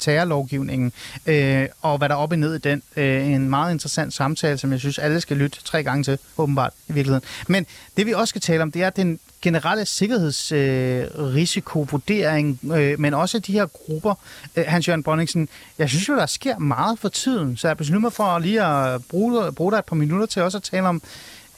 terrorlovgivningen, 0.00 0.92
øh, 1.26 1.68
og 1.82 1.98
hvad 1.98 2.08
der 2.08 2.14
er 2.14 2.18
op 2.18 2.32
og 2.32 2.38
ned 2.38 2.54
i 2.54 2.58
den. 2.58 2.82
Øh, 2.96 3.28
en 3.28 3.50
meget 3.50 3.72
interessant 3.72 4.14
samtale, 4.14 4.58
som 4.58 4.72
jeg 4.72 4.80
synes, 4.80 4.98
alle 4.98 5.20
skal 5.20 5.36
lytte 5.36 5.58
tre 5.64 5.82
gange 5.82 6.04
til, 6.04 6.18
åbenbart, 6.38 6.72
i 6.88 6.92
virkeligheden. 6.92 7.24
Men 7.48 7.66
det 7.96 8.06
vi 8.06 8.12
også 8.12 8.32
skal 8.32 8.40
tale 8.40 8.62
om, 8.62 8.72
det 8.72 8.82
er 8.82 8.90
den 8.90 9.20
generelle 9.42 9.86
sikkerhedsrisikovurdering, 9.86 12.60
øh, 12.64 12.92
øh, 12.92 13.00
men 13.00 13.14
også 13.14 13.38
de 13.38 13.52
her 13.52 13.66
grupper. 13.66 14.14
Øh, 14.56 14.64
Hans-Jørgen 14.68 15.02
Bonningsen, 15.02 15.48
jeg 15.78 15.88
synes 15.88 16.08
jo, 16.08 16.16
der 16.16 16.26
sker 16.26 16.58
meget 16.58 16.98
for 16.98 17.08
tiden, 17.08 17.56
så 17.56 17.68
jeg 17.68 17.76
beslutter 17.76 18.00
mig 18.00 18.12
for 18.12 18.38
lige 18.38 18.64
at 18.64 19.04
bruge, 19.04 19.52
bruge 19.52 19.72
dig 19.72 19.78
et 19.78 19.84
par 19.84 19.96
minutter 19.96 20.26
til 20.26 20.42
også 20.42 20.58
at 20.58 20.62
tale 20.62 20.88
om 20.88 21.02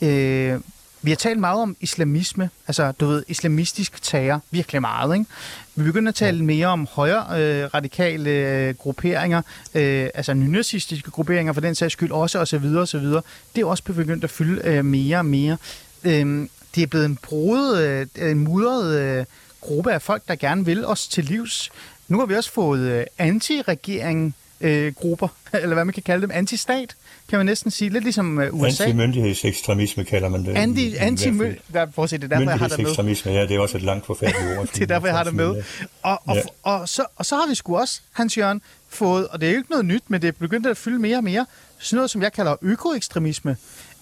øh, 0.03 0.61
vi 1.07 1.11
har 1.11 1.17
talt 1.17 1.41
meget 1.41 1.63
om 1.63 1.77
islamisme, 1.81 2.51
altså 2.69 2.93
du 2.93 3.07
ved, 3.07 3.25
islamistisk 3.29 4.03
terror, 4.03 4.43
virkelig 4.51 4.81
meget, 4.81 5.15
ikke? 5.15 5.31
Vi 5.75 5.85
begynder 5.85 6.09
at 6.09 6.15
tale 6.15 6.45
mere 6.45 6.67
om 6.67 6.89
højre 6.93 7.43
øh, 7.43 7.65
radikale 7.75 8.31
øh, 8.31 8.75
grupperinger, 8.75 9.43
øh, 9.75 10.09
altså 10.15 10.35
nynazistiske 10.35 11.11
grupperinger 11.11 11.53
for 11.53 11.61
den 11.61 11.75
sags 11.75 11.93
skyld 11.93 12.11
også, 12.11 12.39
og 12.39 12.49
så 12.49 12.59
videre, 12.59 12.83
og 12.83 12.89
så 12.89 12.99
videre. 12.99 13.23
Det 13.55 13.63
er 13.63 13.67
også 13.67 13.85
begyndt 13.85 14.25
at 14.25 14.31
fylde 14.31 14.61
øh, 14.65 14.85
mere 14.85 15.19
og 15.19 15.27
mere. 15.27 15.57
Øh, 16.05 16.49
det 16.75 16.83
er 16.83 16.87
blevet 16.87 17.07
en 17.07 17.17
broet, 17.17 17.79
øh, 17.79 18.31
en 18.31 18.39
mudret 18.39 19.01
øh, 19.01 19.25
gruppe 19.61 19.93
af 19.93 20.03
folk, 20.03 20.23
der 20.29 20.35
gerne 20.35 20.65
vil 20.65 20.87
os 20.87 21.09
til 21.09 21.25
livs. 21.25 21.71
Nu 22.09 22.19
har 22.19 22.27
vi 22.27 22.35
også 22.35 22.53
fået 22.53 22.81
øh, 22.81 23.05
anti-regering 23.19 24.35
øh, 24.61 24.95
grupper, 24.95 25.29
eller 25.63 25.75
hvad 25.75 25.85
man 25.85 25.93
kan 25.95 26.03
kalde 26.03 26.23
dem, 26.23 26.31
anti-stat, 26.31 26.95
kan 27.29 27.39
man 27.39 27.47
næsten 27.47 27.71
sige. 27.71 27.91
Lidt 27.91 28.05
ligesom 28.05 28.41
øh, 28.41 28.55
USA. 28.55 28.85
Anti-myndighedsekstremisme 28.85 30.05
kalder 30.05 30.29
man 30.29 30.45
det. 30.45 30.57
Anti, 30.57 30.87
i- 30.87 30.93
i 30.93 30.97
anti 30.97 31.25
fald. 31.39 31.57
der, 31.73 31.87
prøv 31.87 32.03
at 32.03 32.11
se, 32.11 32.17
det 32.19 32.25
er 32.25 32.29
derfor, 32.29 32.51
jeg 32.51 32.59
har 32.59 32.69
det 32.69 32.79
med. 33.27 33.35
Ja, 33.35 33.43
det 33.47 33.57
er 33.57 33.61
også 33.61 33.77
et 33.77 33.83
langt 33.83 34.07
forfærdeligt 34.07 34.59
ord. 34.59 34.67
Det 34.75 34.83
er 34.83 34.87
derfor, 34.87 35.07
jeg 35.07 35.17
har 35.17 35.25
det 35.25 35.35
med. 35.35 35.63
Og, 36.03 36.23
og, 36.27 36.37
Ja. 36.37 36.43
og, 36.63 36.81
og, 36.81 36.89
så, 36.89 37.05
og 37.17 37.27
så 37.27 37.37
har 37.37 37.49
vi 37.49 37.55
sgu 37.55 37.77
også, 37.79 38.01
Hans 38.13 38.39
Jørgen, 38.39 38.63
fået, 38.89 39.29
og 39.29 39.41
det 39.41 39.47
er 39.47 39.51
jo 39.53 39.59
ikke 39.59 39.71
noget 39.71 39.85
nyt, 39.85 40.03
men 40.09 40.23
det 40.23 40.29
er 40.29 40.33
begyndt 40.33 40.67
at 40.67 40.77
fylde 40.77 40.99
mere 40.99 41.17
og 41.17 41.25
mere, 41.25 41.47
sådan 41.79 41.97
noget, 41.97 42.11
som 42.11 42.23
jeg 42.23 42.33
kalder 42.33 42.57
økoekstremisme. 42.63 43.57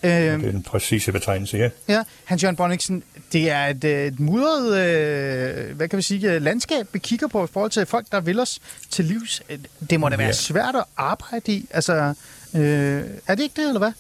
Øhm, 0.05 0.41
Det 0.41 0.49
er 0.49 0.53
den 0.53 0.63
præcise 0.63 1.13
betegnelse, 1.13 1.57
ja. 1.59 1.69
Ja, 1.89 2.03
Hans 2.25 2.43
Jørgen 2.43 2.57
Bonniksen, 2.57 3.03
det 3.33 3.51
er 3.51 3.67
et, 3.67 3.85
øh, 3.85 4.07
et 4.07 4.21
mudret, 4.21 4.79
øh, 4.89 5.77
hvad 5.77 5.89
kan 5.89 5.97
vi 5.97 6.03
sige, 6.03 6.33
øh, 6.33 6.43
landskab, 6.43 6.87
vi 6.93 6.99
kigger 6.99 7.29
på 7.29 7.45
i 7.45 7.49
forhold 7.53 7.71
til 7.71 7.87
folk, 7.87 8.07
der 8.13 8.21
vil 8.21 8.41
os 8.41 8.59
til 8.91 9.05
livs. 9.05 9.43
Øh, 9.51 9.59
Det 9.91 10.01
må 10.01 10.09
da 10.09 10.17
være 10.17 10.27
Ja. 10.27 10.33
svært 10.33 10.75
at 10.77 10.85
arbejde 10.97 11.53
i. 11.53 11.67
Altså, 11.71 12.15
øh, 12.55 13.03
er 13.27 13.35
det 13.35 13.43
ikke 13.43 13.61
det, 13.61 13.67
eller 13.69 13.79
hvad? 13.79 13.93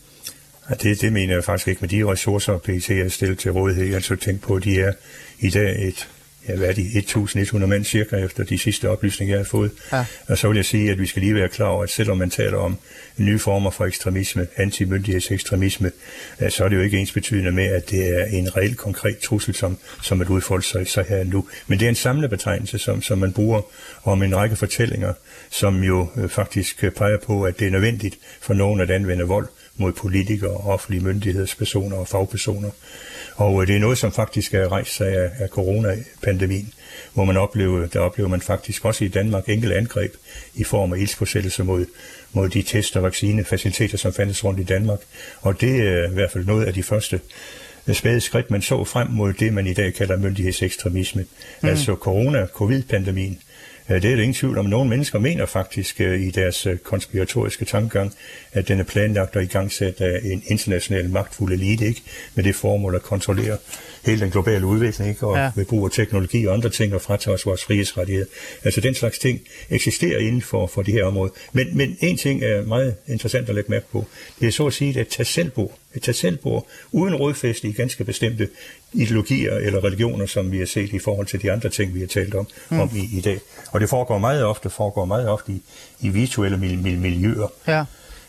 Ja, 0.70 0.74
det, 0.74 1.00
det 1.00 1.12
mener 1.12 1.34
jeg 1.34 1.44
faktisk 1.44 1.68
ikke 1.68 1.80
med 1.80 1.88
de 1.88 2.04
ressourcer, 2.04 2.58
PT 2.58 2.90
er 2.90 3.08
stillet 3.08 3.38
til 3.38 3.50
rådighed. 3.52 3.94
Altså 3.94 4.16
tænk 4.16 4.40
på, 4.40 4.54
at 4.56 4.64
de 4.64 4.80
er 4.80 4.92
i 5.38 5.50
dag 5.50 5.88
et, 5.88 6.08
ja, 6.48 6.56
hvad 6.56 6.68
er 6.68 6.72
de, 6.72 6.82
1.100 6.82 7.66
mand 7.66 7.84
cirka 7.84 8.16
efter 8.16 8.44
de 8.44 8.58
sidste 8.58 8.90
oplysninger, 8.90 9.34
jeg 9.34 9.38
har 9.38 9.48
fået. 9.50 9.70
Ja. 9.92 10.04
Og 10.28 10.38
så 10.38 10.48
vil 10.48 10.56
jeg 10.56 10.64
sige, 10.64 10.90
at 10.90 10.98
vi 10.98 11.06
skal 11.06 11.22
lige 11.22 11.34
være 11.34 11.48
klar 11.48 11.66
over, 11.66 11.82
at 11.82 11.90
selvom 11.90 12.18
man 12.18 12.30
taler 12.30 12.58
om 12.58 12.78
nye 13.16 13.38
former 13.38 13.70
for 13.70 13.84
ekstremisme, 13.84 14.46
antimyndighedsekstremisme, 14.56 15.90
øh, 16.40 16.50
så 16.50 16.64
er 16.64 16.68
det 16.68 16.76
jo 16.76 16.80
ikke 16.80 16.98
ens 16.98 17.12
betydende 17.12 17.52
med, 17.52 17.64
at 17.64 17.90
det 17.90 18.20
er 18.20 18.24
en 18.24 18.56
reel 18.56 18.74
konkret 18.74 19.18
trussel, 19.18 19.54
som, 19.54 19.78
som 20.02 20.20
at 20.20 20.28
udfolde 20.28 20.64
sig, 20.64 20.88
sig 20.88 21.04
her 21.08 21.24
nu. 21.24 21.46
Men 21.66 21.78
det 21.78 21.84
er 21.84 21.88
en 21.88 21.94
samlet 21.94 22.30
betegnelse, 22.30 22.78
som, 22.78 23.02
som 23.02 23.18
man 23.18 23.32
bruger 23.32 23.62
om 24.04 24.22
en 24.22 24.36
række 24.36 24.56
fortællinger, 24.56 25.12
som 25.50 25.82
jo 25.82 26.08
øh, 26.16 26.28
faktisk 26.28 26.84
øh, 26.84 26.90
peger 26.90 27.18
på, 27.26 27.42
at 27.42 27.58
det 27.58 27.66
er 27.66 27.70
nødvendigt 27.70 28.18
for 28.40 28.54
nogen 28.54 28.80
at 28.80 28.90
anvende 28.90 29.24
vold 29.24 29.48
mod 29.76 29.92
politikere, 29.92 30.56
offentlige 30.56 31.04
myndighedspersoner 31.04 31.96
og 31.96 32.08
fagpersoner. 32.08 32.70
Og 33.36 33.62
øh, 33.62 33.66
det 33.66 33.76
er 33.76 33.80
noget, 33.80 33.98
som 33.98 34.12
faktisk 34.12 34.54
er 34.54 34.72
rejst 34.72 34.94
sig 34.94 35.08
af, 35.08 35.30
af 35.38 35.48
coronapandemien, 35.48 36.72
hvor 37.14 37.24
man 37.24 37.36
oplever, 37.36 37.86
der 37.86 38.00
oplever 38.00 38.28
man 38.28 38.40
faktisk 38.40 38.84
også 38.84 39.04
i 39.04 39.08
Danmark 39.08 39.48
enkelte 39.48 39.76
angreb 39.76 40.14
i 40.54 40.64
form 40.64 40.92
af 40.92 40.98
ildspåsættelse 40.98 41.64
mod, 41.64 41.86
mod 42.32 42.48
de 42.48 42.62
test- 42.62 42.96
og 42.96 43.02
vaccinefaciliteter, 43.02 43.98
som 43.98 44.12
fandtes 44.12 44.44
rundt 44.44 44.60
i 44.60 44.64
Danmark. 44.64 44.98
Og 45.40 45.60
det 45.60 45.80
er 45.80 46.10
i 46.10 46.14
hvert 46.14 46.30
fald 46.30 46.46
noget 46.46 46.64
af 46.64 46.74
de 46.74 46.82
første 46.82 47.20
øh, 47.86 47.94
spæde 47.94 48.20
skridt, 48.20 48.50
man 48.50 48.62
så 48.62 48.84
frem 48.84 49.08
mod 49.10 49.32
det, 49.32 49.52
man 49.52 49.66
i 49.66 49.74
dag 49.74 49.94
kalder 49.94 50.16
myndighedsekstremisme. 50.16 51.24
Mm. 51.62 51.68
Altså 51.68 51.94
corona, 51.94 52.46
covid-pandemien, 52.46 53.38
Øh, 53.90 54.02
det 54.02 54.10
er 54.10 54.16
der 54.16 54.22
ingen 54.22 54.34
tvivl 54.34 54.58
om. 54.58 54.64
Nogle 54.64 54.90
mennesker 54.90 55.18
mener 55.18 55.46
faktisk 55.46 56.00
øh, 56.00 56.20
i 56.20 56.30
deres 56.30 56.66
øh, 56.66 56.78
konspiratoriske 56.78 57.64
tankegang, 57.64 58.14
at 58.52 58.68
den 58.68 58.80
er 58.80 58.84
planlagt 58.84 59.36
og 59.36 59.42
igangsat 59.42 60.00
af 60.00 60.20
en 60.24 60.42
international 60.46 61.10
magtfuld 61.10 61.52
elite, 61.52 61.86
ikke? 61.86 62.02
Med 62.34 62.44
det 62.44 62.54
formål 62.54 62.94
at 62.94 63.02
kontrollere 63.02 63.56
hele 64.06 64.20
den 64.20 64.30
globale 64.30 64.66
udvikling, 64.66 65.10
ikke? 65.10 65.26
Og 65.26 65.36
Ja. 65.36 65.50
ved 65.56 65.64
brug 65.64 65.84
af 65.84 65.90
teknologi 65.90 66.44
og 66.46 66.54
andre 66.54 66.70
ting 66.70 66.94
og 66.94 67.00
fratage 67.00 67.34
os 67.34 67.46
vores 67.46 67.64
frihedsrettigheder. 67.64 68.26
Altså 68.64 68.80
den 68.80 68.94
slags 68.94 69.18
ting 69.18 69.40
eksisterer 69.70 70.18
inden 70.18 70.42
for, 70.42 70.66
for 70.66 70.82
det 70.82 70.94
her 70.94 71.04
område. 71.04 71.32
Men, 71.52 71.76
men 71.76 71.96
en 72.00 72.16
ting 72.16 72.44
er 72.44 72.62
meget 72.62 72.94
interessant 73.08 73.48
at 73.48 73.54
lægge 73.54 73.70
mærke 73.70 73.86
på. 73.92 74.06
Det 74.40 74.48
er 74.48 74.52
så 74.52 74.66
at 74.66 74.72
sige 74.72 75.00
et 75.00 75.08
tag 75.08 75.26
selvbord 75.26 75.78
et 75.94 76.02
tag 76.02 76.40
uden 76.92 77.14
rodfæste 77.14 77.68
i 77.68 77.72
ganske 77.72 78.04
bestemte 78.04 78.48
ideologier 78.92 79.54
eller 79.54 79.84
religioner, 79.84 80.26
som 80.26 80.52
vi 80.52 80.58
har 80.58 80.66
set 80.66 80.92
i 80.92 80.98
forhold 80.98 81.26
til 81.26 81.42
de 81.42 81.52
andre 81.52 81.68
ting, 81.68 81.94
vi 81.94 82.00
har 82.00 82.06
talt 82.06 82.34
om, 82.34 82.46
mm. 82.70 82.80
om 82.80 82.90
i, 82.94 83.18
i 83.18 83.20
dag. 83.20 83.38
Og 83.72 83.80
det 83.80 83.88
foregår 83.88 84.18
meget 84.18 84.44
ofte, 84.44 84.70
foregår 84.70 85.04
meget 85.04 85.28
ofte 85.28 85.52
i, 85.52 85.62
i 86.00 86.08
virtuelle 86.08 86.58
mil, 86.58 86.78
mil, 86.78 86.98
miljøer. 86.98 87.52
Ja. 87.66 87.72
Ja, 87.72 87.84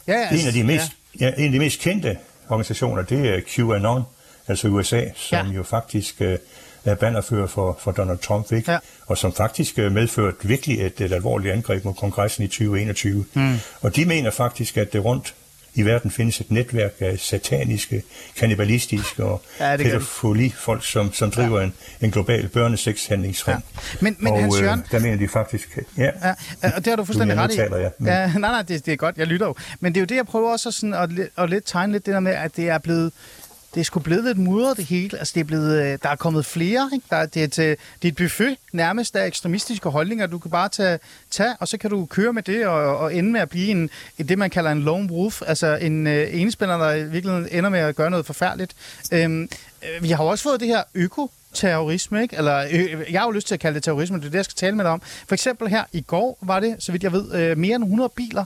ja, 0.08 0.30
En 0.42 0.48
af 0.48 0.54
de 0.54 0.64
mest, 0.64 0.92
ja. 1.20 1.26
Ja, 1.26 1.32
en 1.38 1.46
af 1.46 1.52
de 1.52 1.60
mest 1.60 1.80
kendte 1.80 2.18
organisationer, 2.50 3.02
det 3.02 3.30
er 3.30 3.42
QAnon, 3.48 4.02
altså 4.48 4.68
USA, 4.68 5.04
som 5.16 5.48
Ja. 5.48 5.54
jo 5.54 5.64
faktisk 5.64 6.16
øh, 6.22 6.38
er 6.86 6.96
bannerfører 6.96 7.48
for, 7.48 7.78
for 7.82 7.92
Donald 7.92 8.18
Trump, 8.18 8.52
ikke? 8.52 8.72
Ja. 8.72 8.78
og 9.08 9.18
som 9.18 9.34
faktisk 9.34 9.80
øh, 9.80 9.92
medførte 9.92 10.38
virkelig 10.48 10.82
et, 10.86 11.02
et 11.02 11.12
alvorligt 11.14 11.54
angreb 11.54 11.86
mod 11.86 11.94
kongressen 11.94 12.44
i 12.44 12.48
2021. 12.48 13.26
Mm. 13.34 13.56
Og 13.82 13.96
de 13.96 14.06
mener 14.06 14.32
faktisk, 14.32 14.78
at 14.78 14.94
det 14.94 15.06
rundt 15.06 15.34
i 15.78 15.82
verden 15.86 16.12
findes 16.12 16.40
et 16.42 16.52
netværk 16.52 16.92
af 17.00 17.20
sataniske, 17.20 18.04
kannibalistiske 18.38 19.24
og 19.24 19.42
Ja, 19.60 19.78
pædofili-folk, 19.78 20.86
som, 20.86 21.14
som 21.14 21.32
driver 21.32 21.60
ja. 21.60 21.66
en, 21.66 21.74
en 22.02 22.12
global 22.12 22.48
børnesexhandlingsring. 22.48 23.58
Ja. 23.76 23.80
Men- 24.00 24.16
men 24.20 24.34
og, 24.34 24.40
Hans 24.42 24.56
øh, 24.58 24.64
Jørgen- 24.64 24.84
der 24.92 25.00
mener 25.00 25.18
de 25.18 25.28
faktisk... 25.28 25.78
Ja, 25.98 26.04
Ja, 26.04 26.34
og 26.76 26.86
det 26.86 26.88
har 26.88 26.96
du 26.96 27.06
fuldstændig 27.06 27.36
ja, 27.36 27.44
ret 27.44 27.54
i. 27.54 27.56
taler 27.56 27.90
men- 28.00 28.08
Ja, 28.08 28.28
nej, 28.28 28.38
nej, 28.52 28.62
det, 28.62 28.86
det 28.86 28.92
er 28.92 28.96
godt, 28.96 29.18
jeg 29.18 29.28
lytter 29.28 29.48
jo. 29.48 29.56
Men 29.80 29.94
det 29.94 30.00
er 30.00 30.02
jo 30.02 30.06
det, 30.06 30.16
jeg 30.16 30.26
prøver 30.26 30.52
også 30.52 30.72
sådan, 30.72 30.94
at, 30.94 31.10
at 31.38 31.50
lidt 31.50 31.64
tegne 31.66 31.94
lidt 31.94 32.06
det 32.06 32.14
der 32.14 32.20
med, 32.20 32.32
at 32.32 32.56
det 32.56 32.70
er 32.70 32.78
blevet 32.78 33.12
det 33.76 33.82
er 33.82 33.86
sgu 33.86 34.00
blevet 34.00 34.24
lidt 34.24 34.38
mudret 34.38 34.78
det 34.78 34.86
hele. 34.86 35.18
Altså, 35.18 35.32
det 35.36 35.40
er 35.40 35.44
blevet, 35.46 35.82
øh, 35.82 36.00
der 36.04 36.10
er 36.10 36.16
kommet 36.16 36.46
flere. 36.46 36.90
Ikke? 36.94 37.06
Der, 37.10 37.26
det, 37.26 37.40
er 37.40 37.44
et, 37.44 37.56
det 38.02 38.08
er 38.08 38.12
et 38.12 38.16
buffet 38.16 38.58
nærmest 38.74 39.16
af 39.16 39.28
ekstremistiske 39.28 39.90
holdninger. 39.90 40.28
Du 40.28 40.40
kan 40.40 40.52
bare 40.52 40.70
tage, 40.70 41.00
tage 41.32 41.56
og 41.60 41.68
så 41.68 41.78
kan 41.78 41.90
du 41.90 42.06
køre 42.06 42.34
med 42.34 42.44
det 42.44 42.68
og, 42.68 42.98
og 42.98 43.16
ende 43.16 43.32
med 43.32 43.42
at 43.42 43.50
blive 43.50 43.68
en, 43.68 43.90
det, 44.18 44.38
man 44.38 44.50
kalder 44.50 44.72
en 44.72 44.82
lone 44.82 45.12
wolf. 45.12 45.42
Altså 45.48 45.76
en 45.76 46.08
øh, 46.08 46.42
enespænder, 46.42 46.78
der 46.78 46.92
i 46.94 47.04
virkeligheden 47.04 47.48
ender 47.52 47.70
med 47.70 47.80
at 47.80 47.96
gøre 47.96 48.10
noget 48.10 48.26
forfærdeligt. 48.26 48.76
Øhm, 49.12 49.50
øh, 49.84 50.04
vi 50.04 50.10
har 50.10 50.24
også 50.24 50.44
fået 50.44 50.60
det 50.60 50.68
her 50.68 50.84
øko 50.94 51.32
terrorisme, 51.54 52.22
ikke? 52.22 52.38
Eller, 52.38 52.68
øh, 52.72 53.12
jeg 53.12 53.22
har 53.22 53.28
jo 53.28 53.32
lyst 53.32 53.48
til 53.48 53.54
at 53.54 53.60
kalde 53.60 53.76
det 53.76 53.84
terrorisme, 53.84 54.18
det 54.18 54.26
er 54.26 54.30
det, 54.30 54.38
jeg 54.38 54.46
skal 54.46 54.56
tale 54.56 54.76
med 54.76 54.86
dig 54.86 54.92
om. 54.92 55.02
For 55.28 55.34
eksempel 55.34 55.68
her 55.68 55.84
i 55.92 56.02
går 56.02 56.38
var 56.42 56.60
det, 56.60 56.76
så 56.80 56.92
vidt 56.92 57.04
jeg 57.04 57.12
ved, 57.12 57.34
øh, 57.34 57.58
mere 57.58 57.76
end 57.76 57.84
100 57.84 58.10
biler 58.16 58.46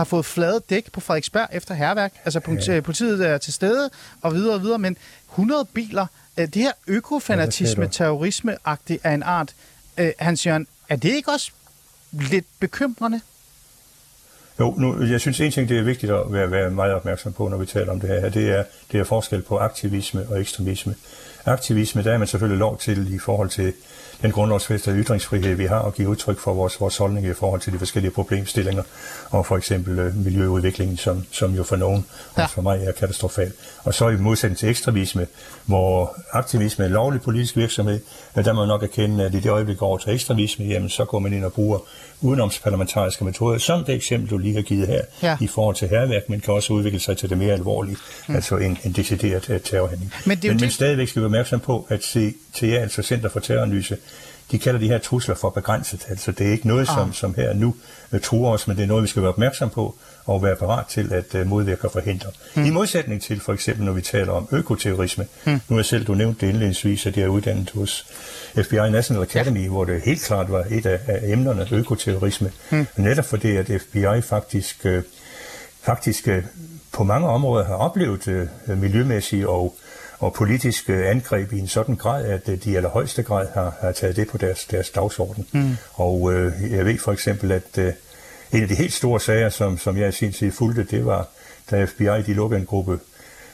har 0.00 0.04
fået 0.04 0.24
flade 0.24 0.60
dæk 0.70 0.92
på 0.92 1.00
Frederiksberg 1.00 1.48
efter 1.52 1.74
herværk. 1.74 2.12
Altså 2.24 2.40
ja. 2.68 2.80
politiet 2.80 3.26
er 3.26 3.38
til 3.38 3.52
stede 3.52 3.90
og 4.22 4.34
videre 4.34 4.54
og 4.54 4.62
videre, 4.62 4.78
men 4.78 4.96
100 5.30 5.64
biler, 5.64 6.06
øh, 6.36 6.46
det 6.46 6.54
her 6.54 6.72
økofanatisme, 6.86 7.82
Ja, 7.82 7.86
det 7.86 7.94
terrorisme-agtigt 7.94 9.00
af 9.04 9.14
en 9.14 9.22
art, 9.22 9.54
øh, 9.98 10.12
Hans 10.18 10.46
Jørgen, 10.46 10.66
er 10.88 10.96
det 10.96 11.08
ikke 11.08 11.30
også 11.30 11.50
lidt 12.12 12.46
bekymrende? 12.60 13.20
Jo, 14.60 14.74
nu, 14.78 15.04
jeg 15.04 15.20
synes 15.20 15.40
en 15.40 15.52
ting, 15.52 15.68
det 15.68 15.78
er 15.78 15.82
vigtigt 15.82 16.12
at 16.12 16.32
være, 16.32 16.50
være 16.50 16.70
meget 16.70 16.94
opmærksom 16.94 17.32
på, 17.32 17.48
når 17.48 17.56
vi 17.56 17.66
taler 17.66 17.92
om 17.92 18.00
det 18.00 18.08
her, 18.08 18.28
det 18.28 18.50
er, 18.50 18.64
det 18.92 19.00
er 19.00 19.04
forskel 19.04 19.42
på 19.42 19.58
aktivisme 19.58 20.26
og 20.28 20.40
ekstremisme. 20.40 20.94
Aktivisme, 21.46 22.02
der 22.02 22.12
er 22.12 22.18
man 22.18 22.26
selvfølgelig 22.28 22.58
lov 22.58 22.78
til 22.78 23.14
i 23.14 23.18
forhold 23.18 23.48
til 23.50 23.72
den 24.22 24.30
grundlovsfæstede 24.32 24.96
ytringsfrihed, 24.96 25.54
vi 25.54 25.66
har, 25.66 25.82
at 25.82 25.94
give 25.94 26.08
udtryk 26.08 26.38
for 26.38 26.54
vores, 26.54 26.80
vores 26.80 26.96
holdning 26.96 27.26
i 27.26 27.34
forhold 27.34 27.60
til 27.60 27.72
de 27.72 27.78
forskellige 27.78 28.10
problemstillinger, 28.12 28.82
og 29.30 29.46
for 29.46 29.56
eksempel 29.56 29.98
øh, 29.98 30.16
miljøudviklingen, 30.16 30.96
som, 30.96 31.24
som 31.32 31.54
jo 31.54 31.62
for 31.64 31.76
nogen, 31.76 32.06
Ja. 32.38 32.42
og 32.42 32.50
for 32.50 32.62
mig 32.62 32.80
er 32.84 32.92
katastrofal. 32.92 33.52
Og 33.84 33.94
så 33.94 34.08
i 34.08 34.16
modsætning 34.16 34.58
til 34.58 34.68
ekstremisme, 34.68 35.26
hvor 35.66 36.16
aktivisme 36.32 36.84
er 36.84 36.88
lovlig 36.88 37.20
politisk 37.22 37.56
virksomhed, 37.56 38.00
men 38.34 38.44
der 38.44 38.52
må 38.52 38.60
man 38.60 38.68
nok 38.68 38.82
erkende, 38.82 39.24
at 39.24 39.34
i 39.34 39.40
det 39.40 39.50
øjeblik 39.50 39.82
over 39.82 39.98
til 39.98 40.12
ekstremisme, 40.14 40.64
jamen 40.64 40.88
så 40.88 41.04
går 41.04 41.18
man 41.18 41.32
ind 41.32 41.44
og 41.44 41.52
bruger 41.52 41.78
udenomsparlamentariske 42.22 43.24
metoder, 43.24 43.58
som 43.58 43.84
det 43.84 43.94
eksempel, 43.94 44.30
du 44.30 44.38
lige 44.38 44.54
har 44.54 44.62
givet 44.62 44.86
her, 44.86 45.00
Ja. 45.22 45.36
i 45.40 45.46
forhold 45.46 45.76
til 45.76 45.88
herværk, 45.88 46.28
men 46.28 46.40
kan 46.40 46.54
også 46.54 46.72
udvikle 46.72 47.00
sig 47.00 47.16
til 47.16 47.30
det 47.30 47.38
mere 47.38 47.52
alvorlige, 47.52 47.96
mm. 48.28 48.34
altså 48.34 48.56
en, 48.56 48.78
en 48.84 48.92
decideret 48.92 49.50
uh, 49.50 49.56
terrorhandling. 49.64 50.12
Men 50.26 50.36
det 50.36 50.44
er 50.44 50.52
men, 50.52 50.60
men 50.60 50.70
stadigvæk 50.70 51.08
skal 51.08 51.22
vi 51.22 51.28
opmærksom 51.30 51.60
på, 51.60 51.86
at 51.88 52.02
CTA, 52.02 52.66
altså 52.66 53.02
Center 53.02 53.28
for 53.28 53.40
Terroranalyse, 53.40 53.96
de 54.50 54.58
kalder 54.58 54.80
de 54.80 54.88
her 54.88 54.98
trusler 54.98 55.34
for 55.34 55.50
begrænset. 55.50 56.06
Altså 56.08 56.32
det 56.32 56.46
er 56.46 56.52
ikke 56.52 56.68
noget, 56.68 56.86
som, 56.86 57.08
Ah. 57.08 57.14
som 57.14 57.34
her 57.34 57.54
nu 57.54 57.74
uh, 58.12 58.20
truer 58.20 58.52
os, 58.52 58.68
men 58.68 58.76
det 58.76 58.82
er 58.82 58.86
noget, 58.86 59.02
vi 59.02 59.08
skal 59.08 59.22
være 59.22 59.32
opmærksom 59.32 59.70
på 59.70 59.94
og 60.24 60.42
være 60.42 60.56
parat 60.56 60.86
til 60.86 61.12
at 61.12 61.34
uh, 61.34 61.46
modvirke 61.46 61.84
og 61.84 61.92
forhindre. 61.92 62.30
Mm. 62.54 62.64
I 62.64 62.70
modsætning 62.70 63.22
til 63.22 63.40
for 63.40 63.52
eksempel, 63.52 63.84
når 63.84 63.92
vi 63.92 64.00
taler 64.02 64.32
om 64.32 64.48
økoterrorisme. 64.52 65.26
Mm. 65.44 65.60
Nu 65.68 65.78
er 65.78 65.82
selv, 65.82 66.04
du 66.06 66.14
nævnte 66.14 66.40
det 66.40 66.52
indledningsvis, 66.52 67.06
at 67.06 67.16
jeg 67.16 67.24
er 67.24 67.28
uddannet 67.28 67.70
hos 67.70 68.06
FBI 68.54 68.90
National 68.90 69.22
Academy, 69.22 69.62
ja. 69.62 69.68
hvor 69.68 69.84
det 69.84 70.02
helt 70.04 70.22
klart 70.22 70.52
var 70.52 70.64
et 70.70 70.86
af, 70.86 71.00
af 71.06 71.20
emnerne, 71.32 71.66
økoterrorisme. 71.72 72.50
Mm. 72.70 72.86
Netop 72.96 73.24
fordi, 73.24 73.56
at 73.56 73.70
FBI 73.80 74.20
faktisk, 74.22 74.86
øh, 74.86 75.02
faktisk 75.82 76.28
øh, 76.28 76.42
på 76.92 77.04
mange 77.04 77.28
områder 77.28 77.64
har 77.64 77.74
oplevet 77.74 78.28
øh, 78.28 78.78
miljømæssige 78.78 79.48
og, 79.48 79.74
og 80.20 80.32
politiske 80.34 80.92
angreb 81.06 81.52
i 81.52 81.58
en 81.58 81.68
sådan 81.68 81.96
grad, 81.96 82.24
at 82.24 82.48
øh, 82.48 82.64
de 82.64 82.70
i 82.70 82.74
allerhøjeste 82.76 83.22
grad 83.22 83.48
har, 83.54 83.74
har 83.80 83.92
taget 83.92 84.16
det 84.16 84.28
på 84.28 84.38
deres, 84.38 84.64
deres 84.64 84.90
dagsorden. 84.90 85.46
Mm. 85.52 85.76
Og 85.92 86.32
øh, 86.32 86.52
jeg 86.70 86.84
ved 86.86 86.98
for 86.98 87.12
eksempel, 87.12 87.52
at 87.52 87.78
øh, 87.78 87.92
en 88.52 88.62
af 88.62 88.68
de 88.68 88.74
helt 88.74 88.92
store 88.92 89.20
sager, 89.20 89.48
som, 89.48 89.78
som 89.78 89.96
jeg 89.96 90.08
i 90.08 90.12
sin 90.12 90.32
tid 90.32 90.52
fulgte, 90.52 90.84
det 90.84 91.06
var, 91.06 91.28
da 91.70 91.84
FBI 91.84 92.04
de 92.26 92.34
lukkede 92.34 92.60
en 92.60 92.66
gruppe 92.66 92.98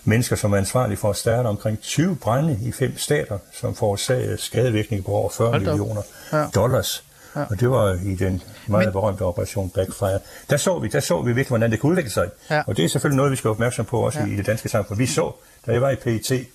mennesker, 0.05 0.37
som 0.37 0.53
er 0.53 0.57
ansvarlige 0.57 0.97
for 0.97 1.11
at 1.11 1.17
starte 1.17 1.47
omkring 1.47 1.81
20 1.81 2.17
brænde 2.17 2.59
i 2.63 2.73
fem 2.73 2.99
stater, 2.99 3.39
som 3.53 3.75
forårsagede 3.75 4.39
skadevirkninger 4.39 5.05
på 5.05 5.13
over 5.13 5.31
40 5.31 5.49
Hold 5.51 5.65
da 5.65 5.71
op. 5.73 5.79
millioner 5.79 6.03
Ja. 6.33 6.45
dollars. 6.55 7.05
Ja. 7.37 7.41
Og 7.51 7.61
det 7.61 7.71
var 7.71 7.93
i 8.05 8.15
den 8.15 8.43
meget 8.67 8.87
Men- 8.87 8.93
berømte 8.93 9.23
operation 9.23 9.71
Backfire. 9.71 10.19
Der 10.51 10.57
så 10.57 10.79
vi, 10.79 10.89
der 10.89 11.01
så 11.01 11.21
vi 11.23 11.27
virkelig, 11.27 11.49
hvordan 11.49 11.71
det 11.71 11.81
kunne 11.81 11.91
udvikle 11.93 12.11
sig. 12.11 12.29
Ja. 12.51 12.63
Og 12.67 12.77
det 12.77 12.85
er 12.85 12.89
selvfølgelig 12.89 13.17
noget, 13.17 13.31
vi 13.33 13.37
skal 13.37 13.49
være 13.49 13.53
opmærksom 13.55 13.85
på 13.85 14.01
også 14.01 14.19
ja. 14.21 14.27
i 14.27 14.31
det 14.37 14.47
danske 14.47 14.69
samfund. 14.69 14.99
Vi 14.99 15.07
så, 15.07 15.33
da 15.67 15.73
jeg 15.73 15.83
var 15.83 15.91
i 15.91 15.97
PET, 15.97 16.47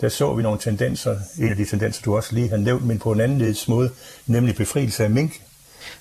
der 0.00 0.08
så 0.08 0.34
vi 0.34 0.42
nogle 0.42 0.58
tendenser, 0.58 1.16
en 1.38 1.48
af 1.48 1.56
de 1.56 1.64
tendenser, 1.64 2.02
du 2.02 2.16
også 2.16 2.34
lige 2.34 2.48
har 2.48 2.56
nævnt, 2.56 2.86
men 2.86 2.98
på 2.98 3.12
en 3.12 3.20
anderledes 3.20 3.68
måde, 3.68 3.90
nemlig 4.26 4.54
befrielse 4.56 5.04
af 5.04 5.10
mink. 5.10 5.32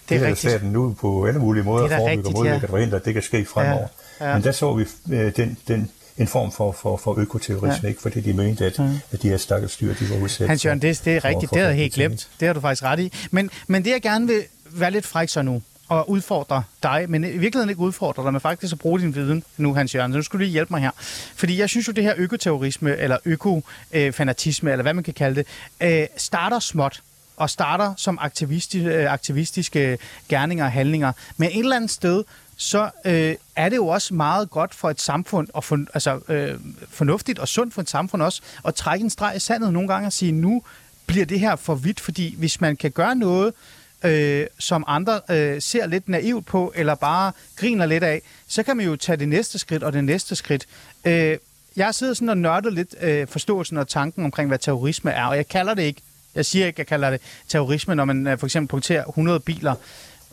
Det 0.10 0.16
er 0.16 0.20
det 0.20 0.28
rigtigt. 0.28 0.52
staten 0.52 0.72
nu 0.72 0.96
på 1.02 1.26
alle 1.26 1.40
mulige 1.40 1.64
måder 1.64 1.88
Det 1.88 1.96
er 1.98 2.06
rigtigt, 2.06 2.28
og 2.28 2.34
modvirker 2.34 2.58
ja. 2.58 2.64
og 2.64 2.70
forhindrer, 2.70 3.00
at 3.00 3.06
det 3.06 3.14
kan 3.14 3.24
ske 3.24 3.46
fremover. 3.46 3.88
Ja, 4.22 4.28
ja. 4.28 4.34
Men 4.34 4.44
der 4.44 4.52
så 4.52 4.74
vi 4.74 4.86
øh, 5.12 5.36
den, 5.36 5.58
den, 5.68 5.92
en 6.18 6.28
form 6.28 6.52
for, 6.52 6.72
for, 6.72 6.98
for 6.98 7.20
økoterrorisme, 7.20 7.80
Ja. 7.84 7.88
ikke? 7.88 8.02
fordi 8.02 8.22
de 8.22 8.34
mente, 8.34 8.66
at, 8.66 8.80
at 9.12 9.22
de 9.22 9.30
her 9.30 9.38
stakkels 9.38 9.78
dyr, 9.78 9.94
de 9.94 10.10
var 10.10 10.18
udsat 10.24 10.48
Hans 10.48 10.66
Jørgen, 10.66 10.82
det, 10.82 11.02
det 11.06 11.16
er 11.16 11.26
rigtigt. 11.26 11.50
Det 11.52 11.58
havde 11.58 11.70
jeg 11.70 11.78
helt 11.78 11.94
glemt. 11.94 12.28
Det 12.40 12.46
har 12.46 12.54
du 12.54 12.60
faktisk 12.60 12.84
ret 12.84 13.00
i. 13.00 13.14
Men, 13.32 13.50
men 13.68 13.86
det, 13.86 13.92
jeg 13.92 14.02
gerne 14.02 14.28
vil 14.28 14.44
være 14.72 14.92
lidt 14.92 15.06
fræk 15.06 15.30
så 15.30 15.42
nu, 15.42 15.62
og 15.90 16.10
udfordre 16.10 16.64
dig, 16.84 17.06
men 17.10 17.24
i 17.24 17.28
virkeligheden 17.28 17.70
ikke 17.70 17.82
udfordre 17.82 18.24
dig, 18.24 18.34
men 18.34 18.42
faktisk 18.42 18.74
at 18.74 18.80
bruge 18.80 19.00
din 19.00 19.16
viden 19.16 19.44
nu, 19.58 19.74
Hans 19.74 19.96
Jørgen. 19.96 20.12
Så 20.12 20.18
nu 20.18 20.24
skulle 20.24 20.40
du 20.40 20.44
lige 20.44 20.52
hjælpe 20.54 20.74
mig 20.74 20.82
her. 20.82 20.92
Fordi 21.36 21.60
jeg 21.60 21.70
synes 21.70 21.88
jo, 21.88 21.94
det 21.94 22.04
her 22.04 22.14
økoterrorisme, 22.18 22.98
eller 22.98 23.18
økofanatisme, 23.26 24.72
eller 24.72 24.84
hvad 24.84 24.94
man 24.94 25.04
kan 25.04 25.14
kalde 25.14 25.36
det, 25.36 25.48
øh, 25.82 26.08
starter 26.18 26.60
småt 26.60 27.02
og 27.38 27.50
starter 27.50 27.94
som 27.98 28.18
aktivisti, 28.22 28.86
øh, 28.86 29.14
aktivistiske 29.14 29.98
gerninger 30.30 30.66
og 30.66 30.72
handlinger. 30.72 31.12
Men 31.38 31.50
et 31.50 31.60
eller 31.60 31.76
andet 31.76 31.92
sted, 31.92 32.24
så 32.58 32.90
øh, 33.06 33.36
er 33.56 33.70
det 33.70 33.76
jo 33.76 33.88
også 33.88 34.14
meget 34.14 34.50
godt 34.50 34.76
for 34.76 34.90
et 34.90 35.02
samfund, 35.02 35.48
og 35.54 35.64
for, 35.64 35.80
altså, 35.94 36.20
øh, 36.28 36.56
fornuftigt 36.90 37.40
og 37.40 37.48
sundt 37.48 37.74
for 37.74 37.82
et 37.82 37.90
samfund 37.90 38.22
også, 38.22 38.42
at 38.66 38.76
trække 38.76 39.04
en 39.04 39.10
streg 39.10 39.36
i 39.36 39.40
sandet 39.40 39.74
nogle 39.74 39.88
gange 39.88 40.08
og 40.08 40.14
sige, 40.14 40.32
nu 40.32 40.64
bliver 41.06 41.26
det 41.26 41.40
her 41.40 41.56
for 41.56 41.76
vidt, 41.76 42.00
fordi 42.00 42.36
hvis 42.38 42.62
man 42.62 42.76
kan 42.76 42.92
gøre 42.92 43.16
noget, 43.16 43.54
øh, 44.04 44.48
som 44.60 44.84
andre 44.88 45.22
øh, 45.30 45.62
ser 45.62 45.88
lidt 45.88 46.10
naivt 46.10 46.46
på, 46.46 46.74
eller 46.76 46.96
bare 46.96 47.32
griner 47.56 47.86
lidt 47.86 48.04
af, 48.04 48.22
så 48.48 48.64
kan 48.64 48.78
man 48.78 48.86
jo 48.86 48.96
tage 48.96 49.18
det 49.18 49.30
næste 49.30 49.60
skridt 49.60 49.84
og 49.84 49.94
det 49.94 50.04
næste 50.04 50.36
skridt. 50.36 50.66
Øh, 51.06 51.38
jeg 51.76 51.96
sidder 51.96 52.14
sådan 52.14 52.30
og 52.30 52.38
nørder 52.38 52.70
lidt 52.70 52.96
øh, 53.02 53.28
forståelsen 53.28 53.78
og 53.78 53.88
tanken 53.88 54.26
omkring, 54.26 54.48
hvad 54.48 54.60
terrorisme 54.60 55.12
er, 55.12 55.26
og 55.26 55.36
jeg 55.36 55.48
kalder 55.48 55.74
det 55.74 55.84
ikke, 55.84 56.02
jeg 56.36 56.46
siger 56.46 56.68
ikke, 56.68 56.80
jeg 56.80 56.88
kalder 56.88 57.10
det 57.10 57.22
terrorisme, 57.48 57.96
når 57.96 58.06
man 58.06 58.28
øh, 58.28 58.38
for 58.38 58.48
eksempel 58.48 58.68
punkterer 58.68 59.06
100 59.06 59.40
biler, 59.40 59.76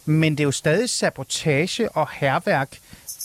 men 0.05 0.33
det 0.33 0.40
er 0.40 0.44
jo 0.44 0.50
stadig 0.50 0.90
sabotage 0.90 1.88
og 1.88 2.09
herværk 2.12 2.79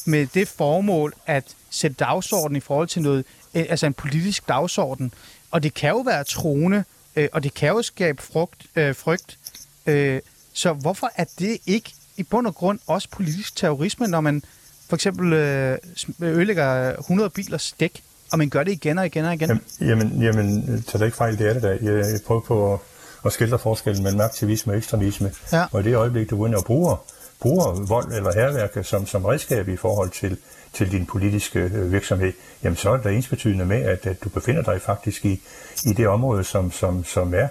med 0.05 0.27
det 0.33 0.47
formål 0.47 1.13
at 1.25 1.43
sætte 1.69 1.95
dagsordenen 1.99 2.57
i 2.57 2.59
forhold 2.59 2.87
til 2.87 3.01
noget, 3.01 3.25
øh, 3.53 3.65
altså 3.69 3.85
en 3.85 3.93
politisk 3.93 4.47
dagsorden. 4.47 5.13
Og 5.51 5.63
det 5.63 5.73
kan 5.73 5.89
jo 5.89 5.97
være 5.97 6.23
troende, 6.23 6.83
øh, 7.15 7.29
og 7.31 7.43
det 7.43 7.53
kan 7.53 7.69
jo 7.69 7.81
skabe 7.81 8.21
frugt, 8.21 8.65
øh, 8.75 8.95
frygt. 8.95 9.37
Øh, 9.85 10.21
så 10.53 10.73
hvorfor 10.73 11.11
er 11.15 11.25
det 11.39 11.57
ikke 11.65 11.93
i 12.17 12.23
bund 12.23 12.47
og 12.47 12.55
grund 12.55 12.79
også 12.87 13.07
politisk 13.11 13.55
terrorisme, 13.55 14.07
når 14.07 14.21
man 14.21 14.43
for 14.89 14.95
eksempel 14.95 15.33
øh, 15.33 15.77
ødelægger 16.21 16.95
100 16.99 17.29
bilers 17.29 17.75
dæk, 17.79 18.03
og 18.31 18.37
man 18.37 18.49
gør 18.49 18.63
det 18.63 18.71
igen 18.71 18.97
og 18.97 19.05
igen 19.05 19.25
og 19.25 19.33
igen? 19.33 19.61
Jamen, 19.81 20.21
jamen, 20.21 20.83
tag 20.87 20.99
da 20.99 21.05
ikke 21.05 21.17
fejl, 21.17 21.37
det 21.37 21.49
er 21.49 21.53
det 21.53 21.63
da. 21.63 21.77
Jeg, 21.81 22.19
prøver 22.27 22.41
på 22.41 22.73
at, 22.73 22.79
at 23.25 23.33
skildre 23.33 23.59
forskellen 23.59 24.03
mellem 24.03 24.21
aktivisme 24.21 24.73
og 24.73 24.77
ekstremisme. 24.77 25.31
Ja. 25.51 25.65
Og 25.71 25.81
i 25.81 25.83
det 25.83 25.95
øjeblik, 25.95 26.29
du 26.29 26.37
går 26.37 26.47
ind 26.47 26.55
og 26.55 26.65
bruger, 26.65 27.85
vold 27.87 28.13
eller 28.13 28.33
herværk 28.33 28.85
som, 28.85 29.07
som 29.07 29.25
redskab 29.25 29.67
i 29.67 29.75
forhold 29.75 30.09
til 30.09 30.37
til 30.73 30.91
din 30.91 31.05
politiske 31.05 31.59
øh, 31.59 31.91
virksomhed, 31.91 32.33
jamen 32.63 32.75
så 32.75 32.89
er 32.89 32.97
det 32.97 33.13
ens 33.13 33.27
betydende 33.27 33.65
med, 33.65 33.81
at, 33.81 34.07
at 34.07 34.23
du 34.23 34.29
befinder 34.29 34.61
dig 34.61 34.81
faktisk 34.81 35.25
i, 35.25 35.41
i 35.85 35.93
det 35.93 36.07
område, 36.07 36.43
som, 36.43 36.71
som, 36.71 37.03
som 37.03 37.33
er 37.33 37.47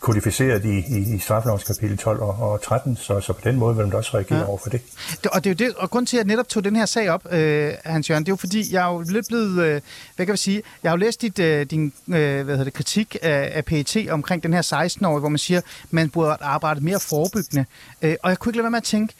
kodificeret 0.00 0.64
i, 0.64 0.68
i, 0.68 1.14
i 1.14 1.18
straffelovens 1.18 1.64
kapitel 1.64 1.98
12 1.98 2.20
og, 2.20 2.50
og 2.52 2.62
13, 2.62 2.96
så, 2.96 3.20
så 3.20 3.32
på 3.32 3.40
den 3.44 3.56
måde 3.56 3.76
vil 3.76 3.86
man 3.86 3.94
også 3.94 4.10
reagere 4.14 4.38
ja. 4.38 4.44
over 4.44 4.58
for 4.58 4.70
det. 4.70 4.80
det. 5.22 5.26
Og 5.26 5.44
det 5.44 5.50
er 5.50 5.64
jo 5.64 5.68
det, 5.68 5.76
og 5.76 5.90
grund 5.90 6.06
til, 6.06 6.16
at 6.16 6.18
jeg 6.18 6.26
netop 6.26 6.48
tog 6.48 6.64
den 6.64 6.76
her 6.76 6.86
sag 6.86 7.10
op, 7.10 7.32
øh, 7.32 7.72
Hans 7.84 8.10
Jørgen, 8.10 8.24
det 8.24 8.28
er 8.28 8.32
jo 8.32 8.36
fordi, 8.36 8.74
jeg 8.74 8.88
er 8.88 8.92
jo 8.92 9.04
lidt 9.08 9.26
blevet, 9.28 9.64
øh, 9.64 9.80
hvad 10.16 10.26
kan 10.26 10.32
vi 10.32 10.36
sige, 10.36 10.62
jeg 10.82 10.90
har 10.90 10.96
jo 10.96 11.00
læst 11.00 11.22
dit, 11.22 11.38
øh, 11.38 11.66
din 11.66 11.92
øh, 12.08 12.14
hvad 12.14 12.44
hedder 12.44 12.64
det, 12.64 12.72
kritik 12.72 13.16
af, 13.22 13.50
af 13.54 13.64
PET 13.64 14.08
omkring 14.10 14.42
den 14.42 14.52
her 14.52 14.62
16-årige, 14.62 15.20
hvor 15.20 15.28
man 15.28 15.38
siger, 15.38 15.60
man 15.90 16.10
burde 16.10 16.36
arbejde 16.40 16.80
mere 16.80 17.00
forebyggende. 17.00 17.64
Øh, 18.02 18.16
og 18.22 18.30
jeg 18.30 18.38
kunne 18.38 18.50
ikke 18.50 18.56
lade 18.56 18.64
være 18.64 18.70
med 18.70 18.78
at 18.78 18.84
tænke, 18.84 19.14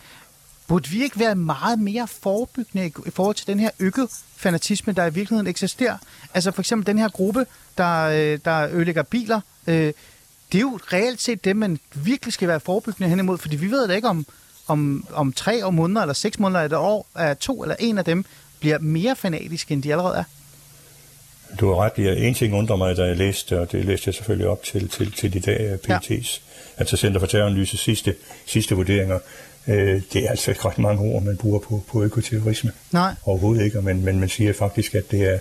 burde 0.69 0.89
vi 0.89 1.03
ikke 1.03 1.19
være 1.19 1.35
meget 1.35 1.79
mere 1.79 2.09
forebyggende 2.09 2.87
i 3.07 3.11
forhold 3.11 3.35
til 3.35 3.47
den 3.47 3.61
her 3.61 3.71
økofanatisme, 3.79 4.93
der 4.93 5.07
i 5.07 5.15
virkeligheden 5.15 5.47
eksisterer? 5.47 5.97
Altså 6.35 6.51
for 6.51 6.63
eksempel 6.63 6.87
den 6.87 6.99
her 6.99 7.09
gruppe, 7.09 7.47
der, 7.79 8.03
øh, 8.03 8.39
der 8.45 8.69
ødelægger 8.73 9.03
biler, 9.03 9.41
øh, 9.67 9.93
det 10.53 10.59
er 10.59 10.63
jo 10.63 10.79
reelt 10.93 11.23
set 11.23 11.45
det, 11.45 11.57
man 11.57 11.79
virkelig 11.95 12.33
skal 12.33 12.49
være 12.49 12.61
forebyggende 12.61 13.09
hen 13.09 13.19
imod, 13.19 13.39
fordi 13.39 13.57
vi 13.57 13.71
ved 13.71 13.89
da 13.89 13.95
ikke 13.95 14.09
om, 14.09 14.27
om, 14.67 15.07
om 15.13 15.33
tre 15.33 15.67
år 15.67 15.71
måneder, 15.71 16.01
eller 16.01 16.15
seks 16.15 16.39
måneder, 16.39 16.61
eller 16.61 16.79
et 16.79 16.83
år, 16.83 17.07
at 17.15 17.39
to 17.39 17.63
eller 17.63 17.77
en 17.79 17.99
af 17.99 18.05
dem 18.05 18.25
bliver 18.61 18.79
mere 18.79 19.17
fanatiske, 19.17 19.73
end 19.73 19.83
de 19.83 19.93
allerede 19.93 20.17
er. 20.17 20.25
Du 21.61 21.69
har 21.69 21.75
ret 21.75 22.27
en 22.27 22.35
ting 22.35 22.55
undrer 22.55 22.77
mig, 22.77 22.97
da 22.97 23.03
jeg 23.03 23.17
læste, 23.17 23.61
og 23.61 23.73
det 23.73 23.85
læste 23.85 24.09
jeg 24.09 24.15
selvfølgelig 24.15 24.49
op 24.49 24.63
til, 24.63 24.89
til, 24.89 25.13
til 25.13 25.37
i 25.37 25.39
dag, 25.39 25.79
PT's, 25.89 26.11
ja. 26.11 26.21
altså 26.77 26.97
Center 26.97 27.21
for 27.21 27.27
Terroranalyse 27.27 27.77
sidste, 27.77 28.15
sidste 28.47 28.75
vurderinger, 28.75 29.19
øh, 29.67 30.03
det 30.13 30.25
er 30.25 30.31
altså 30.31 30.51
ikke 30.51 30.65
ret 30.65 30.79
mange 30.79 31.15
ord, 31.15 31.23
man 31.23 31.37
bruger 31.37 31.59
på, 31.59 31.85
på 31.89 32.03
økoterrorisme. 32.03 32.73
Nej. 32.93 33.15
Overhovedet 33.25 33.65
ikke, 33.65 33.83
men, 33.83 34.05
men 34.05 34.21
man 34.21 34.29
siger 34.29 34.53
faktisk, 34.53 34.95
at 34.95 35.11
det 35.11 35.35
er, 35.35 35.39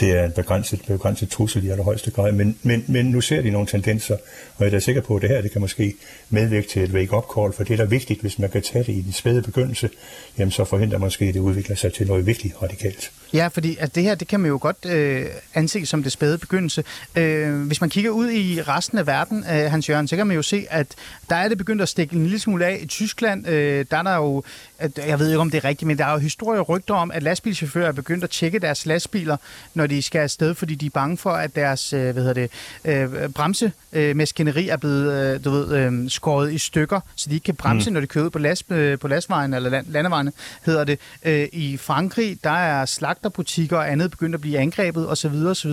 det 0.00 0.10
er 0.10 0.24
en 0.24 0.32
begrænset, 0.32 0.82
begrænset 0.86 1.30
trussel 1.30 1.64
i 1.64 1.68
allerhøjeste 1.68 2.10
grad. 2.10 2.32
Men, 2.32 2.58
men, 2.62 2.84
men 2.88 3.06
nu 3.06 3.20
ser 3.20 3.42
de 3.42 3.50
nogle 3.50 3.66
tendenser, 3.66 4.14
og 4.56 4.60
jeg 4.60 4.66
er 4.66 4.70
da 4.70 4.78
sikker 4.78 5.02
på, 5.02 5.16
at 5.16 5.22
det 5.22 5.30
her 5.30 5.42
det 5.42 5.50
kan 5.50 5.60
måske 5.60 5.94
medvirke 6.30 6.68
til 6.68 6.82
et 6.82 6.90
wake-up 6.90 7.24
call, 7.34 7.52
for 7.52 7.64
det 7.64 7.72
er 7.72 7.76
da 7.76 7.84
vigtigt, 7.84 8.20
hvis 8.20 8.38
man 8.38 8.50
kan 8.50 8.62
tage 8.62 8.84
det 8.84 8.92
i 8.92 9.00
den 9.00 9.12
spæde 9.12 9.42
begyndelse, 9.42 9.90
jamen 10.38 10.52
så 10.52 10.64
forhindrer 10.64 10.98
måske, 10.98 11.24
at 11.24 11.34
det 11.34 11.40
udvikler 11.40 11.76
sig 11.76 11.92
til 11.92 12.06
noget 12.06 12.26
virkelig 12.26 12.62
radikalt. 12.62 13.12
Ja, 13.32 13.48
fordi 13.48 13.76
at 13.80 13.94
det 13.94 14.02
her, 14.02 14.14
det 14.14 14.28
kan 14.28 14.40
man 14.40 14.48
jo 14.48 14.58
godt 14.60 14.86
øh, 14.86 15.26
anse 15.54 15.86
som 15.86 16.02
det 16.02 16.12
spæde 16.12 16.38
begyndelse. 16.38 16.84
Øh, 17.16 17.66
hvis 17.66 17.80
man 17.80 17.90
kigger 17.90 18.10
ud 18.10 18.30
i 18.30 18.62
resten 18.62 18.98
af 18.98 19.06
verden, 19.06 19.38
øh, 19.38 19.70
Hans 19.70 19.88
Jørgen, 19.88 20.08
så 20.08 20.16
kan 20.16 20.26
man 20.26 20.36
jo 20.36 20.42
se, 20.42 20.66
at 20.70 20.86
der 21.30 21.36
er 21.36 21.48
det 21.48 21.58
begyndt 21.58 21.82
at 21.82 21.88
stikke 21.88 22.16
en 22.16 22.22
lille 22.22 22.38
smule 22.38 22.66
af. 22.66 22.78
I 22.82 22.86
Tyskland, 22.86 23.48
øh, 23.48 23.86
der 23.90 23.96
er 23.96 24.02
der 24.02 24.16
jo, 24.16 24.42
at, 24.78 24.98
jeg 25.06 25.18
ved 25.18 25.28
ikke 25.28 25.38
om 25.38 25.50
det 25.50 25.58
er 25.58 25.64
rigtigt, 25.64 25.86
men 25.86 25.98
der 25.98 26.06
er 26.06 26.12
jo 26.12 26.18
historier 26.18 26.60
og 26.60 26.68
rygter 26.68 26.94
om, 26.94 27.10
at 27.10 27.22
lastbilchauffører 27.22 27.88
er 27.88 27.92
begyndt 27.92 28.24
at 28.24 28.30
tjekke 28.30 28.58
deres 28.58 28.86
lastbiler, 28.86 29.36
når 29.74 29.86
de 29.86 30.02
skal 30.02 30.18
afsted, 30.18 30.54
fordi 30.54 30.74
de 30.74 30.86
er 30.86 30.90
bange 30.90 31.16
for, 31.16 31.30
at 31.30 31.56
deres 31.56 31.92
øh, 31.92 32.10
hvad 32.12 32.22
hedder 32.22 32.32
det, 32.32 32.50
øh, 32.84 33.28
bremsemaskineri 33.28 34.68
er 34.68 34.76
blevet 34.76 35.34
øh, 35.34 35.44
du 35.44 35.50
ved, 35.50 35.76
øh, 35.76 36.10
skåret 36.10 36.52
i 36.52 36.58
stykker, 36.58 37.00
så 37.16 37.28
de 37.28 37.34
ikke 37.34 37.44
kan 37.44 37.54
bremse, 37.54 37.90
mm. 37.90 37.94
når 37.94 38.00
de 38.00 38.06
kører 38.06 38.24
ud 38.24 38.30
på, 38.30 38.38
last, 38.38 38.70
øh, 38.70 38.98
på 38.98 39.08
lastvejen 39.08 39.54
eller 39.54 39.70
land, 39.70 39.86
landevejene, 39.88 40.32
hedder 40.66 40.84
det. 40.84 40.98
Øh, 41.24 41.48
I 41.52 41.76
Frankrig, 41.76 42.38
der 42.44 42.50
er 42.50 42.84
slagterbutikker 43.20 43.76
og 43.76 43.92
andet 43.92 44.10
begyndt 44.10 44.34
at 44.34 44.40
blive 44.40 44.58
angrebet 44.58 45.10
osv. 45.10 45.34
osv. 45.46 45.70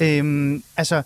Øh, 0.00 0.60
altså, 0.76 1.02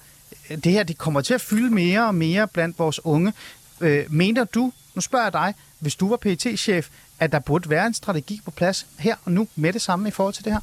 det 0.64 0.72
her 0.72 0.82
det 0.82 0.98
kommer 0.98 1.20
til 1.20 1.34
at 1.34 1.40
fylde 1.40 1.74
mere 1.74 2.06
og 2.06 2.14
mere 2.14 2.48
blandt 2.48 2.78
vores 2.78 3.04
unge. 3.04 3.32
Øh, 3.80 4.04
mener 4.08 4.44
du, 4.44 4.72
nu 4.94 5.00
spørger 5.00 5.24
jeg 5.24 5.32
dig, 5.32 5.54
hvis 5.78 5.94
du 5.94 6.08
var 6.08 6.16
pt 6.16 6.46
chef 6.58 6.88
at 7.20 7.32
der 7.32 7.38
burde 7.38 7.70
være 7.70 7.86
en 7.86 7.94
strategi 7.94 8.40
på 8.44 8.50
plads 8.50 8.86
her 8.98 9.16
og 9.24 9.32
nu 9.32 9.48
med 9.56 9.72
det 9.72 9.82
samme 9.82 10.08
i 10.08 10.10
forhold 10.10 10.34
til 10.34 10.44
det 10.44 10.52
her? 10.52 10.60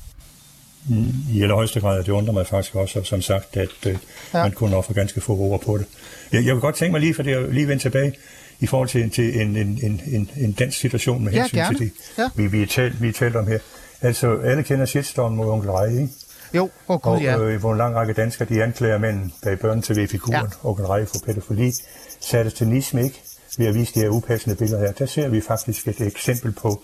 I 1.33 1.41
allerhøjeste 1.41 1.79
grad, 1.79 2.03
det 2.03 2.09
undrer 2.09 2.33
mig 2.33 2.47
faktisk 2.47 2.75
også, 2.75 3.03
som 3.03 3.21
sagt, 3.21 3.57
at 3.57 3.85
øh, 3.87 3.97
ja. 4.33 4.43
man 4.43 4.51
kunne 4.51 4.75
ofre 4.75 4.93
ganske 4.93 5.21
få 5.21 5.37
ord 5.37 5.61
på 5.61 5.77
det. 5.77 5.85
Jeg, 6.31 6.45
jeg 6.45 6.53
vil 6.53 6.61
godt 6.61 6.75
tænke 6.75 6.91
mig 6.91 7.01
lige, 7.01 7.13
for 7.13 7.23
det 7.23 7.33
er 7.33 7.51
lige 7.51 7.67
vende 7.67 7.83
tilbage, 7.83 8.13
i 8.59 8.67
forhold 8.67 8.89
til, 8.89 9.09
til 9.09 9.41
en, 9.41 9.55
en, 9.55 9.79
en, 9.83 10.01
en, 10.07 10.29
en 10.37 10.51
dansk 10.51 10.79
situation 10.79 11.23
med 11.23 11.33
hensyn 11.33 11.57
ja, 11.57 11.67
til 11.67 11.79
det, 11.79 11.91
ja. 12.17 12.29
vi, 12.35 12.47
vi, 12.47 12.61
er 12.61 12.67
talt, 12.67 13.01
vi 13.01 13.07
er 13.07 13.13
talt 13.13 13.35
om 13.35 13.47
her. 13.47 13.59
Altså, 14.01 14.39
alle 14.43 14.63
kender 14.63 14.85
shitstorm 14.85 15.31
mod 15.31 15.49
onkel 15.49 15.71
Rej, 15.71 15.85
ikke? 15.85 16.09
Jo, 16.53 16.69
oh, 16.87 16.99
God, 16.99 17.13
og, 17.13 17.21
ja. 17.21 17.37
øh, 17.37 17.59
hvor 17.59 17.71
en 17.71 17.77
lang 17.77 17.95
række 17.95 18.13
danskere, 18.13 18.49
de 18.49 18.63
anklager 18.63 18.97
mænd 18.97 19.31
bag 19.43 19.59
børn 19.59 19.81
til 19.81 20.07
figuren 20.07 20.33
ja. 20.63 20.69
onkel 20.69 20.85
Rej 20.85 21.05
for 21.05 21.15
pædofili, 21.25 21.71
satte 22.19 22.51
til 22.51 22.67
nisme, 22.67 23.03
ikke? 23.03 23.21
Ved 23.57 23.67
at 23.67 23.75
vise 23.75 23.93
de 23.93 23.99
her 23.99 24.09
upassende 24.09 24.55
billeder 24.55 24.79
her. 24.79 24.91
Der 24.91 25.05
ser 25.05 25.27
vi 25.27 25.41
faktisk 25.41 25.87
et 25.87 26.01
eksempel 26.01 26.51
på, 26.51 26.81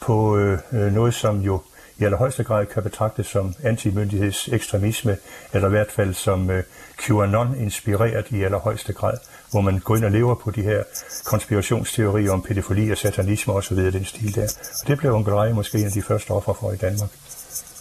på 0.00 0.36
øh, 0.36 0.58
noget, 0.72 1.14
som 1.14 1.40
jo 1.40 1.60
i 1.98 2.04
allerhøjeste 2.04 2.44
grad 2.44 2.66
kan 2.66 2.82
betragtes 2.82 3.26
som 3.26 3.54
antimyndighedsekstremisme, 3.62 5.16
eller 5.52 5.68
i 5.68 5.70
hvert 5.70 5.92
fald 5.92 6.14
som 6.14 6.48
uh, 6.48 6.54
QAnon-inspireret 6.98 8.30
i 8.30 8.42
allerhøjeste 8.42 8.92
grad, 8.92 9.14
hvor 9.54 9.60
man 9.60 9.78
går 9.78 9.96
ind 9.96 10.04
og 10.04 10.10
lever 10.10 10.34
på 10.34 10.50
de 10.50 10.62
her 10.62 10.82
konspirationsteorier 11.24 12.32
om 12.32 12.42
pædofili 12.42 12.90
og 12.90 12.98
satanisme 12.98 13.52
osv. 13.52 13.76
den 13.76 14.04
stil 14.04 14.34
der. 14.34 14.42
Og 14.82 14.88
det 14.88 14.98
blev 14.98 15.14
onkel 15.14 15.34
Rej 15.34 15.52
måske 15.52 15.78
en 15.78 15.84
af 15.86 15.92
de 15.92 16.02
første 16.02 16.30
offer 16.30 16.52
for 16.52 16.72
i 16.72 16.76
Danmark. 16.76 17.10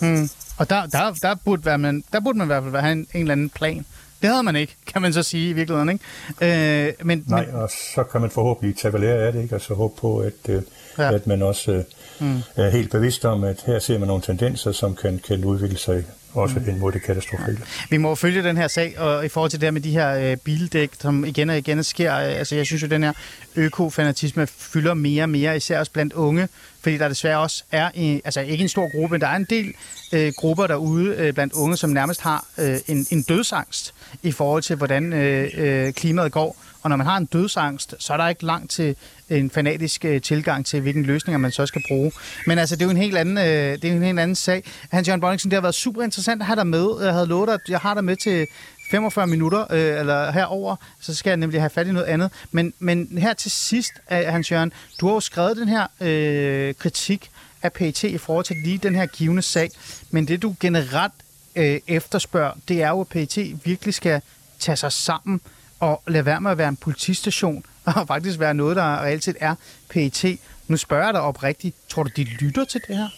Hmm. 0.02 0.30
Og 0.58 0.70
der, 0.70 0.86
der, 0.86 1.14
der, 1.22 1.36
burde 1.46 1.66
være, 1.66 1.78
man, 1.78 2.04
der 2.14 2.20
burde 2.20 2.38
man 2.38 2.46
i 2.46 2.48
hvert 2.48 2.64
fald 2.64 2.76
have 2.76 2.92
en, 2.92 3.08
en 3.14 3.22
eller 3.22 3.32
anden 3.32 3.50
plan. 3.50 3.86
Det 4.22 4.30
havde 4.30 4.44
man 4.44 4.56
ikke, 4.56 4.76
kan 4.94 5.02
man 5.02 5.14
så 5.14 5.24
sige 5.24 5.50
i 5.50 5.54
virkeligheden. 5.54 5.90
Ikke? 5.90 6.88
Øh, 6.88 6.94
men, 7.06 7.24
Nej, 7.28 7.46
men... 7.46 7.56
og 7.56 7.70
så 7.96 8.04
kan 8.04 8.22
man 8.22 8.30
forhåbentlig 8.30 8.78
tage 8.78 9.00
lære 9.00 9.18
af 9.18 9.34
det, 9.34 9.42
ikke? 9.42 9.56
og 9.56 9.62
så 9.62 9.74
håbe 9.74 9.94
på, 10.02 10.18
at, 10.18 10.50
øh, 10.50 10.62
ja. 10.98 11.14
at 11.14 11.28
man 11.28 11.42
også 11.42 11.72
øh, 11.72 11.84
mm. 12.20 12.42
er 12.56 12.70
helt 12.70 12.92
bevidst 12.92 13.26
om, 13.26 13.44
at 13.44 13.64
her 13.66 13.80
ser 13.80 13.98
man 13.98 14.08
nogle 14.08 14.24
tendenser, 14.24 14.72
som 14.72 14.96
kan, 14.96 15.22
kan 15.28 15.46
udvikle 15.46 15.78
sig 15.78 16.06
også 16.34 16.60
mm. 16.60 16.78
mod 16.80 16.92
det 16.92 17.02
katastrofale. 17.04 17.60
Vi 17.90 17.98
må 17.98 18.16
følge 18.16 18.44
den 18.44 18.58
her 18.58 18.68
sag, 18.68 19.00
og 19.00 19.26
i 19.26 19.30
forhold 19.30 19.52
til 19.52 19.62
det 19.62 19.74
med 19.74 19.82
de 19.82 19.92
her 19.92 20.32
øh, 20.32 20.38
bildæk, 20.38 20.90
som 21.00 21.26
igen 21.26 21.50
og 21.50 21.58
igen 21.58 21.84
sker, 21.84 22.16
øh, 22.16 22.24
altså 22.24 22.56
jeg 22.56 22.66
synes 22.66 22.82
jo, 22.82 22.88
den 22.88 23.04
her 23.04 23.14
økofanatisme 23.56 24.48
fylder 24.48 24.94
mere 24.94 25.24
og 25.24 25.30
mere, 25.30 25.58
især 25.58 25.80
også 25.80 25.92
blandt 25.92 26.14
unge, 26.14 26.48
fordi 26.82 26.98
der 26.98 27.08
desværre 27.08 27.40
også 27.40 27.64
er, 27.72 27.92
en, 27.94 28.22
altså 28.26 28.42
ikke 28.42 28.62
en 28.62 28.70
stor 28.70 28.98
gruppe, 28.98 29.14
men 29.14 29.22
der 29.22 29.28
er 29.28 29.36
en 29.36 29.48
del 29.50 29.74
øh, 30.14 30.34
grupper 30.38 30.68
derude 30.68 31.16
øh, 31.16 31.34
blandt 31.34 31.54
unge, 31.54 31.78
som 31.78 31.90
nærmest 31.90 32.22
har 32.22 32.46
øh, 32.58 32.78
en, 32.88 33.06
en 33.12 33.22
dødsangst 33.22 33.94
i 34.24 34.32
forhold 34.32 34.64
til, 34.64 34.76
hvordan 34.76 35.14
øh, 35.14 35.50
øh, 35.58 35.94
klimaet 35.94 36.32
går. 36.32 36.58
Og 36.82 36.90
når 36.90 36.96
man 36.96 37.06
har 37.06 37.18
en 37.18 37.26
dødsangst, 37.26 37.96
så 38.00 38.14
er 38.14 38.18
der 38.18 38.28
ikke 38.28 38.46
langt 38.46 38.72
til 38.72 38.96
en 39.40 39.50
fanatisk 39.50 40.06
øh, 40.06 40.22
tilgang 40.22 40.66
til, 40.66 40.82
hvilken 40.82 41.04
løsninger 41.04 41.38
man 41.38 41.52
så 41.52 41.66
skal 41.66 41.82
bruge. 41.88 42.12
Men 42.48 42.58
altså, 42.58 42.76
det 42.76 42.82
er 42.82 42.86
jo 42.86 42.92
en 42.92 42.98
helt 42.98 43.18
anden, 43.18 43.38
øh, 43.38 43.44
det 43.44 43.86
er 43.86 43.92
en 43.92 44.04
helt 44.04 44.20
anden 44.20 44.36
sag. 44.36 44.64
Hans 44.92 45.08
Jørgen 45.08 45.22
Bonningsen, 45.22 45.52
det 45.52 45.56
har 45.58 45.62
været 45.62 45.76
super 45.76 46.04
interessant 46.04 46.42
at 46.42 46.46
have 46.46 46.56
dig 46.56 46.68
med. 46.68 46.88
Jeg 47.02 47.14
havde 47.14 47.28
lovet 47.28 47.50
at 47.50 47.60
jeg 47.70 47.80
har 47.80 47.94
dig 47.94 48.04
med 48.04 48.16
til 48.16 48.48
45 48.92 49.28
minutter, 49.28 49.66
øh, 49.70 50.00
eller 50.00 50.32
herover, 50.32 50.76
så 51.00 51.16
skal 51.16 51.30
jeg 51.30 51.38
nemlig 51.38 51.62
have 51.62 51.70
fat 51.70 51.88
i 51.88 51.92
noget 51.92 52.08
andet. 52.08 52.32
Men, 52.52 52.74
men 52.80 53.18
her 53.18 53.34
til 53.34 53.52
sidst, 53.52 53.92
øh, 54.12 54.18
Hans 54.18 54.52
Jørgen, 54.52 54.74
du 55.00 55.08
har 55.08 55.14
jo 55.14 55.20
skrevet 55.20 55.58
den 55.58 55.68
her 55.68 55.88
øh, 56.02 56.74
kritik 56.74 57.30
af 57.62 57.74
PET 57.74 58.04
i 58.04 58.18
forhold 58.18 58.46
til 58.46 58.56
lige 58.64 58.78
den 58.78 58.96
her 58.96 59.06
givende 59.06 59.42
sag. 59.42 59.70
Men 60.12 60.28
det, 60.28 60.42
du 60.42 60.56
generelt 60.60 61.14
øh, 61.56 61.80
efterspørger, 61.88 62.52
det 62.68 62.82
er 62.82 62.90
jo, 62.90 63.02
at 63.02 63.08
PET 63.08 63.38
virkelig 63.66 63.94
skal 63.94 64.22
tage 64.60 64.76
sig 64.76 64.92
sammen 64.92 65.42
og 65.84 66.04
lade 66.08 66.26
være 66.26 66.42
med 66.42 66.52
at 66.52 66.58
være 66.58 66.70
en 66.70 66.76
politistation, 66.76 67.66
og 67.86 68.08
faktisk 68.08 68.40
være 68.40 68.54
noget, 68.54 68.76
der 68.76 69.04
reelt 69.04 69.24
set 69.24 69.38
er 69.40 69.56
PET. 69.90 70.40
Nu 70.68 70.78
spørger 70.78 71.06
jeg 71.06 71.14
dig 71.14 71.22
oprigtigt, 71.22 71.76
tror 71.90 72.04
du, 72.04 72.10
de 72.16 72.24
lytter 72.24 72.66
til 72.66 72.82
det 72.88 72.98
her? 72.98 73.10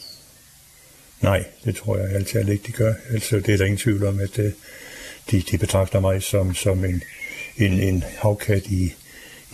Nej, 1.22 1.45
det 1.66 1.76
tror 1.76 1.97
jeg 1.97 2.09
altid 2.09 2.49
ikke, 2.49 2.68
de 2.68 2.72
gør. 2.72 2.93
Altså, 3.09 3.36
det 3.36 3.49
er 3.49 3.57
der 3.57 3.66
ingen 3.66 3.78
tvivl 3.78 4.05
om, 4.05 4.20
at 4.20 4.39
øh, 4.39 4.51
de, 5.32 5.41
de 5.51 5.57
betragter 5.57 5.99
mig 5.99 6.24
som, 6.24 6.55
som 6.55 6.86
en, 6.86 7.03
en, 7.57 7.80
en 7.80 8.03
havkat 8.18 8.66
i, 8.66 8.93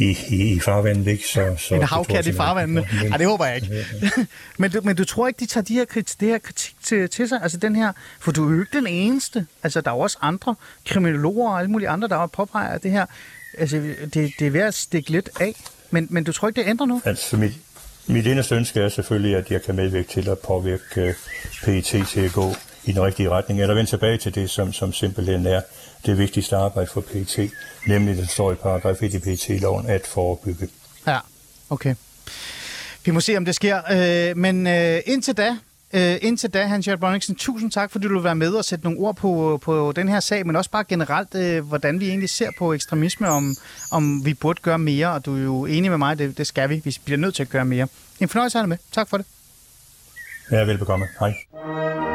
i, 0.02 0.18
i, 0.30 0.54
i 0.54 0.60
farvandet, 0.60 1.08
ikke? 1.08 1.28
Så, 1.28 1.56
så 1.58 1.76
en 1.76 1.84
havkat 1.84 2.28
i 2.28 2.34
farvandet? 2.34 2.88
Nej, 3.10 3.18
det 3.18 3.28
håber 3.28 3.46
jeg 3.46 3.56
ikke. 3.56 3.86
men, 4.60 4.72
du, 4.72 4.82
men 4.84 4.96
du 4.96 5.06
tror 5.06 5.28
ikke, 5.28 5.40
de 5.40 5.46
tager 5.46 5.64
de 5.64 5.74
her, 5.74 5.86
det 5.96 6.28
her 6.28 6.38
kritik 6.38 6.76
til, 6.84 7.10
til 7.10 7.30
sig? 7.30 7.40
Altså 7.42 7.58
den 7.58 7.76
her, 7.76 7.92
for 8.20 8.32
du 8.32 8.50
er 8.50 8.54
jo 8.54 8.60
ikke 8.60 8.78
den 8.78 8.88
eneste. 8.88 9.46
Altså 9.64 9.82
der 9.82 9.92
er 9.92 9.96
jo 9.96 10.00
også 10.00 10.18
andre 10.22 10.56
kriminologer 10.86 11.50
og 11.50 11.60
alle 11.60 11.72
mulige 11.72 11.90
andre, 11.90 12.08
der 12.08 12.28
påpeger 12.28 12.78
det 12.78 12.92
her. 12.92 13.06
Altså 13.58 13.78
det, 14.14 14.32
det 14.40 14.48
er 14.48 14.52
ved 14.52 14.62
at 14.62 14.74
stikke 14.74 15.10
lidt 15.10 15.30
af. 15.40 15.56
Men, 15.92 16.08
men 16.10 16.24
du 16.24 16.32
tror 16.32 16.48
ikke, 16.48 16.62
det 16.62 16.70
ændrer 16.70 16.88
noget? 16.88 17.02
Altså 17.06 17.38
mit, 17.38 17.54
mit 18.08 18.28
eneste 18.28 18.56
ønske 18.56 18.80
er 18.80 18.90
selvfølgelig, 18.90 19.36
at 19.36 19.52
jeg 19.52 19.62
kan 19.62 19.76
medvirke 19.76 20.08
til 20.08 20.30
at 20.30 20.40
påvirke 20.40 21.02
øh, 21.02 21.14
PET 21.64 21.84
til 22.08 22.20
at 22.20 22.32
gå 22.32 22.56
i 22.84 22.92
den 22.92 23.02
rigtige 23.02 23.30
retning, 23.30 23.62
eller 23.62 23.74
vende 23.76 23.90
tilbage 23.90 24.18
til 24.18 24.36
det, 24.36 24.50
som, 24.50 24.74
som 24.74 24.94
simpelthen 24.94 25.46
er 25.46 25.62
det 26.06 26.18
vigtigste 26.18 26.56
arbejde 26.56 26.90
for 26.94 27.02
PET, 27.02 27.52
nemlig 27.88 28.18
den 28.18 28.28
står 28.28 28.52
i 28.52 28.56
paragraf 28.56 29.04
1 29.04 29.14
i 29.14 29.20
PET-loven, 29.20 29.88
at 29.88 30.08
forebygge. 30.08 30.70
Ja, 31.08 31.20
okay. 31.70 31.96
Vi 33.06 33.12
må 33.12 33.20
se, 33.20 33.38
om 33.38 33.46
det 33.46 33.56
sker. 33.56 33.82
Øh, 33.92 34.38
men 34.38 34.68
øh, 34.68 35.00
indtil 35.06 35.38
da, 35.38 35.58
øh, 35.94 36.18
indtil 36.22 36.50
da, 36.50 36.66
Hans 36.66 36.88
Jørgen 36.88 37.00
Bonniksen, 37.00 37.36
tusind 37.36 37.72
tak, 37.72 37.92
fordi 37.92 38.08
du 38.08 38.14
vil 38.14 38.24
være 38.24 38.36
med 38.36 38.54
og 38.54 38.66
sætte 38.66 38.86
nogle 38.86 39.00
ord 39.00 39.16
på, 39.16 39.60
på 39.62 39.92
den 39.96 40.10
her 40.10 40.20
sag, 40.20 40.48
men 40.48 40.56
også 40.56 40.70
bare 40.70 40.84
generelt, 40.84 41.36
øh, 41.36 41.68
hvordan 41.68 42.00
vi 42.00 42.10
egentlig 42.10 42.30
ser 42.30 42.50
på 42.58 42.74
ekstremisme, 42.74 43.28
om, 43.30 43.56
om 43.92 44.26
vi 44.26 44.34
burde 44.34 44.62
gøre 44.62 44.80
mere, 44.80 45.12
og 45.12 45.26
du 45.26 45.38
er 45.38 45.42
jo 45.42 45.66
enig 45.66 45.92
med 45.92 45.98
mig, 45.98 46.20
det, 46.20 46.38
det 46.38 46.48
skal 46.48 46.70
vi. 46.70 46.82
Vi 46.84 46.98
bliver 47.06 47.18
nødt 47.18 47.36
til 47.36 47.44
at 47.44 47.50
gøre 47.50 47.66
mere. 47.66 47.88
En 48.20 48.30
fornøjelse 48.30 48.60
at 48.60 48.70
med. 48.70 48.78
Tak 48.92 49.10
for 49.10 49.18
det. 49.18 49.26
Ja, 50.52 50.64
velbekomme. 50.64 51.08
Hej. 51.20 52.11